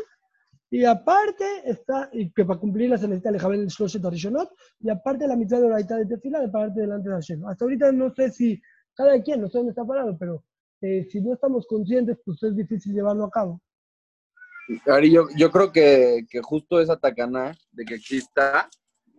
y 0.70 0.84
aparte 0.84 1.46
está, 1.64 2.10
y 2.12 2.32
que 2.32 2.44
para 2.44 2.60
cumplirla 2.60 2.98
se 2.98 3.08
necesita 3.08 3.30
el 3.30 3.60
el 3.60 3.68
Shloshet 3.68 4.04
Arishonot, 4.04 4.50
y 4.80 4.90
aparte 4.90 5.26
la 5.26 5.36
mitad 5.36 5.58
de 5.60 5.64
oraita 5.64 5.96
de 5.96 6.04
tefila 6.04 6.40
de 6.40 6.50
pararte 6.50 6.82
delante 6.82 7.08
de 7.08 7.14
Hashem. 7.14 7.46
Hasta 7.46 7.64
ahorita 7.64 7.92
no 7.92 8.14
sé 8.14 8.30
si, 8.30 8.60
cada 8.92 9.22
quien, 9.22 9.40
no 9.40 9.48
sé 9.48 9.56
dónde 9.56 9.70
está 9.70 9.86
parado, 9.86 10.18
pero 10.18 10.44
eh, 10.82 11.08
si 11.10 11.22
no 11.22 11.32
estamos 11.32 11.66
conscientes, 11.66 12.18
pues 12.22 12.42
es 12.42 12.54
difícil 12.54 12.92
llevarlo 12.92 13.24
a 13.24 13.30
cabo. 13.30 13.62
Ari, 14.86 15.12
yo, 15.12 15.26
yo 15.36 15.50
creo 15.50 15.72
que, 15.72 16.24
que 16.30 16.40
justo 16.40 16.80
esa 16.80 16.96
tacana 16.96 17.54
de 17.72 17.84
que 17.84 17.94
exista, 17.94 18.68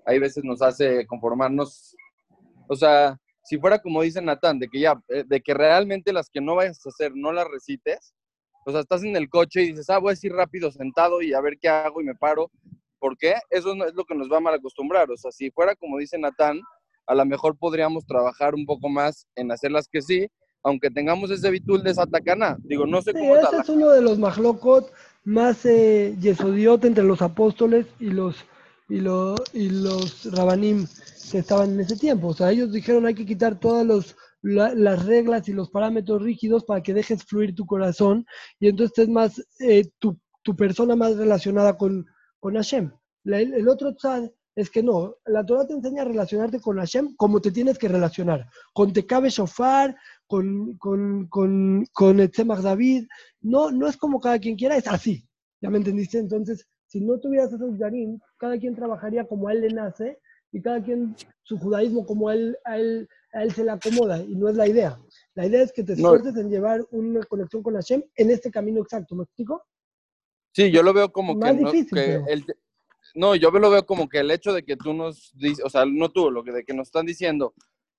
hay 0.05 0.19
veces 0.19 0.43
nos 0.43 0.61
hace 0.61 1.05
conformarnos, 1.05 1.95
o 2.67 2.75
sea, 2.75 3.17
si 3.43 3.59
fuera 3.59 3.79
como 3.79 4.01
dice 4.01 4.21
Natán, 4.21 4.59
de 4.59 4.67
que 4.67 4.79
ya, 4.79 4.99
eh, 5.09 5.23
de 5.25 5.41
que 5.41 5.53
realmente 5.53 6.11
las 6.11 6.29
que 6.29 6.41
no 6.41 6.55
vayas 6.55 6.83
a 6.85 6.89
hacer 6.89 7.11
no 7.15 7.31
las 7.31 7.47
recites, 7.47 8.13
o 8.65 8.71
sea, 8.71 8.81
estás 8.81 9.03
en 9.03 9.15
el 9.15 9.29
coche 9.29 9.61
y 9.61 9.67
dices, 9.67 9.89
ah, 9.91 9.99
voy 9.99 10.15
a 10.15 10.17
ir 10.19 10.33
rápido 10.33 10.71
sentado 10.71 11.21
y 11.21 11.33
a 11.33 11.41
ver 11.41 11.57
qué 11.61 11.69
hago 11.69 12.01
y 12.01 12.05
me 12.05 12.15
paro. 12.15 12.49
¿Por 12.97 13.15
qué? 13.15 13.35
Eso 13.51 13.73
es 13.73 13.93
lo 13.93 14.03
que 14.05 14.15
nos 14.15 14.31
va 14.31 14.37
a 14.37 14.39
mal 14.39 14.55
acostumbrar. 14.55 15.11
O 15.11 15.17
sea, 15.17 15.31
si 15.31 15.51
fuera 15.51 15.75
como 15.75 15.99
dice 15.99 16.17
Natán, 16.17 16.59
a 17.05 17.13
lo 17.13 17.23
mejor 17.25 17.55
podríamos 17.59 18.07
trabajar 18.07 18.55
un 18.55 18.65
poco 18.65 18.89
más 18.89 19.27
en 19.35 19.51
hacerlas 19.51 19.87
que 19.87 20.01
sí, 20.01 20.27
aunque 20.63 20.89
tengamos 20.89 21.29
ese 21.29 21.51
bitul 21.51 21.83
de 21.83 21.93
Satacana. 21.93 22.57
Digo, 22.61 22.87
no 22.87 23.03
sé 23.03 23.11
sí, 23.11 23.19
cómo... 23.19 23.35
Ese 23.35 23.57
es 23.57 23.69
uno 23.69 23.89
de 23.89 24.01
los 24.01 24.17
majlokot 24.17 24.91
más 25.25 25.65
eh, 25.65 26.15
yesodiot 26.19 26.85
entre 26.85 27.03
los 27.03 27.21
apóstoles 27.21 27.87
y 27.99 28.11
los, 28.11 28.37
y, 28.87 29.01
lo, 29.01 29.35
y 29.53 29.69
los 29.69 30.31
rabanim 30.31 30.87
que 31.31 31.39
estaban 31.39 31.73
en 31.73 31.79
ese 31.81 31.97
tiempo. 31.97 32.27
O 32.27 32.33
sea, 32.33 32.51
ellos 32.51 32.71
dijeron 32.71 33.05
hay 33.05 33.15
que 33.15 33.25
quitar 33.25 33.59
todas 33.59 33.85
los, 33.85 34.15
las 34.41 35.05
reglas 35.05 35.49
y 35.49 35.53
los 35.53 35.71
parámetros 35.71 36.21
rígidos 36.21 36.63
para 36.63 36.81
que 36.81 36.93
dejes 36.93 37.23
fluir 37.23 37.55
tu 37.55 37.65
corazón 37.65 38.25
y 38.59 38.67
entonces 38.67 38.99
es 38.99 39.09
más 39.09 39.43
eh, 39.59 39.89
tu, 39.99 40.19
tu, 40.43 40.55
persona 40.55 40.95
más 40.95 41.17
relacionada 41.17 41.75
con, 41.75 42.05
con 42.39 42.53
Hashem. 42.53 42.91
el 43.25 43.67
otro 43.67 43.95
tzad 43.95 44.29
es 44.55 44.69
que 44.69 44.81
no, 44.81 45.17
la 45.25 45.45
Torah 45.45 45.67
te 45.67 45.73
enseña 45.73 46.03
a 46.03 46.05
relacionarte 46.05 46.61
con 46.61 46.77
Hashem 46.77 47.15
como 47.17 47.41
te 47.41 47.51
tienes 47.51 47.77
que 47.77 47.89
relacionar, 47.89 48.47
con 48.73 48.93
Tekabe 48.93 49.29
Shofar, 49.29 49.95
con, 50.27 50.77
con, 50.77 51.27
con, 51.27 51.85
con 51.91 52.17
David, 52.17 53.05
no, 53.41 53.71
no 53.71 53.87
es 53.87 53.97
como 53.97 54.19
cada 54.19 54.39
quien 54.39 54.55
quiera, 54.55 54.77
es 54.77 54.87
así, 54.87 55.27
¿ya 55.61 55.69
me 55.69 55.77
entendiste? 55.77 56.17
Entonces, 56.17 56.65
si 56.87 57.01
no 57.01 57.19
tuvieras 57.19 57.51
esos 57.51 57.77
yarim, 57.77 58.19
cada 58.37 58.57
quien 58.57 58.75
trabajaría 58.75 59.27
como 59.27 59.49
a 59.49 59.53
él 59.53 59.61
le 59.61 59.69
nace 59.69 60.19
y 60.53 60.61
cada 60.61 60.81
quien 60.81 61.15
su 61.43 61.57
judaísmo 61.57 62.05
como 62.05 62.31
él, 62.31 62.57
a, 62.63 62.77
él, 62.77 63.09
a 63.33 63.43
él 63.43 63.51
se 63.51 63.65
le 63.65 63.71
acomoda 63.71 64.23
y 64.23 64.35
no 64.35 64.47
es 64.47 64.55
la 64.55 64.67
idea. 64.67 64.97
La 65.33 65.45
idea 65.45 65.63
es 65.63 65.73
que 65.73 65.83
te 65.83 65.93
esfuerces 65.93 66.37
en 66.37 66.49
llevar 66.49 66.81
una 66.91 67.21
conexión 67.25 67.61
con 67.61 67.73
Hashem 67.73 68.03
en 68.15 68.31
este 68.31 68.49
camino 68.49 68.81
exacto, 68.81 69.15
¿me 69.15 69.23
explico? 69.23 69.61
Sí, 70.53 70.71
yo 70.71 70.81
lo 70.81 70.93
veo 70.93 71.11
como 71.11 71.37
que, 71.37 71.53
no, 71.53 71.71
que 71.71 72.23
el, 72.29 72.45
no, 73.15 73.35
yo 73.35 73.49
lo 73.49 73.69
veo 73.69 73.85
como 73.85 74.07
que 74.07 74.19
el 74.19 74.31
hecho 74.31 74.53
de 74.53 74.63
que 74.63 74.75
tú 74.75 74.93
nos 74.93 75.31
dices, 75.35 75.63
o 75.65 75.69
sea, 75.69 75.85
no 75.85 76.09
tú, 76.09 76.29
lo 76.29 76.43
que 76.43 76.51
de 76.51 76.63
que 76.63 76.73
nos 76.73 76.87
están 76.87 77.05
diciendo, 77.05 77.53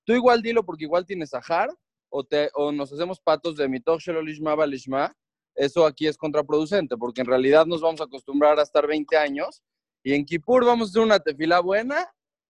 tú 0.05 0.13
igual 0.13 0.41
dilo 0.41 0.63
porque 0.65 0.85
igual 0.85 1.05
tienes 1.05 1.31
Sahar, 1.31 1.69
o, 2.09 2.23
te, 2.23 2.49
o 2.53 2.71
nos 2.71 2.93
hacemos 2.93 3.19
patos 3.19 3.57
de 3.57 3.67
mitoch 3.67 3.99
shelo 3.99 4.21
lishma 4.21 4.55
balishma, 4.55 5.13
eso 5.55 5.85
aquí 5.85 6.07
es 6.07 6.17
contraproducente, 6.17 6.95
porque 6.97 7.21
en 7.21 7.27
realidad 7.27 7.65
nos 7.65 7.81
vamos 7.81 7.99
a 7.99 8.05
acostumbrar 8.05 8.59
a 8.59 8.63
estar 8.63 8.87
20 8.87 9.17
años 9.17 9.63
y 10.03 10.13
en 10.13 10.23
Kippur 10.23 10.63
vamos 10.63 10.87
a 10.87 10.91
hacer 10.91 11.01
una 11.01 11.19
tefila 11.19 11.59
buena 11.59 12.07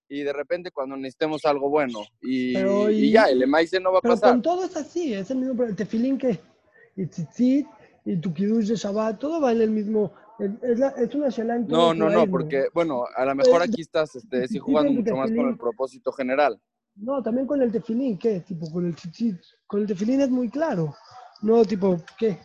y 0.08 0.20
de 0.20 0.32
repente 0.32 0.70
cuando 0.70 0.96
necesitemos 0.96 1.44
algo 1.44 1.68
bueno 1.68 2.00
y, 2.20 2.56
y, 2.56 3.10
ya, 3.10 3.24
el 3.24 3.42
emaise 3.42 3.80
no 3.80 3.92
va 3.92 3.98
a 3.98 4.02
pero 4.02 4.14
pasar. 4.14 4.30
con 4.30 4.42
todo 4.42 4.64
es 4.64 4.76
así, 4.76 5.12
es 5.12 5.30
el 5.30 5.38
mismo 5.38 5.64
el 5.64 5.74
tefilín 5.74 6.18
que 6.18 6.38
y 6.96 7.06
tzitzit 7.06 7.66
y 8.04 8.16
tu 8.16 8.32
kiddush 8.32 8.68
de 8.68 8.76
Shabbat, 8.76 9.18
todo 9.18 9.40
va 9.40 9.52
en 9.52 9.60
el 9.60 9.70
mismo, 9.70 10.12
es, 10.38 10.78
la, 10.78 10.88
es 10.90 11.14
una 11.14 11.28
shelan 11.28 11.66
No, 11.66 11.92
no, 11.92 12.08
no, 12.08 12.26
porque, 12.26 12.68
bueno, 12.72 13.04
a 13.16 13.24
lo 13.24 13.34
mejor 13.34 13.62
aquí 13.62 13.80
estás 13.80 14.14
este, 14.14 14.46
sí, 14.48 14.58
jugando 14.58 14.92
mucho 14.92 15.16
más 15.16 15.30
con 15.30 15.48
el 15.48 15.56
propósito 15.56 16.12
general. 16.12 16.60
No, 16.96 17.22
también 17.22 17.46
con 17.46 17.62
el 17.62 17.70
tefilín, 17.70 18.18
¿qué? 18.18 18.40
Tipo, 18.40 18.70
con 18.70 18.86
el 18.86 18.94
con 19.66 19.80
el 19.80 19.86
tefilín 19.86 20.20
es 20.20 20.30
muy 20.30 20.48
claro, 20.48 20.94
no, 21.42 21.64
tipo, 21.64 22.00
¿qué? 22.18 22.38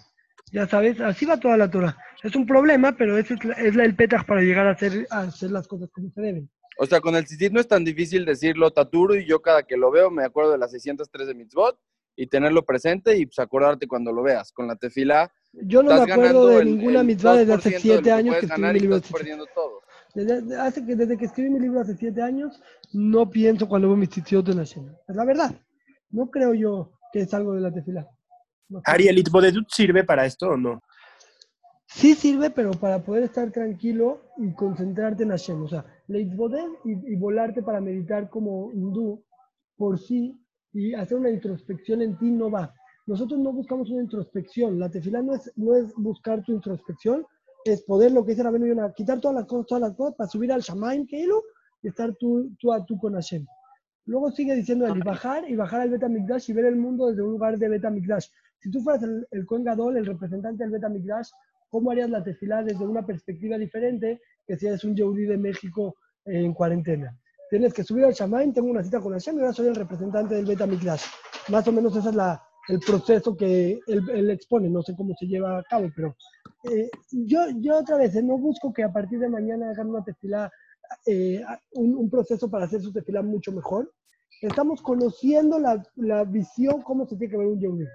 Ya 0.52 0.68
sabes, 0.68 1.00
así 1.02 1.26
va 1.26 1.40
toda 1.40 1.58
la 1.58 1.70
Torah. 1.70 1.98
Es 2.22 2.36
un 2.36 2.46
problema, 2.46 2.96
pero 2.96 3.18
ese 3.18 3.34
es, 3.34 3.44
la, 3.44 3.54
es 3.56 3.76
la, 3.76 3.86
el 3.86 3.96
petaj 3.96 4.26
para 4.26 4.42
llegar 4.42 4.68
a 4.68 4.72
hacer, 4.72 5.08
a 5.10 5.22
hacer 5.22 5.52
las 5.52 5.68
cosas 5.68 5.90
como 5.92 6.12
se 6.12 6.22
deben. 6.22 6.50
O 6.78 6.86
sea, 6.86 7.02
con 7.02 7.16
el 7.16 7.26
tzitzit 7.26 7.52
no 7.52 7.60
es 7.60 7.68
tan 7.68 7.84
difícil 7.84 8.26
decirlo 8.26 8.72
taturo 8.72 9.16
y 9.16 9.26
yo 9.26 9.42
cada 9.42 9.64
que 9.64 9.78
lo 9.78 9.92
veo 9.92 10.10
me 10.10 10.24
acuerdo 10.24 10.52
de 10.52 10.58
las 10.58 10.72
613 10.72 11.34
mitzvot 11.34 11.80
y 12.16 12.28
tenerlo 12.28 12.66
presente 12.66 13.18
y 13.18 13.26
pues 13.26 13.40
acordarte 13.40 13.88
cuando 13.88 14.12
lo 14.12 14.24
veas. 14.24 14.52
Con 14.52 14.68
la 14.68 14.76
tefila 14.76 15.32
Yo 15.54 15.84
no 15.84 15.94
me 15.94 16.12
acuerdo 16.12 16.48
de 16.48 16.66
ninguna 16.66 17.04
mitzvah 17.04 17.38
desde 17.38 17.54
hace 17.54 17.80
7 17.80 18.12
años 18.12 18.36
que 18.38 18.48
en 18.48 18.62
mi 18.62 18.80
libro 18.80 19.00
perdiendo 19.02 19.46
todo. 19.54 19.84
Desde, 20.14 20.56
hace 20.58 20.86
que, 20.86 20.96
desde 20.96 21.18
que 21.18 21.26
escribí 21.26 21.50
mi 21.50 21.60
libro 21.60 21.82
hace 21.82 21.98
siete 21.98 22.22
años, 22.22 22.62
no 22.92 23.30
pienso 23.30 23.68
cuando 23.68 23.88
veo 23.88 23.98
mis 23.98 24.10
tzitzit 24.10 24.48
en 24.50 24.58
Hashem. 24.58 24.96
Es 25.08 25.16
la 25.16 25.26
verdad. 25.26 25.52
No 26.12 26.30
creo 26.30 26.54
yo 26.54 26.92
que 27.12 27.22
es 27.22 27.34
algo 27.34 27.54
de 27.54 27.62
la 27.62 27.74
tefila. 27.74 28.08
No 28.70 28.82
creo. 28.82 28.94
Ari, 28.94 29.08
¿el 29.08 29.18
Itbodedut 29.18 29.68
sirve 29.70 30.04
para 30.04 30.26
esto 30.26 30.50
o 30.50 30.58
no? 30.58 30.84
Sí 31.88 32.14
sirve, 32.14 32.52
pero 32.52 32.72
para 32.72 33.04
poder 33.04 33.24
estar 33.24 33.52
tranquilo 33.52 34.22
y 34.38 34.54
concentrarte 34.54 35.24
en 35.24 35.30
Hashem. 35.30 35.64
O 35.64 35.68
sea, 35.68 35.86
Leitboded 36.08 36.68
y, 36.86 37.14
y 37.14 37.16
volarte 37.16 37.64
para 37.64 37.82
meditar 37.82 38.30
como 38.30 38.72
hindú 38.72 39.24
por 39.76 40.00
sí 40.00 40.40
y 40.74 40.94
hacer 40.94 41.18
una 41.18 41.32
introspección 41.32 42.02
en 42.04 42.18
ti 42.18 42.30
no 42.30 42.52
va. 42.52 42.74
Nosotros 43.06 43.40
no 43.40 43.52
buscamos 43.52 43.90
una 43.90 44.02
introspección. 44.02 44.80
La 44.80 44.90
tefila 44.90 45.22
no 45.22 45.36
es, 45.36 45.52
no 45.56 45.76
es 45.76 45.94
buscar 45.96 46.42
tu 46.44 46.54
introspección, 46.54 47.26
es 47.66 47.82
poder, 47.84 48.12
lo 48.12 48.24
que 48.24 48.32
dice 48.32 48.44
Rabenu 48.44 48.68
Yonah, 48.68 48.94
quitar 48.94 49.20
todas 49.20 49.36
las 49.36 49.46
cosas, 49.46 49.68
todas 49.68 49.82
las 49.82 49.94
cosas 49.94 50.16
para 50.16 50.30
subir 50.30 50.52
al 50.52 50.62
Shamaim 50.62 51.06
Keilu 51.06 51.42
y 51.82 51.90
estar 51.90 52.14
tú, 52.16 52.52
tú 52.60 52.72
a 52.72 52.86
tú 52.86 52.98
con 52.98 53.14
Hashem. 53.14 53.46
Luego 54.06 54.32
sigue 54.32 54.56
diciendo 54.56 54.86
él, 54.86 54.98
y 54.98 55.02
bajar 55.02 55.50
y 55.50 55.56
bajar 55.56 55.82
al 55.82 55.90
Beta 55.90 56.10
Mikdash 56.10 56.50
y 56.50 56.54
ver 56.54 56.66
el 56.66 56.76
mundo 56.76 57.08
desde 57.08 57.22
un 57.22 57.32
lugar 57.32 57.58
de 57.58 57.70
Beta 57.70 57.90
Mikdash. 57.90 58.28
Si 58.60 58.70
tú 58.70 58.82
fueras 58.82 59.04
el, 59.04 59.26
el 59.32 59.46
Gadol, 59.46 59.98
el 59.98 60.06
representante 60.06 60.64
del 60.64 60.72
Beta 60.72 60.90
Mikdash, 60.90 61.30
¿cómo 61.70 61.92
harías 61.92 62.10
la 62.10 62.24
tefilá 62.24 62.64
desde 62.64 62.86
una 62.86 63.06
perspectiva 63.06 63.58
diferente 63.58 64.22
que 64.46 64.58
si 64.58 64.68
eres 64.68 64.84
un 64.84 64.96
Yehudi 64.96 65.26
de 65.26 65.38
México 65.38 65.96
en 66.26 66.54
cuarentena? 66.54 67.18
Tienes 67.50 67.74
que 67.74 67.84
subir 67.84 68.04
al 68.06 68.14
Shamaim, 68.14 68.54
tengo 68.54 68.70
una 68.70 68.84
cita 68.84 69.00
con 69.00 69.14
Hashem 69.14 69.38
y 69.38 69.40
ahora 69.40 69.54
soy 69.54 69.68
el 69.68 69.76
representante 69.76 70.36
del 70.36 70.46
Beta 70.46 70.68
Mikdash. 70.68 71.04
Más 71.50 71.66
o 71.68 71.72
menos 71.72 71.96
ese 71.96 72.10
es 72.10 72.16
la, 72.16 72.42
el 72.70 72.80
proceso 72.80 73.36
que 73.36 73.80
él, 73.88 74.30
expone, 74.30 74.70
no 74.70 74.82
sé 74.82 74.96
cómo 74.96 75.14
se 75.16 75.26
lleva 75.26 75.60
a 75.60 75.64
cabo, 75.64 75.90
pero 75.96 76.16
eh, 76.72 76.90
yo, 77.12 77.42
yo 77.58 77.78
otra 77.78 77.98
vez, 77.98 78.16
no 78.24 78.38
busco 78.38 78.74
que 78.74 78.84
a 78.84 78.92
partir 78.92 79.20
de 79.20 79.30
mañana 79.30 79.70
hagan 79.70 79.90
una 79.90 80.04
tefilá, 80.04 80.52
eh, 81.06 81.42
un, 81.74 82.10
proceso 82.10 82.50
para 82.50 82.66
hacer 82.66 82.82
su 82.82 82.94
tefilá 82.94 83.22
mucho 83.22 83.52
mejor. 83.52 83.92
Estamos 84.42 84.82
conociendo 84.82 85.60
la, 85.60 85.84
la 85.96 86.24
visión, 86.24 86.82
cómo 86.82 87.06
se 87.06 87.16
tiene 87.18 87.32
que 87.32 87.38
ver 87.38 87.48
un 87.48 87.60
Yehudi. 87.60 87.86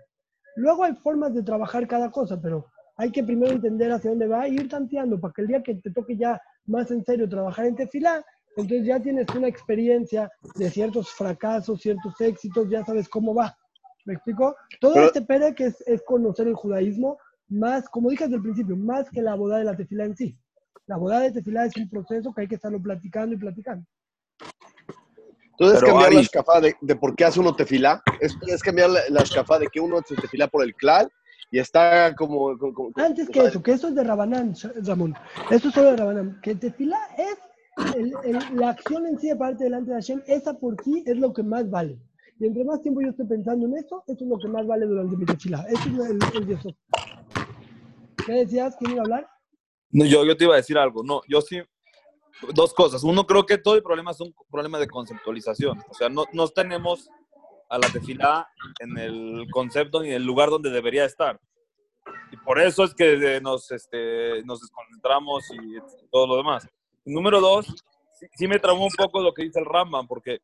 Luego 0.57 0.85
hay 0.85 0.95
formas 0.97 1.35
de 1.35 1.43
trabajar 1.43 1.87
cada 1.87 2.11
cosa, 2.11 2.41
pero 2.41 2.67
hay 2.97 3.11
que 3.11 3.23
primero 3.23 3.53
entender 3.53 3.93
hacia 3.93 4.11
dónde 4.11 4.27
va 4.27 4.47
e 4.47 4.51
ir 4.51 4.69
tanteando 4.69 5.21
para 5.21 5.33
que 5.33 5.43
el 5.43 5.49
día 5.49 5.63
que 5.63 5.77
te 5.77 5.91
toque 5.91 6.17
ya 6.17 6.41
más 6.67 6.91
en 6.91 7.05
serio 7.05 7.29
trabajar 7.29 7.67
en 7.67 7.77
tefilá, 7.77 8.25
entonces 8.57 8.87
ya 8.87 9.01
tienes 9.01 9.27
una 9.37 9.47
experiencia 9.47 10.31
de 10.57 10.69
ciertos 10.69 11.11
fracasos, 11.11 11.81
ciertos 11.81 12.21
éxitos, 12.21 12.69
ya 12.69 12.85
sabes 12.85 13.09
cómo 13.09 13.35
va. 13.35 13.57
¿Me 14.05 14.15
explico? 14.15 14.57
Todo 14.81 14.95
Pero- 14.95 15.07
este 15.07 15.23
pere 15.23 15.55
que 15.55 15.67
es, 15.67 15.81
es 15.87 16.03
conocer 16.03 16.49
el 16.49 16.55
judaísmo, 16.55 17.19
más, 17.49 17.89
como 17.89 18.11
dije 18.11 18.25
desde 18.25 18.37
el 18.37 18.43
principio, 18.43 18.77
más 18.77 19.09
que 19.11 19.23
la 19.23 19.35
boda 19.35 19.59
de 19.59 19.65
la 19.65 19.77
tefilá 19.77 20.05
en 20.05 20.17
sí. 20.17 20.39
La 20.87 20.97
boda 20.97 21.21
de 21.21 21.33
tefilá 21.33 21.65
es 21.67 21.77
un 21.77 21.89
proceso 21.89 22.33
que 22.33 22.43
hay 22.43 22.49
que 22.49 22.55
estarlo 22.55 22.81
platicando 22.81 23.35
y 23.35 23.39
platicando. 23.39 23.85
Entonces, 25.53 25.81
Pero, 25.81 25.93
cambiar 25.93 26.11
Ari- 26.11 26.15
la 26.17 26.21
escafá 26.21 26.61
de, 26.61 26.77
de 26.81 26.97
por 26.97 27.17
qué 27.17 27.25
hace 27.25 27.41
uno 27.41 27.55
tefilá. 27.55 28.03
Es, 28.21 28.37
es 28.47 28.63
cambiar 28.63 28.91
la, 28.91 29.01
la 29.11 29.21
escafá 29.23 29.59
de 29.59 29.67
que 29.67 29.81
uno 29.81 30.01
se 30.07 30.15
tefilá 30.15 30.47
por 30.47 30.63
el 30.63 30.75
clal 30.75 31.11
y 31.51 31.59
está 31.59 32.15
como. 32.15 32.57
como- 32.59 32.73
como- 32.75 32.93
Antes 32.97 33.27
que 33.29 33.41
sea, 33.41 33.49
eso, 33.49 33.63
que 33.63 33.73
eso 33.73 33.89
es 33.89 33.95
de 33.97 34.05
Rabanán, 34.05 34.55
Ramón. 34.85 35.15
Eso 35.51 35.69
es 35.69 35.75
solo 35.75 35.91
de 35.91 35.97
Rabanán. 35.97 36.41
Que 36.43 36.55
tefilá 36.55 36.99
es 37.19 37.95
el- 37.97 38.15
el- 38.25 38.57
la 38.57 38.71
acción 38.71 39.07
en 39.07 39.19
sí 39.19 39.29
de 39.29 39.37
parte 39.37 39.65
delante 39.65 39.91
de 39.91 39.97
Hashem, 39.97 40.23
esa 40.27 40.55
por 40.55 40.81
sí 40.85 41.03
es 41.07 41.17
lo 41.17 41.33
que 41.33 41.43
más 41.43 41.69
vale. 41.69 41.99
Y 42.41 42.47
entre 42.47 42.65
más 42.65 42.81
tiempo 42.83 43.01
yo 43.01 43.11
esté 43.11 43.25
pensando 43.25 43.67
en 43.67 43.77
eso, 43.77 44.05
eso 44.07 44.25
es 44.25 44.31
lo 44.31 44.39
que 44.39 44.49
más 44.49 44.67
vale 44.67 44.87
durante 44.87 45.17
mi 45.17 45.27
tefilá. 45.27 45.65
Eso 45.69 45.89
es 45.89 46.11
el, 46.11 46.19
el 46.35 46.47
yesod. 46.47 46.75
¿Qué 48.25 48.33
decías? 48.33 48.77
¿Quién 48.79 48.93
iba 48.93 49.01
a 49.01 49.05
hablar? 49.05 49.29
No, 49.91 50.05
yo, 50.05 50.25
yo 50.25 50.37
te 50.37 50.45
iba 50.45 50.55
a 50.55 50.59
decir 50.59 50.79
algo. 50.79 51.03
No, 51.03 51.23
yo 51.29 51.41
sí. 51.41 51.61
Dos 52.55 52.73
cosas. 52.73 53.03
Uno, 53.03 53.27
creo 53.27 53.45
que 53.45 53.59
todo 53.59 53.75
el 53.75 53.83
problema 53.83 54.13
es 54.13 54.21
un 54.21 54.33
problema 54.51 54.79
de 54.79 54.87
conceptualización. 54.87 55.83
O 55.89 55.95
sea, 55.95 56.09
no, 56.09 56.27
no 56.33 56.47
tenemos 56.49 57.09
a 57.69 57.79
la 57.79 57.89
tefilá 57.89 58.49
en 58.79 58.97
el 58.97 59.47
concepto 59.51 60.01
ni 60.01 60.09
en 60.09 60.15
el 60.15 60.25
lugar 60.25 60.51
donde 60.51 60.71
debería 60.71 61.05
estar. 61.05 61.41
Y 62.31 62.37
por 62.37 62.61
eso 62.61 62.85
es 62.85 62.95
que 62.95 63.37
eh, 63.37 63.41
nos, 63.41 63.71
este, 63.73 64.45
nos 64.45 64.61
desconcentramos 64.61 65.45
y 65.51 66.07
todo 66.11 66.29
lo 66.29 66.37
demás. 66.37 66.69
Número 67.05 67.41
dos, 67.41 67.67
sí, 68.19 68.27
sí 68.35 68.47
me 68.47 68.61
traumó 68.61 68.85
un 68.85 68.93
poco 68.97 69.21
lo 69.21 69.35
que 69.35 69.43
dice 69.43 69.59
el 69.59 69.67
Rambam, 69.67 70.07
porque 70.07 70.41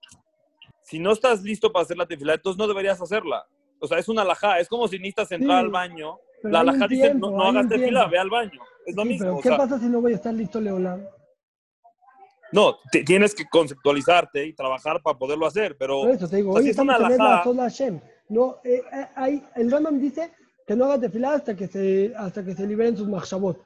si 0.85 0.99
no 0.99 1.12
estás 1.12 1.43
listo 1.43 1.72
para 1.72 1.82
hacer 1.82 1.97
la 1.97 2.07
tefilá, 2.07 2.35
entonces 2.35 2.59
no 2.59 2.68
deberías 2.68 3.01
hacerla. 3.01 3.45
O 3.80 3.87
sea, 3.87 3.99
es 3.99 4.09
una 4.09 4.22
alajá. 4.22 4.59
Es 4.61 4.68
como 4.68 4.87
si 4.89 4.97
necesitas 4.99 5.32
entrar 5.32 5.59
Sí, 5.61 5.64
al 5.64 5.70
baño. 5.70 6.18
La 6.45 6.61
alajá 6.61 6.87
dice, 6.87 7.03
tiempo, 7.09 7.30
no, 7.30 7.37
no 7.39 7.45
hagas 7.49 7.68
tefilá, 7.68 8.07
ve 8.07 8.18
al 8.18 8.30
baño. 8.30 8.61
Es 8.87 8.95
lo 8.95 9.03
Sí, 9.03 9.09
mismo. 9.09 9.24
pero 9.26 9.37
o 9.39 9.41
¿qué 9.41 9.49
sea, 9.49 9.57
pasa 9.59 9.78
si 9.78 9.87
no 9.87 10.01
voy 10.01 10.12
a 10.12 10.16
estar 10.16 10.32
listo, 10.35 10.61
Leolam? 10.61 11.03
No, 12.53 12.76
te- 12.93 13.03
tienes 13.03 13.35
que 13.35 13.45
conceptualizarte 13.51 14.47
y 14.47 14.53
trabajar 14.53 15.03
para 15.03 15.18
poderlo 15.18 15.47
hacer, 15.47 15.76
pero 15.76 16.03
Por 16.03 16.11
eso 16.11 16.28
te 16.28 16.37
digo, 16.37 16.51
o 16.51 16.53
sea, 16.55 16.59
hoy 16.61 16.64
si 16.66 16.70
es 16.70 16.78
una 16.78 16.97
alajá- 16.97 17.43
Hashem. 17.57 18.01
No, 18.28 18.59
eh, 18.64 18.82
eh, 18.93 19.07
hay, 19.16 19.43
el 19.57 19.70
Rambam 19.70 19.99
dice 20.01 20.32
que 20.66 20.76
no 20.76 20.85
hagas 20.85 21.01
tefilá 21.01 21.35
hasta 21.35 21.57
que 21.57 21.66
se, 21.66 22.12
hasta 22.16 22.45
que 22.45 22.55
se 22.55 22.66
liberen 22.66 22.97
sus 22.97 23.09
machshavot. 23.09 23.61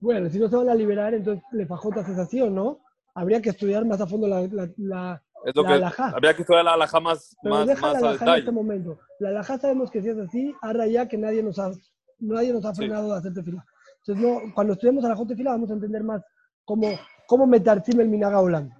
Bueno, 0.00 0.28
si 0.28 0.38
no 0.38 0.48
se 0.48 0.56
van 0.56 0.68
a 0.68 0.74
liberar, 0.74 1.14
entonces 1.14 1.42
le 1.52 1.66
fajotas 1.66 2.08
es 2.08 2.18
así 2.18 2.40
o 2.40 2.50
no. 2.50 2.80
Habría 3.14 3.40
que 3.40 3.50
estudiar 3.50 3.84
más 3.86 4.00
a 4.00 4.06
fondo 4.06 4.28
la, 4.28 4.42
la, 4.42 4.68
la, 4.76 5.23
es 5.44 5.54
lo 5.56 5.62
la 5.62 5.68
que 5.68 5.74
alajá. 5.74 6.08
habría 6.08 6.34
que 6.34 6.42
estudiar 6.42 6.64
la 6.64 6.72
alajá 6.74 7.00
más, 7.00 7.36
Pero 7.42 7.54
más, 7.54 7.66
deja 7.66 7.80
más 7.82 7.92
la 7.92 7.98
a 8.08 8.10
alajá 8.10 8.32
en 8.32 8.38
este 8.40 8.50
momento. 8.52 8.98
La 9.20 9.28
alajá 9.30 9.58
sabemos 9.58 9.90
que 9.90 10.02
si 10.02 10.08
es 10.08 10.18
así, 10.18 10.54
ahora 10.62 10.86
ya 10.86 11.06
que 11.08 11.18
nadie 11.18 11.42
nos 11.42 11.58
ha, 11.58 11.70
nadie 12.18 12.52
nos 12.52 12.64
ha 12.64 12.74
Sí. 12.74 12.78
frenado 12.82 13.12
de 13.12 13.18
hacer 13.18 13.34
tefilá. 13.34 13.64
Entonces, 14.06 14.24
no, 14.24 14.54
cuando 14.54 14.72
estudiemos 14.74 15.04
alajot 15.04 15.28
tefilá 15.28 15.52
vamos 15.52 15.70
a 15.70 15.74
entender 15.74 16.02
más 16.02 16.22
cómo, 16.64 16.88
cómo 17.26 17.46
metarcim 17.46 18.00
el 18.00 18.08
minaga 18.08 18.40
olam. 18.40 18.70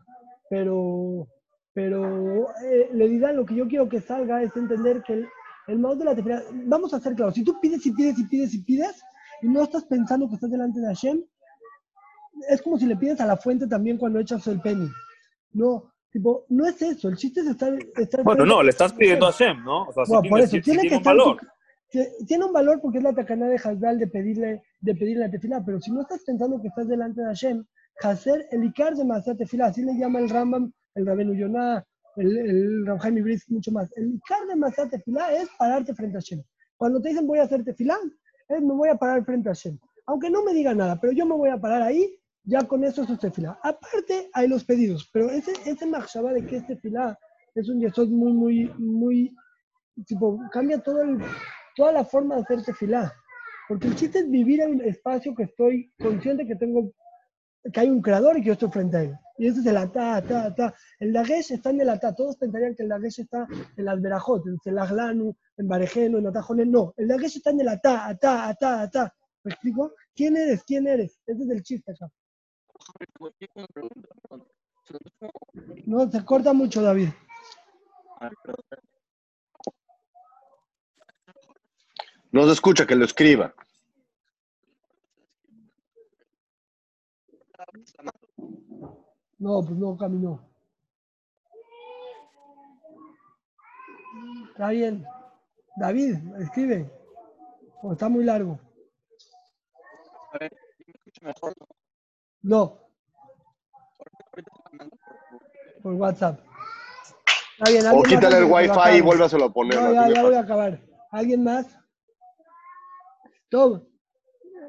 Pero, 0.50 1.28
pero 1.72 2.50
eh, 2.64 2.90
le 2.92 3.08
dirán 3.08 3.36
lo 3.36 3.44
que 3.46 3.54
yo 3.54 3.66
quiero 3.66 3.88
que 3.88 4.00
salga 4.00 4.42
es 4.42 4.54
entender 4.56 5.02
que 5.02 5.14
el, 5.14 5.28
el 5.66 5.82
de 5.98 6.04
la 6.04 6.14
tefilá, 6.14 6.42
vamos 6.66 6.92
a 6.94 7.00
ser 7.00 7.14
claros, 7.14 7.34
si 7.34 7.42
tú 7.44 7.58
pides 7.60 7.84
y 7.86 7.92
pides 7.92 8.18
y 8.18 8.24
pides 8.24 8.54
y 8.54 8.62
pides 8.62 9.02
y 9.42 9.48
no 9.48 9.62
estás 9.62 9.84
pensando 9.84 10.28
que 10.28 10.34
estás 10.34 10.50
delante 10.50 10.80
de 10.80 10.86
Hashem, 10.86 11.22
es 12.48 12.60
como 12.62 12.78
si 12.78 12.86
le 12.86 12.96
pides 12.96 13.20
a 13.20 13.26
la 13.26 13.36
fuente 13.36 13.66
también 13.66 13.96
cuando 13.96 14.18
echas 14.18 14.46
el 14.46 14.60
penny. 14.60 14.88
No, 15.52 15.92
tipo, 16.14 16.46
no 16.48 16.64
es 16.66 16.80
eso, 16.80 17.08
el 17.08 17.16
chiste 17.16 17.40
es 17.40 17.48
estar... 17.48 17.76
estar 17.96 18.22
Bueno, 18.22 18.46
no, 18.46 18.62
le 18.62 18.70
estás 18.70 18.92
pidiendo 18.92 19.26
a 19.26 19.32
Hashem, 19.32 19.64
¿no? 19.64 19.82
O 19.82 19.92
sea, 19.92 20.04
Bueno, 20.06 20.20
por 20.22 20.22
tiene, 20.22 20.40
eso, 20.44 20.50
sí 20.56 20.62
tiene 20.62 20.82
que 20.82 20.88
tiene 20.88 20.94
un 20.96 21.00
estar 21.00 21.16
valor. 21.16 21.36
tu- 21.40 21.46
ti- 21.90 22.26
tiene 22.26 22.44
un 22.44 22.52
valor 22.52 22.80
porque 22.80 22.98
es 22.98 23.04
la 23.04 23.12
tacaná 23.12 23.48
de 23.48 23.56
Hasdal 23.56 23.98
de 23.98 24.06
pedirle, 24.06 24.62
de 24.80 24.94
pedirle 24.94 25.24
la 25.26 25.30
tefilá, 25.30 25.62
pero 25.66 25.80
si 25.80 25.90
no 25.90 26.02
estás 26.02 26.22
pensando 26.24 26.60
que 26.62 26.68
estás 26.68 26.86
delante 26.88 27.20
de 27.20 27.26
Hashem, 27.26 27.64
Hacer 28.02 28.46
el 28.50 28.64
Icar 28.64 28.94
de 28.96 29.04
Masat 29.04 29.38
tefilá, 29.38 29.66
así 29.66 29.82
le 29.84 29.94
llama 29.98 30.18
el 30.20 30.28
Rambam, 30.30 30.72
el 30.96 31.06
Rabenu 31.06 31.34
Yonah, 31.34 31.84
el, 32.16 32.38
el 32.38 32.86
Rab 32.86 32.98
Jaime 32.98 33.22
Brisk, 33.22 33.48
mucho 33.50 33.70
más. 33.72 33.88
El 33.96 34.14
Icar 34.14 34.46
de 34.48 34.56
Masat 34.56 34.90
tefilá 34.90 35.32
es 35.34 35.48
pararte 35.58 35.94
frente 35.94 36.16
a 36.16 36.20
Hashem. 36.20 36.42
Cuando 36.76 37.00
te 37.00 37.08
dicen 37.10 37.26
voy 37.26 37.38
a 37.40 37.44
hacer 37.44 37.62
tefilá, 37.64 37.96
es 38.48 38.60
me 38.60 38.72
voy 38.74 38.88
a 38.88 38.96
parar 38.96 39.24
frente 39.24 39.48
a 39.48 39.52
Hashem. 39.52 39.78
Aunque 40.06 40.28
no 40.30 40.42
me 40.44 40.52
diga 40.54 40.74
nada, 40.74 41.00
pero 41.00 41.12
yo 41.12 41.24
me 41.26 41.34
voy 41.36 41.48
a 41.50 41.56
parar 41.58 41.82
ahí, 41.82 42.16
ya 42.44 42.62
con 42.64 42.84
eso 42.84 43.02
es 43.02 43.18
tefilá. 43.18 43.58
Aparte 43.62 44.30
hay 44.32 44.48
los 44.48 44.64
pedidos, 44.64 45.08
pero 45.12 45.30
ese, 45.30 45.52
ese 45.64 45.86
machshavá 45.86 46.32
de 46.32 46.44
que 46.46 46.56
es 46.56 46.66
tefilá 46.66 47.18
es 47.54 47.68
un 47.68 47.80
yesod 47.80 48.08
muy, 48.08 48.32
muy, 48.32 48.72
muy, 48.78 49.36
tipo, 50.06 50.40
cambia 50.52 50.78
todo 50.78 51.02
el, 51.02 51.18
toda 51.74 51.92
la 51.92 52.04
forma 52.04 52.36
de 52.36 52.42
hacer 52.42 52.62
tefilá. 52.62 53.12
Porque 53.68 53.86
el 53.86 53.94
chiste 53.94 54.18
es 54.18 54.30
vivir 54.30 54.60
en 54.60 54.80
el 54.80 54.88
espacio 54.88 55.34
que 55.34 55.44
estoy 55.44 55.92
consciente 55.98 56.46
que 56.46 56.56
tengo, 56.56 56.92
que 57.72 57.80
hay 57.80 57.88
un 57.88 58.02
creador 58.02 58.36
y 58.36 58.42
que 58.42 58.48
yo 58.48 58.52
estoy 58.52 58.70
frente 58.70 58.96
a 58.96 59.02
él. 59.02 59.14
Y 59.38 59.48
ese 59.48 59.60
es 59.60 59.66
el 59.66 59.76
atá, 59.76 60.16
atá, 60.16 60.44
atá. 60.46 60.74
El 61.00 61.12
dagesh 61.12 61.52
está 61.52 61.70
en 61.70 61.80
el 61.80 61.88
atá. 61.88 62.14
Todos 62.14 62.36
pensarían 62.36 62.74
que 62.74 62.82
el 62.82 62.90
dagesh 62.90 63.20
está 63.20 63.48
en 63.76 63.84
las 63.84 64.00
verajot, 64.00 64.46
en 64.46 64.58
Selaglanu, 64.62 65.34
en 65.56 65.68
Barejeno, 65.68 66.18
en 66.18 66.26
Atajonen. 66.26 66.70
No, 66.70 66.92
el 66.96 67.08
dagesh 67.08 67.38
está 67.38 67.50
en 67.50 67.60
el 67.60 67.68
atá, 67.68 68.06
atá, 68.06 68.48
atá, 68.48 68.82
atá. 68.82 69.14
¿Me 69.42 69.52
explico? 69.52 69.94
¿Quién 70.14 70.36
eres? 70.36 70.62
¿Quién 70.64 70.86
eres? 70.86 71.20
Ese 71.26 71.42
es 71.42 71.50
el 71.50 71.62
chiste 71.62 71.92
acá. 71.92 72.10
No, 75.86 76.10
se 76.10 76.24
corta 76.24 76.52
mucho, 76.52 76.82
David. 76.82 77.08
No 82.32 82.46
se 82.46 82.52
escucha, 82.52 82.86
que 82.86 82.96
lo 82.96 83.04
escriba. 83.04 83.54
No, 89.38 89.60
pues 89.62 89.78
no 89.78 89.96
caminó. 89.96 90.40
Está 94.50 94.70
bien. 94.70 95.06
David, 95.76 96.16
escribe. 96.40 96.90
O 97.82 97.92
está 97.92 98.08
muy 98.08 98.24
largo. 98.24 98.58
No. 101.22 101.83
Por 105.82 105.94
WhatsApp. 105.94 106.40
Está 107.58 107.70
bien. 107.70 107.86
O 107.86 107.88
¿alguien 107.88 108.02
más 108.02 108.08
quítale 108.08 108.38
el 108.38 108.44
wifi 108.44 108.98
y 108.98 109.00
vuélvaselo 109.00 109.44
a 109.46 109.52
poner. 109.52 109.80
No, 109.80 109.92
ya, 109.92 110.08
ya 110.08 110.22
voy 110.22 110.34
a 110.34 110.40
acabar. 110.40 110.80
¿Alguien 111.10 111.44
más? 111.44 111.66
Todo. 113.48 113.86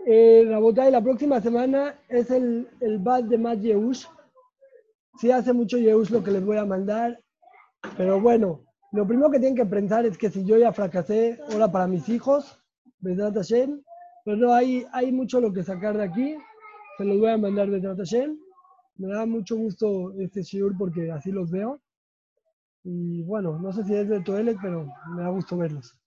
Eh, 0.07 0.45
Rabotay, 0.47 0.91
la 0.91 1.01
próxima 1.01 1.41
semana 1.41 1.99
es 2.07 2.29
el, 2.29 2.69
el 2.79 2.99
Bad 2.99 3.23
de 3.23 3.37
Matt 3.37 3.59
Yehush. 3.59 4.05
Sí 5.17 5.31
hace 5.31 5.51
mucho 5.51 5.77
Yehush 5.77 6.11
lo 6.11 6.23
que 6.23 6.31
les 6.31 6.45
voy 6.45 6.57
a 6.57 6.65
mandar. 6.65 7.19
Pero 7.97 8.21
bueno, 8.21 8.61
lo 8.91 9.07
primero 9.07 9.31
que 9.31 9.39
tienen 9.39 9.55
que 9.55 9.65
pensar 9.65 10.05
es 10.05 10.17
que 10.17 10.29
si 10.29 10.45
yo 10.45 10.57
ya 10.57 10.71
fracasé, 10.71 11.39
ahora 11.51 11.71
para 11.71 11.87
mis 11.87 12.07
hijos, 12.09 12.61
Besrat 12.99 13.35
Hashem. 13.35 13.81
Pero 14.23 14.37
no, 14.37 14.53
hay, 14.53 14.85
hay 14.91 15.11
mucho 15.11 15.41
lo 15.41 15.51
que 15.51 15.63
sacar 15.63 15.97
de 15.97 16.03
aquí. 16.03 16.37
Se 16.97 17.05
los 17.05 17.19
voy 17.19 17.29
a 17.31 17.37
mandar 17.37 17.69
Besrat 17.69 17.97
Hashem. 17.97 18.37
Me 18.97 19.07
da 19.09 19.25
mucho 19.25 19.55
gusto 19.57 20.13
este 20.19 20.41
shiur 20.43 20.77
porque 20.77 21.11
así 21.11 21.31
los 21.31 21.51
veo. 21.51 21.81
Y 22.83 23.23
bueno, 23.23 23.59
no 23.59 23.73
sé 23.73 23.83
si 23.83 23.95
es 23.95 24.07
de 24.07 24.21
Toelet, 24.21 24.57
pero 24.61 24.87
me 25.15 25.23
da 25.23 25.29
gusto 25.29 25.57
verlos. 25.57 25.97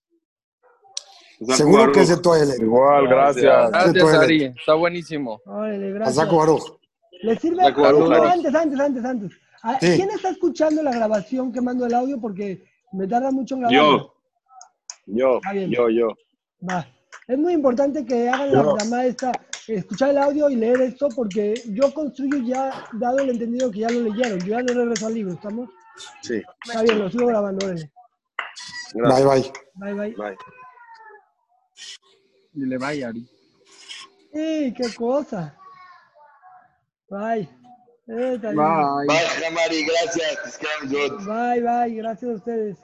Seguro 1.41 1.93
que 1.93 2.01
es 2.01 2.09
de 2.09 2.17
Toelet. 2.17 2.61
Igual, 2.61 3.09
gracias. 3.09 3.71
Gracias. 3.71 4.15
Ari. 4.15 4.45
Está 4.45 4.75
buenísimo. 4.75 5.41
Órale, 5.45 5.93
gracias. 5.93 6.33
Baruch. 6.33 6.79
¿Les 7.23 7.41
sirve? 7.41 7.65
De 7.65 7.75
claro. 7.75 8.13
antes, 8.13 8.55
antes, 8.55 8.81
antes, 8.81 9.05
antes. 9.05 9.33
Ah, 9.63 9.77
Sí. 9.81 9.97
¿Quién 9.97 10.11
está 10.11 10.31
escuchando 10.31 10.83
la 10.83 10.93
grabación 10.95 11.53
que 11.53 11.61
mando 11.61 11.85
el 11.85 11.95
audio? 11.95 12.21
Porque 12.21 12.65
me 12.93 13.07
tarda 13.09 13.31
mucho 13.33 13.57
en 13.57 13.61
grabar. 13.63 13.77
Yo. 13.77 14.15
Yo, 15.07 15.37
Está 15.37 15.53
bien. 15.53 15.71
yo, 15.71 15.89
yo. 15.91 16.09
Va. 16.69 16.87
Es 17.27 17.39
muy 17.39 17.55
importante 17.55 18.05
que 18.05 18.29
hagan 18.29 18.53
la 18.53 18.63
llamada 18.63 19.07
esta, 19.07 19.33
escuchar 19.69 20.11
el 20.11 20.19
audio 20.19 20.49
y 20.51 20.57
leer 20.57 20.81
esto, 20.81 21.09
porque 21.15 21.63
yo 21.67 21.93
construyo 21.93 22.39
ya, 22.39 22.87
dado 22.95 23.19
el 23.19 23.31
entendido 23.31 23.71
que 23.71 23.81
ya 23.81 23.91
lo 23.91 24.01
leyeron. 24.01 24.41
Yo 24.41 24.47
ya 24.47 24.63
no 24.63 24.75
regreso 24.75 25.07
al 25.07 25.15
libro, 25.15 25.35
¿estamos? 25.35 25.71
Sí. 26.23 26.43
Está 26.65 26.83
bien, 26.83 26.99
lo 26.99 27.11
sigo 27.11 27.27
grabando. 27.27 27.67
Bye, 27.67 29.25
bye. 29.25 29.53
Bye, 29.75 29.95
bye. 29.95 30.15
Bye. 30.15 30.37
Dile 32.53 32.79
bye, 32.79 33.05
Ari. 33.05 33.27
¡Sí, 34.33 34.75
qué 34.77 34.95
cosa! 34.97 35.55
Bye. 37.09 37.49
Eh. 38.09 38.39
Bye. 38.39 38.55
Bye, 38.55 39.27
Jamari, 39.41 39.85
gracias. 39.85 40.59
Bye, 41.27 41.63
bye. 41.63 41.95
Gracias 41.95 42.31
a 42.31 42.35
ustedes. 42.35 42.79